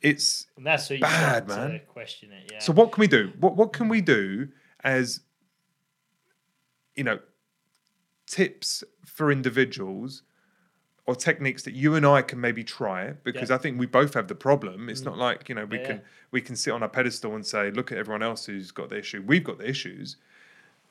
[0.00, 1.80] It's And that's what you Bad, man.
[1.88, 2.50] question it.
[2.52, 2.58] Yeah.
[2.60, 3.32] so what can we do?
[3.40, 4.48] What what can we do
[4.84, 5.20] as
[6.94, 7.18] you know
[8.26, 10.22] tips for individuals
[11.08, 13.54] or techniques that you and I can maybe try because Yeah.
[13.54, 14.90] I think we both have the problem.
[14.90, 15.06] It's mm.
[15.06, 16.02] not like, you know, we Yeah, can yeah.
[16.32, 18.98] we can sit on a pedestal and say, look at everyone else who's got the
[18.98, 19.22] issue.
[19.26, 20.16] We've got the issues.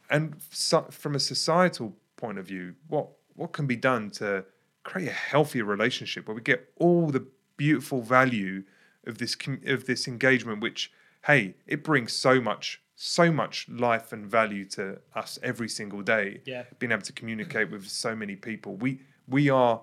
[0.09, 4.43] And so, from a societal point of view, what what can be done to
[4.83, 7.23] create a healthier relationship where we get all the
[7.55, 8.63] beautiful value
[9.05, 9.37] of this
[9.67, 10.91] of this engagement which
[11.27, 16.41] hey it brings so much so much life and value to us every single day
[16.45, 16.63] Yeah.
[16.79, 19.81] being able to communicate with so many people we we are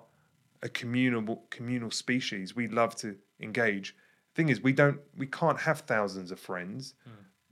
[0.65, 2.57] a communal communal species.
[2.57, 3.95] We love to engage.
[4.35, 6.95] Thing is we don't we can't have thousands of friends.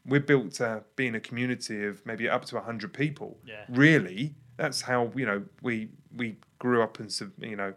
[0.04, 3.38] We're built to be in a community of maybe up to 100 people.
[3.46, 3.64] Yeah.
[3.68, 7.74] really that's how you know we we grew up and you know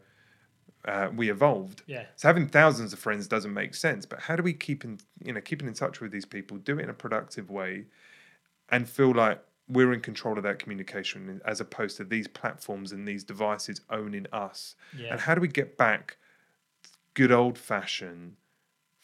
[0.85, 1.81] uh, we evolved.
[1.87, 2.05] Yeah.
[2.15, 5.33] so having thousands of friends doesn't make sense but how do we keep in you
[5.33, 7.85] know keeping in touch with these people do it in a productive way
[8.69, 13.07] and feel like we're in control of that communication as opposed to these platforms and
[13.07, 14.75] these devices owning us.
[14.97, 15.11] Yeah.
[15.11, 16.17] and how do we get back
[17.13, 18.35] good old fashioned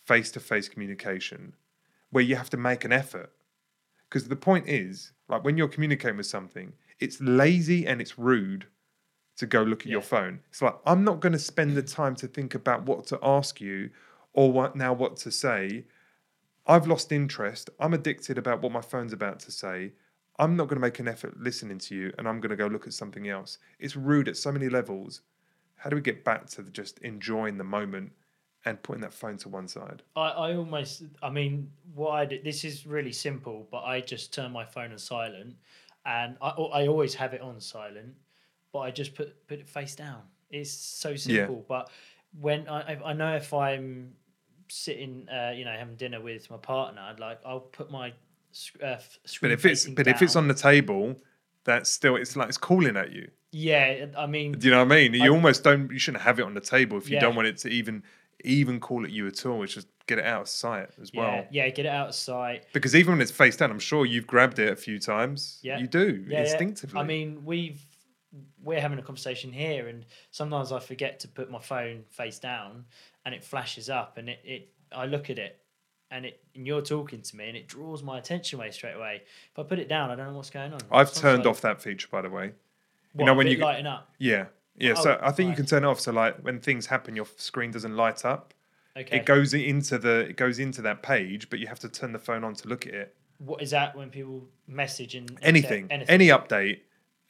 [0.06, 1.54] face to face communication
[2.12, 3.32] where you have to make an effort?
[4.08, 8.68] Because the point is like when you're communicating with something it's lazy and it's rude
[9.38, 10.40] to go look at your phone.
[10.50, 13.60] It's like i'm not going to spend the time to think about what to ask
[13.60, 13.90] you
[14.34, 15.86] or what now what to say.
[16.68, 17.72] I've lost interest.
[17.80, 19.94] I'm addicted about what my phone's about to say
[20.41, 22.68] i'm not going to make an effort listening to you and i'm going to go
[22.68, 25.22] look at something else it's rude at so many levels
[25.77, 28.11] how do we get back to the- just enjoying the moment
[28.65, 32.39] and putting that phone to one side I, I almost, I mean, what I do,
[32.43, 35.55] this is really simple, but I just turn my phone on silent
[36.05, 38.13] and I, I always have it on silent,
[38.72, 40.22] but I just put, put it face down.
[40.51, 41.65] It's so simple.
[41.68, 41.89] But
[42.39, 44.13] when I, I know if I'm
[44.68, 48.13] sitting, uh, you know, having dinner with my partner, I'd like, I'll put my
[48.84, 48.98] uh,
[49.41, 51.15] but if it's but if it's on the table
[51.64, 54.94] that's still it's like it's calling at you yeah, I mean, Do you know what
[54.94, 55.14] I mean?
[55.14, 55.91] You I- almost don't.
[55.91, 57.19] You shouldn't have it on the table if you Yeah.
[57.19, 58.02] don't want it to even
[58.45, 59.61] even call at you at all.
[59.64, 61.28] It's just get it out of sight as well.
[61.28, 62.64] yeah, yeah, get it out of sight.
[62.72, 65.60] Because even when it's face down, I'm sure you've grabbed it a few times.
[65.64, 65.80] Yeah.
[65.80, 66.41] You do Yeah, yeah.
[66.44, 66.98] instinctively.
[66.98, 67.82] I mean, we've
[68.64, 72.86] we're having a conversation here, and sometimes I forget to put my phone face down,
[73.26, 75.60] and it flashes up, and it, it I look at it,
[76.12, 79.24] and it and you're talking to me, and it draws my attention away straight away.
[79.52, 80.82] If I put it down, I don't know what's going on.
[80.92, 81.46] I've It's turned silent.
[81.48, 82.52] off that feature, by the way.
[83.14, 84.14] What, know of when you- lighting up.
[84.20, 84.46] Yeah,
[84.78, 84.94] yeah.
[84.98, 86.00] Oh, so I think you can turn it off.
[86.00, 88.54] So like when things happen, your screen doesn't light up.
[88.96, 89.18] Okay.
[89.18, 92.20] It goes into the it goes into that page, but you have to turn the
[92.20, 93.16] phone on to look at it.
[93.40, 96.10] what is that when people message and, anything, anything?
[96.14, 96.82] any update,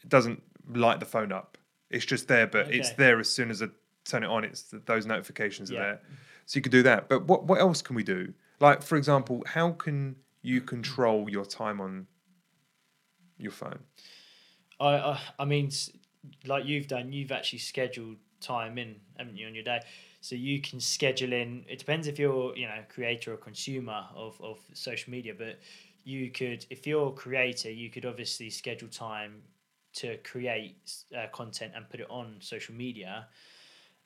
[0.08, 0.42] doesn't
[0.74, 1.58] light the phone up.
[1.90, 3.68] It's just there, but it's there as soon as I
[4.06, 4.44] turn it on.
[4.44, 5.80] It's those notifications are Yeah.
[5.82, 6.02] there,
[6.48, 7.08] so you could do that.
[7.10, 8.34] But what what else can we do?
[8.62, 12.08] Like for example, how can you control your time on
[13.38, 13.80] your phone?
[14.80, 15.72] I, I I mean,
[16.46, 19.82] like you've done, you've actually scheduled time in, haven't you, on your day?
[20.22, 21.66] So you can schedule in.
[21.68, 25.60] It depends if you're, you know, creator or consumer of of social media, but
[26.04, 29.42] you could, if you're a creator, you could obviously schedule time
[29.94, 33.28] to create uh, content and put it on social media.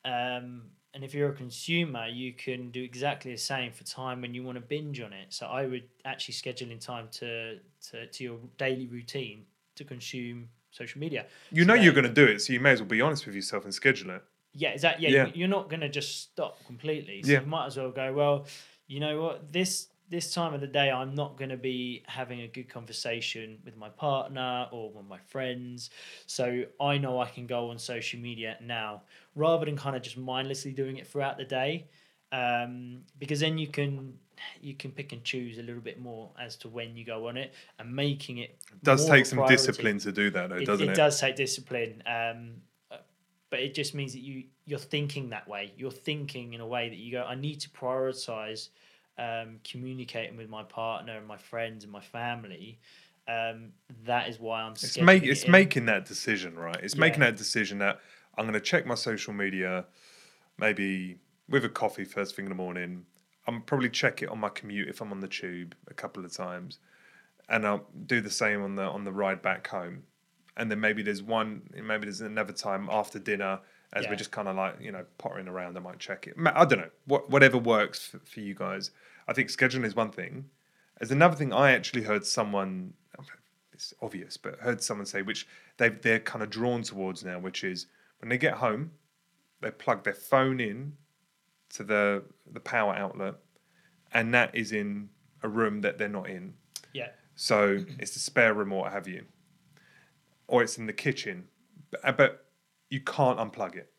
[0.03, 4.33] Um, and if you're a consumer, you can do exactly the same for time when
[4.33, 5.27] you want to binge on it.
[5.33, 7.59] So I would actually schedule in time to
[7.91, 9.45] to, to your daily routine
[9.75, 11.25] to consume social media.
[11.51, 13.25] You So know you're going to do it, so you may as well be honest
[13.25, 14.23] with yourself and schedule it.
[14.53, 15.09] Yeah, is that yeah?
[15.09, 15.25] Yeah.
[15.27, 17.21] you- You're not going to just stop completely.
[17.23, 17.41] So Yeah.
[17.41, 18.13] you might as well go.
[18.13, 18.45] Well,
[18.87, 19.51] you know what?
[19.51, 23.57] This this time of the day, I'm not going to be having a good conversation
[23.65, 25.89] with my partner or with my friends.
[26.27, 29.01] So I know I can go on social media now,
[29.35, 31.87] rather than kind of just mindlessly doing it throughout the day.
[32.31, 34.13] Um, because then you can
[34.61, 37.37] you can pick and choose a little bit more as to when you go on
[37.37, 40.65] it and making it It does take some priority discipline to do that, though, it,
[40.65, 40.95] doesn't it it?
[40.95, 42.55] does take discipline um
[43.49, 46.89] but it just means that you you're thinking that way you're thinking in a way
[46.89, 48.69] that you go i need to prioritize
[49.17, 52.79] um communicating with my partner and my friends and my family
[53.27, 53.71] Um,
[54.05, 54.73] that is why I'm.
[54.73, 56.77] It's make it's it making that decision, right?
[56.83, 57.99] It's making that decision that
[58.37, 59.85] I'm going to check my social media,
[60.57, 61.17] maybe
[61.49, 63.05] with a coffee first thing in the morning.
[63.47, 66.31] I'm probably check it on my commute if I'm on the tube a couple of
[66.33, 66.79] times,
[67.49, 70.03] and I'll do the same on the on the ride back home.
[70.57, 73.59] And then maybe there's one, maybe there's another time after dinner
[73.95, 74.11] as Yeah.
[74.11, 75.77] we're just kind of like you know pottering around.
[75.77, 76.35] I might check it.
[76.45, 78.91] I don't know what whatever works for, for you guys.
[79.27, 80.45] I think scheduling is one thing.
[80.99, 82.93] There's another thing I actually heard someone.
[83.73, 85.47] It's obvious, but heard someone say which
[85.77, 87.87] they they're kind of drawn towards now, which is
[88.19, 88.91] when they get home,
[89.61, 90.93] they plug their phone in
[91.71, 93.35] to the the power outlet,
[94.13, 95.09] and that is in
[95.43, 96.53] a room that they're not in.
[96.93, 97.09] Yeah.
[97.35, 99.25] So it's the spare room or what have you,
[100.47, 101.49] or it's in the kitchen,
[101.91, 102.44] but, but
[102.89, 103.91] you can't unplug it.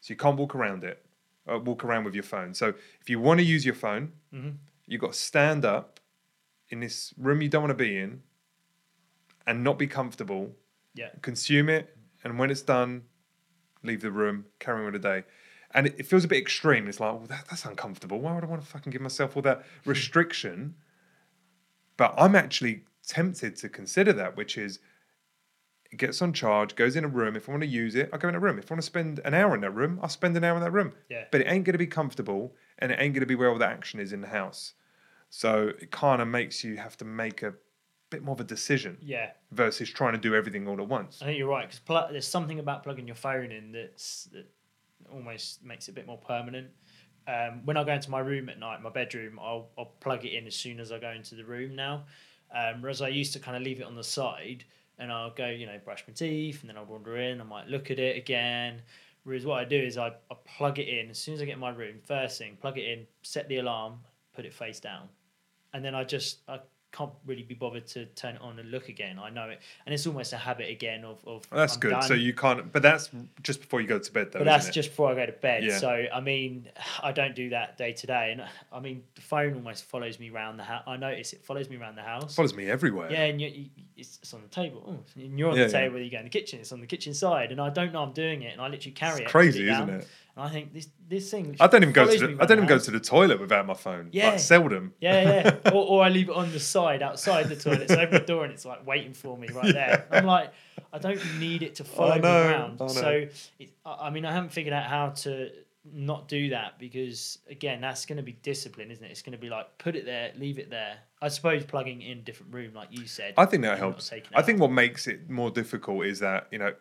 [0.00, 1.04] So you can't walk around it,
[1.50, 2.54] uh, walk around with your phone.
[2.54, 2.68] So
[3.00, 4.56] if you want to use your phone, Mhm.
[4.86, 6.00] you've got to stand up
[6.68, 8.22] in this room you don't want to be in,
[9.46, 10.56] and not be comfortable.
[10.94, 11.10] Yeah.
[11.22, 13.04] Consume it, and when it's done,
[13.82, 15.24] leave the room, carry on with the day.
[15.72, 16.86] And it, it feels a bit extreme.
[16.88, 18.20] It's like, well, that, that's uncomfortable.
[18.20, 20.74] Why would I want to fucking give myself all that restriction?
[21.96, 24.78] But I'm actually tempted to consider that, which is
[25.96, 27.36] gets on charge, goes in a room.
[27.36, 28.58] If I want to use it, I go in a room.
[28.58, 30.62] If I want to spend an hour in that room, I'll spend an hour in
[30.62, 30.92] that room.
[31.08, 31.24] Yeah.
[31.30, 33.58] But it ain't going to be comfortable and it ain't going to be where all
[33.58, 34.74] the action is in the house.
[35.30, 37.54] So it kind of makes you have to make a
[38.10, 39.30] bit more of a decision Yeah.
[39.52, 41.20] versus trying to do everything all at once.
[41.22, 44.46] I think you're right because pl- there's something about plugging your phone in that's that
[45.12, 46.68] almost makes it a bit more permanent.
[47.28, 50.32] Um, when I go into my room at night, my bedroom, I'll, I'll plug it
[50.32, 52.04] in as soon as I go into the room now.
[52.52, 54.64] Um, whereas I used to kind of leave it on the side
[55.00, 57.40] and I'll go, you know, brush my teeth and then I'll wander in.
[57.40, 58.82] I might look at it again.
[59.24, 61.54] Whereas what I do is I, I plug it in as soon as I get
[61.54, 61.96] in my room.
[62.04, 63.94] First thing, plug it in, set the alarm,
[64.34, 65.08] put it face down,
[65.72, 66.60] and then I just I
[66.92, 69.18] can't really be bothered to turn it on and look again.
[69.18, 71.48] I know it, and it's almost a habit again of of.
[71.50, 72.02] That's I'm good.
[72.04, 73.10] So you can't, but that's
[73.42, 74.40] just before you go to bed, though.
[74.40, 74.72] But that's it?
[74.72, 75.64] just before I go to bed.
[75.64, 75.78] Yeah.
[75.78, 76.68] So I mean,
[77.02, 80.30] I don't do that day to day, and I mean the phone almost follows me
[80.30, 80.82] around the house.
[80.86, 82.34] I notice it follows me around the house.
[82.34, 83.10] follows me everywhere.
[83.10, 85.04] Yeah, and you, you, it's, it's on the table.
[85.16, 85.80] And you're on Yeah, the yeah.
[85.80, 85.98] table.
[86.00, 86.60] You go in the kitchen.
[86.60, 88.92] It's on the kitchen side, and I don't know I'm doing it, and I literally
[88.92, 89.32] carry It's it.
[89.32, 90.08] crazy, it isn't it?
[90.40, 91.56] I think this this thing.
[91.60, 93.74] I don't even go to the, I don't even go to the toilet without my
[93.74, 94.08] phone.
[94.12, 94.30] Yeah.
[94.30, 94.94] Like, seldom.
[95.00, 95.70] Yeah, yeah.
[95.72, 97.82] or, or I leave it on the side outside the toilet.
[97.82, 100.06] It's over the door and it's like waiting for me right there.
[100.10, 100.52] I'm like,
[100.92, 102.82] I don't need it to follow I know, me around.
[102.82, 102.88] I know.
[102.88, 103.26] So,
[103.58, 105.50] it, I I mean, I haven't figured out how to
[105.84, 109.10] not do that because, again, that's going to be discipline, isn't it?
[109.10, 110.98] It's going to be like, put it there, leave it there.
[111.22, 113.34] I suppose plugging in a different room, like you said.
[113.36, 114.10] I think that helps.
[114.34, 116.74] I think what makes it more difficult is that you know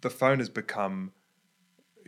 [0.00, 1.12] the phone has become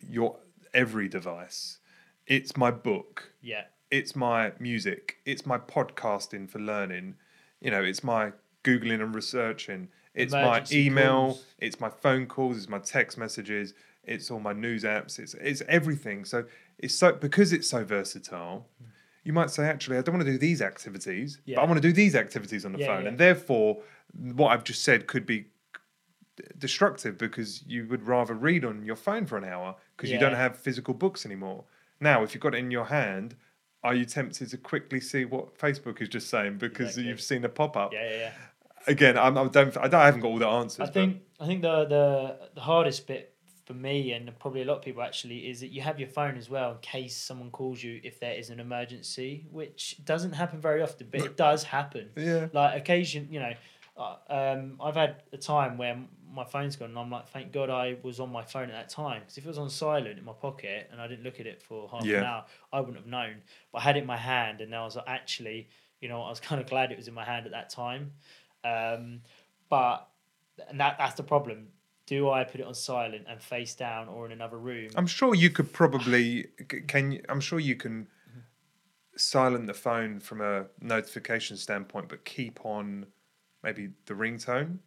[0.08, 0.36] your
[0.74, 1.78] every device.
[2.26, 3.32] It's my book.
[3.40, 5.16] Yeah, It's my music.
[5.26, 7.16] It's my podcasting for learning.
[7.60, 8.32] You know, it's my
[8.64, 9.88] googling and researching.
[10.14, 11.12] It's Emergency my email.
[11.26, 11.44] calls.
[11.58, 12.56] It's my phone calls.
[12.56, 13.74] It's my text messages.
[14.04, 15.18] It's all my news apps.
[15.18, 16.24] It's it's everything.
[16.24, 16.44] So
[16.78, 18.66] it's so because it's so versatile.
[18.78, 18.88] Hmm.
[19.24, 21.80] You might say, actually, I don't want to do these activities, but I want to
[21.88, 23.08] do these activities on the Yeah, phone, yeah.
[23.10, 23.80] and therefore,
[24.34, 25.46] what I've just said could be
[26.58, 30.34] destructive because you would rather read on your phone for an hour because you don't
[30.34, 31.64] have physical books anymore.
[32.00, 33.36] Now, if you've got it in your hand,
[33.84, 37.04] are you tempted to quickly see what Facebook is just saying because Exactly.
[37.08, 37.92] you've seen a pop up?
[37.92, 38.32] yeah, yeah, yeah.
[38.88, 40.88] Again, I'm, I don't, I don't, I haven't got all the answers.
[40.88, 43.28] I think I think the the the hardest bit
[43.64, 46.36] for me and probably a lot of people actually is that you have your phone
[46.36, 50.60] as well in case someone calls you if there is an emergency, which doesn't happen
[50.60, 52.10] very often, but it does happen.
[52.16, 53.52] yeah, Like occasion, you know,
[53.96, 55.98] uh, um, I've had a time where
[56.32, 58.88] my phone's gone and I'm like, thank God I was on my phone at that
[58.88, 59.20] time.
[59.20, 61.62] Because if it was on silent in my pocket and I didn't look at it
[61.62, 63.36] for half an hour, I wouldn't have known.
[63.70, 65.68] But I had it in my hand and I was like, actually,
[66.00, 68.12] you know, I was kind of glad it was in my hand at that time.
[68.64, 69.20] Um,
[69.68, 70.08] but
[70.68, 71.68] and that that's the problem.
[72.06, 74.90] Do I put it on silent and face down or in another room?
[74.96, 76.46] I'm sure you could probably
[76.88, 77.20] can.
[77.28, 78.08] I'm sure you can
[79.16, 83.06] silent the phone from a notification standpoint, but keep on
[83.62, 84.78] maybe the ringtone,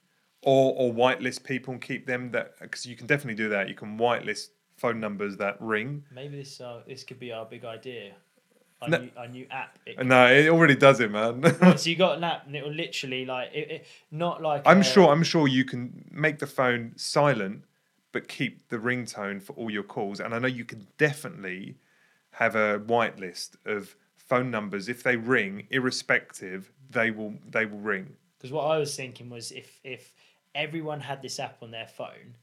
[0.41, 3.67] or or whitelist people and keep them that because you can definitely do that.
[3.67, 6.03] You can whitelist phone numbers that ring.
[6.13, 8.13] Maybe this uh, this could be our big idea.
[8.81, 8.97] Our, No.
[8.97, 9.79] new, our new app.
[9.85, 11.41] It No, it already does it, man.
[11.77, 14.79] so you got an app and it will literally like it, it not like I'm
[14.79, 15.09] uh, sure.
[15.09, 17.63] I'm sure you can make the phone silent,
[18.11, 20.19] but keep the ringtone for all your calls.
[20.19, 21.77] And I know you can definitely
[22.31, 24.89] have a whitelist of phone numbers.
[24.89, 28.17] If they ring, irrespective, they will they will ring.
[28.45, 30.13] Because what I was thinking was if if
[30.53, 32.35] everyone had this app on their phone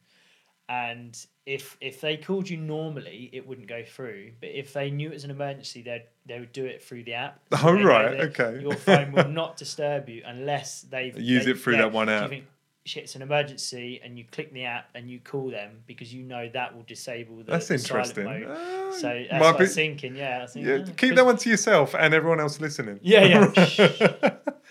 [0.68, 1.16] and
[1.46, 4.32] if if they called you normally, it wouldn't go through.
[4.40, 7.14] But if they knew it was an emergency, they they would do it through the
[7.14, 7.38] app.
[7.62, 8.58] Oh, right, okay.
[8.60, 12.14] Your phone will not disturb you unless they've Use they- it through that one so
[12.14, 12.30] app.
[12.30, 12.46] think,
[12.84, 16.24] Shit, it's an emergency, and you click the app and you call them because you
[16.24, 18.24] know that will disable the, That's the silent interesting.
[18.24, 18.48] mode.
[18.50, 20.16] Ah, So that's what I be- was thinking.
[20.16, 22.98] Yeah, I Yeah, oh, keep that one to yourself and everyone else listening.
[23.00, 23.24] Yeah,
[23.54, 24.34] yeah.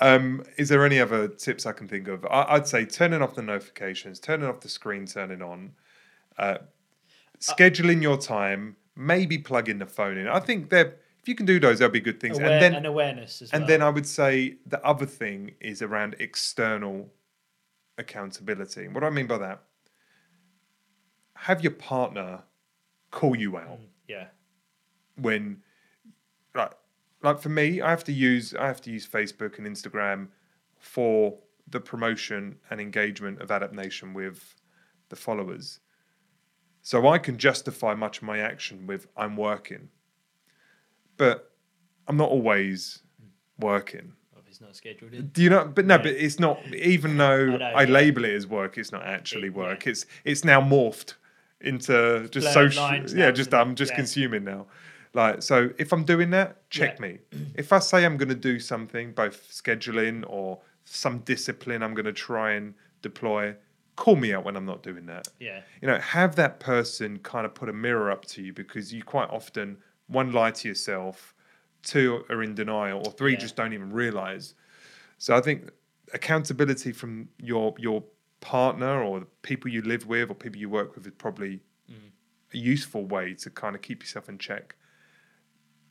[0.00, 2.24] um, is there any other tips I can think of?
[2.26, 5.72] I, I'd say turning off the notifications, turning off the screen, turning on,
[6.38, 6.58] uh,
[7.38, 10.26] scheduling your time, maybe plugging the phone in.
[10.28, 12.38] I think that if you can do those, there'll be good things.
[12.38, 13.68] Aware, and then and awareness as and well.
[13.68, 17.08] then I would say the other thing is around external
[17.98, 18.88] accountability.
[18.88, 19.62] What do I mean by that?
[21.34, 22.42] Have your partner
[23.10, 24.26] call you out yeah,
[25.16, 25.62] when
[26.54, 26.72] like
[27.22, 30.28] like for me, I have to use I have to use Facebook and Instagram
[30.78, 31.38] for
[31.68, 34.54] the promotion and engagement of Adapt Nation with
[35.08, 35.80] the followers.
[36.82, 39.88] So I can justify much of my action with I'm working.
[41.16, 41.50] But
[42.08, 43.02] I'm not always
[43.58, 44.14] working.
[44.48, 45.28] it's not scheduled in.
[45.28, 45.64] Do you know?
[45.66, 46.02] But no, Yeah.
[46.02, 46.58] but it's not.
[46.74, 47.88] Even though I know, I yeah.
[47.88, 49.84] label it as work, it's not actually It- work.
[49.84, 49.90] yeah.
[49.90, 51.14] It's it's now morphed
[51.60, 53.18] into just Blurred social.
[53.18, 53.52] Yeah, just?
[53.54, 54.66] I'm just consuming now.
[55.12, 57.06] Like so, if I'm doing that, check Yeah.
[57.06, 57.18] me.
[57.54, 62.06] If I say I'm going to do something, both scheduling or some discipline, I'm going
[62.06, 63.56] to try and deploy.
[63.96, 67.44] Call me out when I'm not doing that Yeah, you know have that person kind
[67.44, 69.76] of put a mirror up to you because you quite often
[70.06, 71.34] one lie to yourself
[71.82, 73.38] two are in denial or three Yeah.
[73.40, 74.54] just don't even realize
[75.18, 75.68] so i think
[76.14, 78.02] accountability from your your
[78.40, 81.60] partner or the people you live with or people you work with is probably
[81.90, 81.94] mm.
[82.54, 84.76] a useful way to kind of keep yourself in check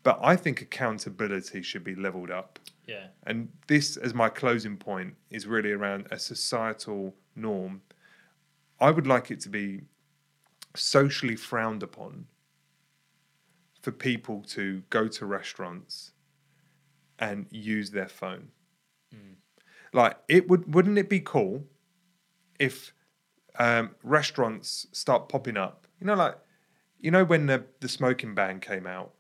[0.10, 2.60] but i think accountability should be leveled up
[2.90, 7.84] yeah, and this, as my closing point, is really around a societal norm.
[8.80, 9.82] I would like it to be
[10.76, 12.26] socially frowned upon
[13.84, 16.14] for people to go to restaurants
[17.20, 18.48] and use their phone.
[19.94, 21.66] Like it would wouldn't it be cool
[22.60, 22.92] if
[23.60, 25.86] um, restaurants start popping up?
[26.00, 26.40] You know, like
[27.00, 29.14] you know when the the smoking ban came out,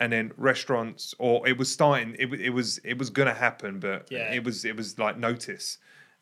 [0.00, 2.16] and then restaurants or it was starting.
[2.18, 4.32] It it was it was gonna happen, but Yeah.
[4.32, 5.78] it was it was like notice.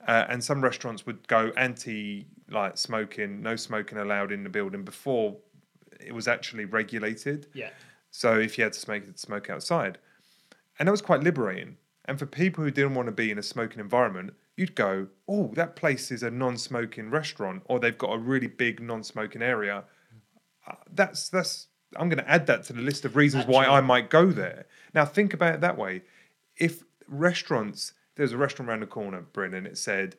[0.09, 4.83] Uh, and some restaurants would go anti like smoking, no smoking allowed in the building
[4.83, 5.37] before
[6.01, 7.47] it was actually regulated.
[7.53, 7.69] yeah,
[8.11, 9.99] So if you had to smoke, smoke outside.
[10.79, 11.77] And that was quite liberating.
[12.07, 15.53] And for people who didn't want to be in a smoking environment, you'd go, oh,
[15.55, 19.43] that place is a non smoking restaurant, or they've got a really big non smoking
[19.43, 19.85] area.
[20.67, 23.81] Uh, That's, that's, I'm going to add that to the list of reasons why I
[23.81, 24.67] might go there.
[24.95, 26.03] Now, think about it that way.
[26.57, 30.17] If restaurants, there's a restaurant around the corner, Bryn, and it said,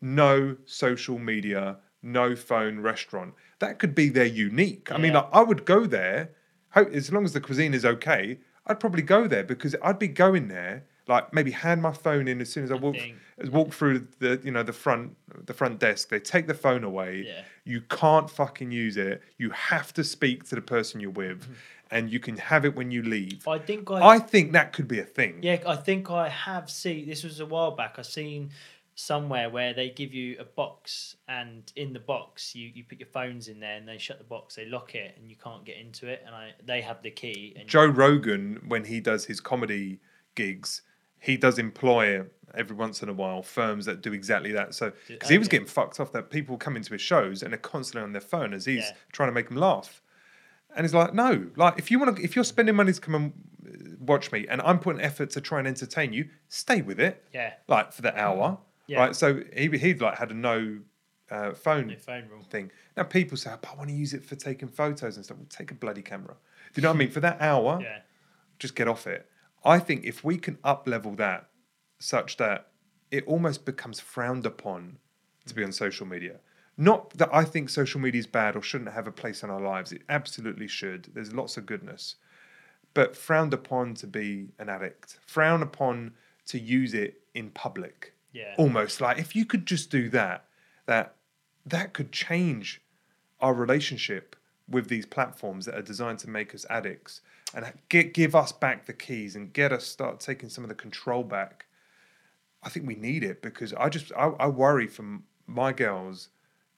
[0.00, 3.34] no social media, no phone restaurant.
[3.58, 4.90] That could be their unique.
[4.92, 6.30] I mean, like, I would go there,
[6.74, 8.38] as long as the cuisine is okay.
[8.66, 12.40] I'd probably go there because I'd be going there, like maybe hand my phone in
[12.40, 15.16] as soon as I walk, think- as walk through the you know the front
[15.46, 16.08] the front desk.
[16.08, 17.24] They take the phone away.
[17.26, 17.42] Yeah.
[17.64, 19.22] You can't fucking use it.
[19.38, 21.52] You have to speak to the person you're with, mm-hmm.
[21.90, 23.46] and you can have it when you leave.
[23.48, 25.40] I think I, I think that could be a thing.
[25.42, 27.06] yeah, I think I have seen.
[27.08, 27.98] This was a while back.
[27.98, 28.50] I seen
[28.96, 33.08] somewhere where they give you a box, and in the box you, you put your
[33.08, 35.76] phones in there, and they shut the box, they lock it, and you can't get
[35.76, 36.22] into it.
[36.26, 37.54] And I they have the key.
[37.58, 40.00] And Joe Rogan, when he does his comedy
[40.34, 40.82] gigs,
[41.24, 42.24] he does employ
[42.54, 44.74] every once in a while firms that do exactly that.
[44.74, 47.58] So because he was getting fucked off that people come into his shows and they're
[47.58, 48.92] constantly on their phone as he's Yeah.
[49.12, 50.02] trying to make them laugh.
[50.76, 53.14] And he's like, no, like if you want to, if you're spending money to come
[53.14, 53.32] and
[53.66, 57.24] uh, watch me, and I'm putting effort to try and entertain you, stay with it,
[57.32, 58.98] yeah, like for the hour, Yeah.
[59.00, 59.16] right?
[59.16, 60.80] So he he like had a no
[61.30, 62.42] uh, phone phone rule.
[62.50, 62.70] thing.
[62.96, 65.46] Now people say, "But I want to use it for taking photos and stuff." Well,
[65.48, 66.34] take a bloody camera.
[66.72, 67.10] Do you know what I mean?
[67.10, 68.00] For that hour, Yeah,
[68.58, 69.28] just get off it.
[69.64, 71.48] I think if we can up level that
[71.98, 72.68] such that
[73.10, 74.98] it almost becomes frowned upon
[75.46, 76.40] to be on social media.
[76.76, 79.60] Not that I think social media is bad or shouldn't have a place in our
[79.60, 79.92] lives.
[79.92, 81.10] It absolutely should.
[81.14, 82.16] There's lots of goodness.
[82.92, 86.14] But frowned upon to be an addict, frowned upon
[86.46, 88.14] to use it in public.
[88.32, 88.54] Yeah.
[88.58, 90.44] Almost like if you could just do that,
[90.86, 91.14] that
[91.66, 92.82] that could change
[93.40, 94.36] our relationship
[94.68, 97.20] with these platforms that are designed to make us addicts
[97.54, 100.74] and get, give us back the keys and get us start taking some of the
[100.74, 101.66] control back.
[102.62, 106.28] I think we need it because I just I, I worry from my girls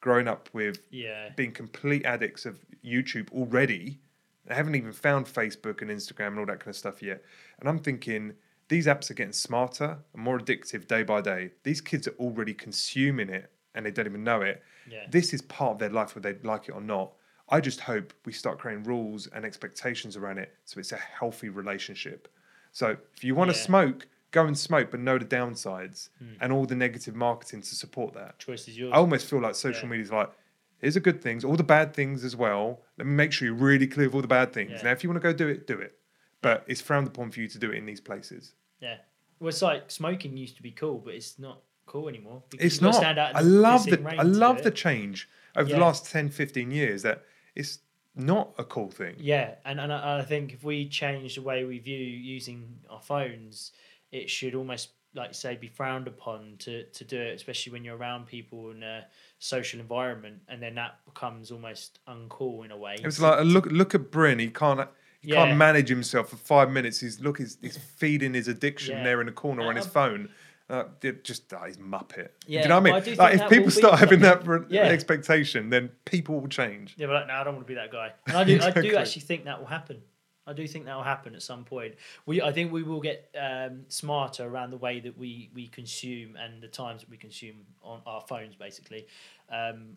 [0.01, 4.01] growing up with yeah, being complete addicts of YouTube already.
[4.47, 7.23] They haven't even found Facebook and Instagram and all that kind of stuff yet.
[7.59, 8.35] And I'm thinking
[8.69, 11.51] these apps are getting smarter and more addictive day by day.
[11.63, 14.63] These kids are already consuming it and they don't even know it.
[14.91, 15.07] Yeah.
[15.11, 17.13] This is part of their life, whether they like it or not.
[17.49, 21.49] I just hope we start creating rules and expectations around it so it's a healthy
[21.49, 22.29] relationship.
[22.73, 23.63] So if you want to Yeah.
[23.65, 26.35] smoke, go and smoke, but know the downsides hmm.
[26.41, 28.39] and all the negative marketing to support that.
[28.39, 28.93] Choice is yours.
[28.93, 29.91] I almost feel like social Yeah.
[29.91, 30.31] media is like,
[30.79, 32.83] here's the good things, all the bad things as well.
[32.99, 34.73] Let me make sure you're really clear of all the bad things.
[34.73, 34.83] Yeah.
[34.83, 35.99] Now, if you want to go do it, do it.
[36.43, 38.55] But it's frowned upon for you to do it in these places.
[38.81, 38.99] Yeah.
[39.41, 42.43] Well, it's like smoking used to be cool, but it's not cool anymore.
[42.59, 42.95] It's you've got to not.
[42.95, 47.03] stand out I love the I love the change over the last 10, 15 years
[47.03, 47.25] that
[47.57, 47.79] it's
[48.15, 49.15] not a cool thing.
[49.19, 53.01] Yeah, and, and I I think if we change the way we view using our
[53.01, 53.73] phones,
[54.13, 57.97] it should almost like say be frowned upon to to do it, especially when you're
[57.97, 59.07] around people in a
[59.39, 62.95] social environment, and then that becomes almost uncool in a way.
[62.95, 64.39] It was like look look at Bryn.
[64.39, 64.89] He can't
[65.21, 65.47] he Yeah.
[65.47, 67.01] can't manage himself for five minutes.
[67.01, 69.05] He's look he's, he's feeding his addiction Yeah.
[69.05, 70.29] there in the corner on his phone.
[70.69, 72.31] Uh, it just uh, he's muppet.
[72.47, 73.21] Yeah, do you know what I mean?
[73.21, 74.47] I like if people will be start having that something.
[74.65, 74.83] for Yeah.
[74.83, 76.95] expectation, then people will change.
[76.97, 78.13] Yeah, but like, no, I don't want to be that guy.
[78.27, 80.03] And I do, I do actually think that will happen.
[80.49, 81.95] I do think that will happen at some point.
[82.25, 86.35] We, I think we will get um, smarter around the way that we we consume
[86.37, 89.07] and the times that we consume on our phones, basically.
[89.51, 89.97] Um,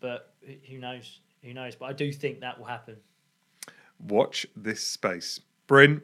[0.00, 1.20] but who- who knows?
[1.42, 1.74] Who knows?
[1.76, 2.96] But I do think that will happen.
[3.98, 5.40] Watch this space.
[5.66, 6.00] Bryn,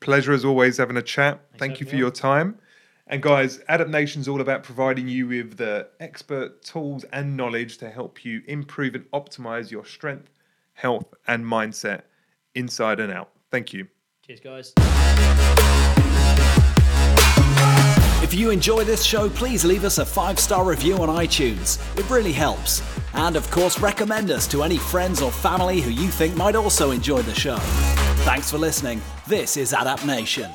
[0.00, 1.40] pleasure as always having a chat.
[1.58, 2.58] Thank you for your time.
[3.08, 7.88] And guys, Adapt Nation's all about providing you with the expert tools and knowledge to
[7.88, 10.28] help you improve and optimize your strength,
[10.74, 12.02] health, and mindset
[12.56, 13.30] inside and out.
[13.52, 13.86] Thank you.
[14.26, 14.72] Cheers, guys.
[18.24, 21.78] If you enjoy this show, please leave us a five star review on iTunes.
[21.96, 22.82] It really helps.
[23.14, 26.90] And of course, recommend us to any friends or family who you think might also
[26.90, 27.58] enjoy the show.
[28.24, 29.00] Thanks for listening.
[29.28, 30.50] This is Adapt Nation.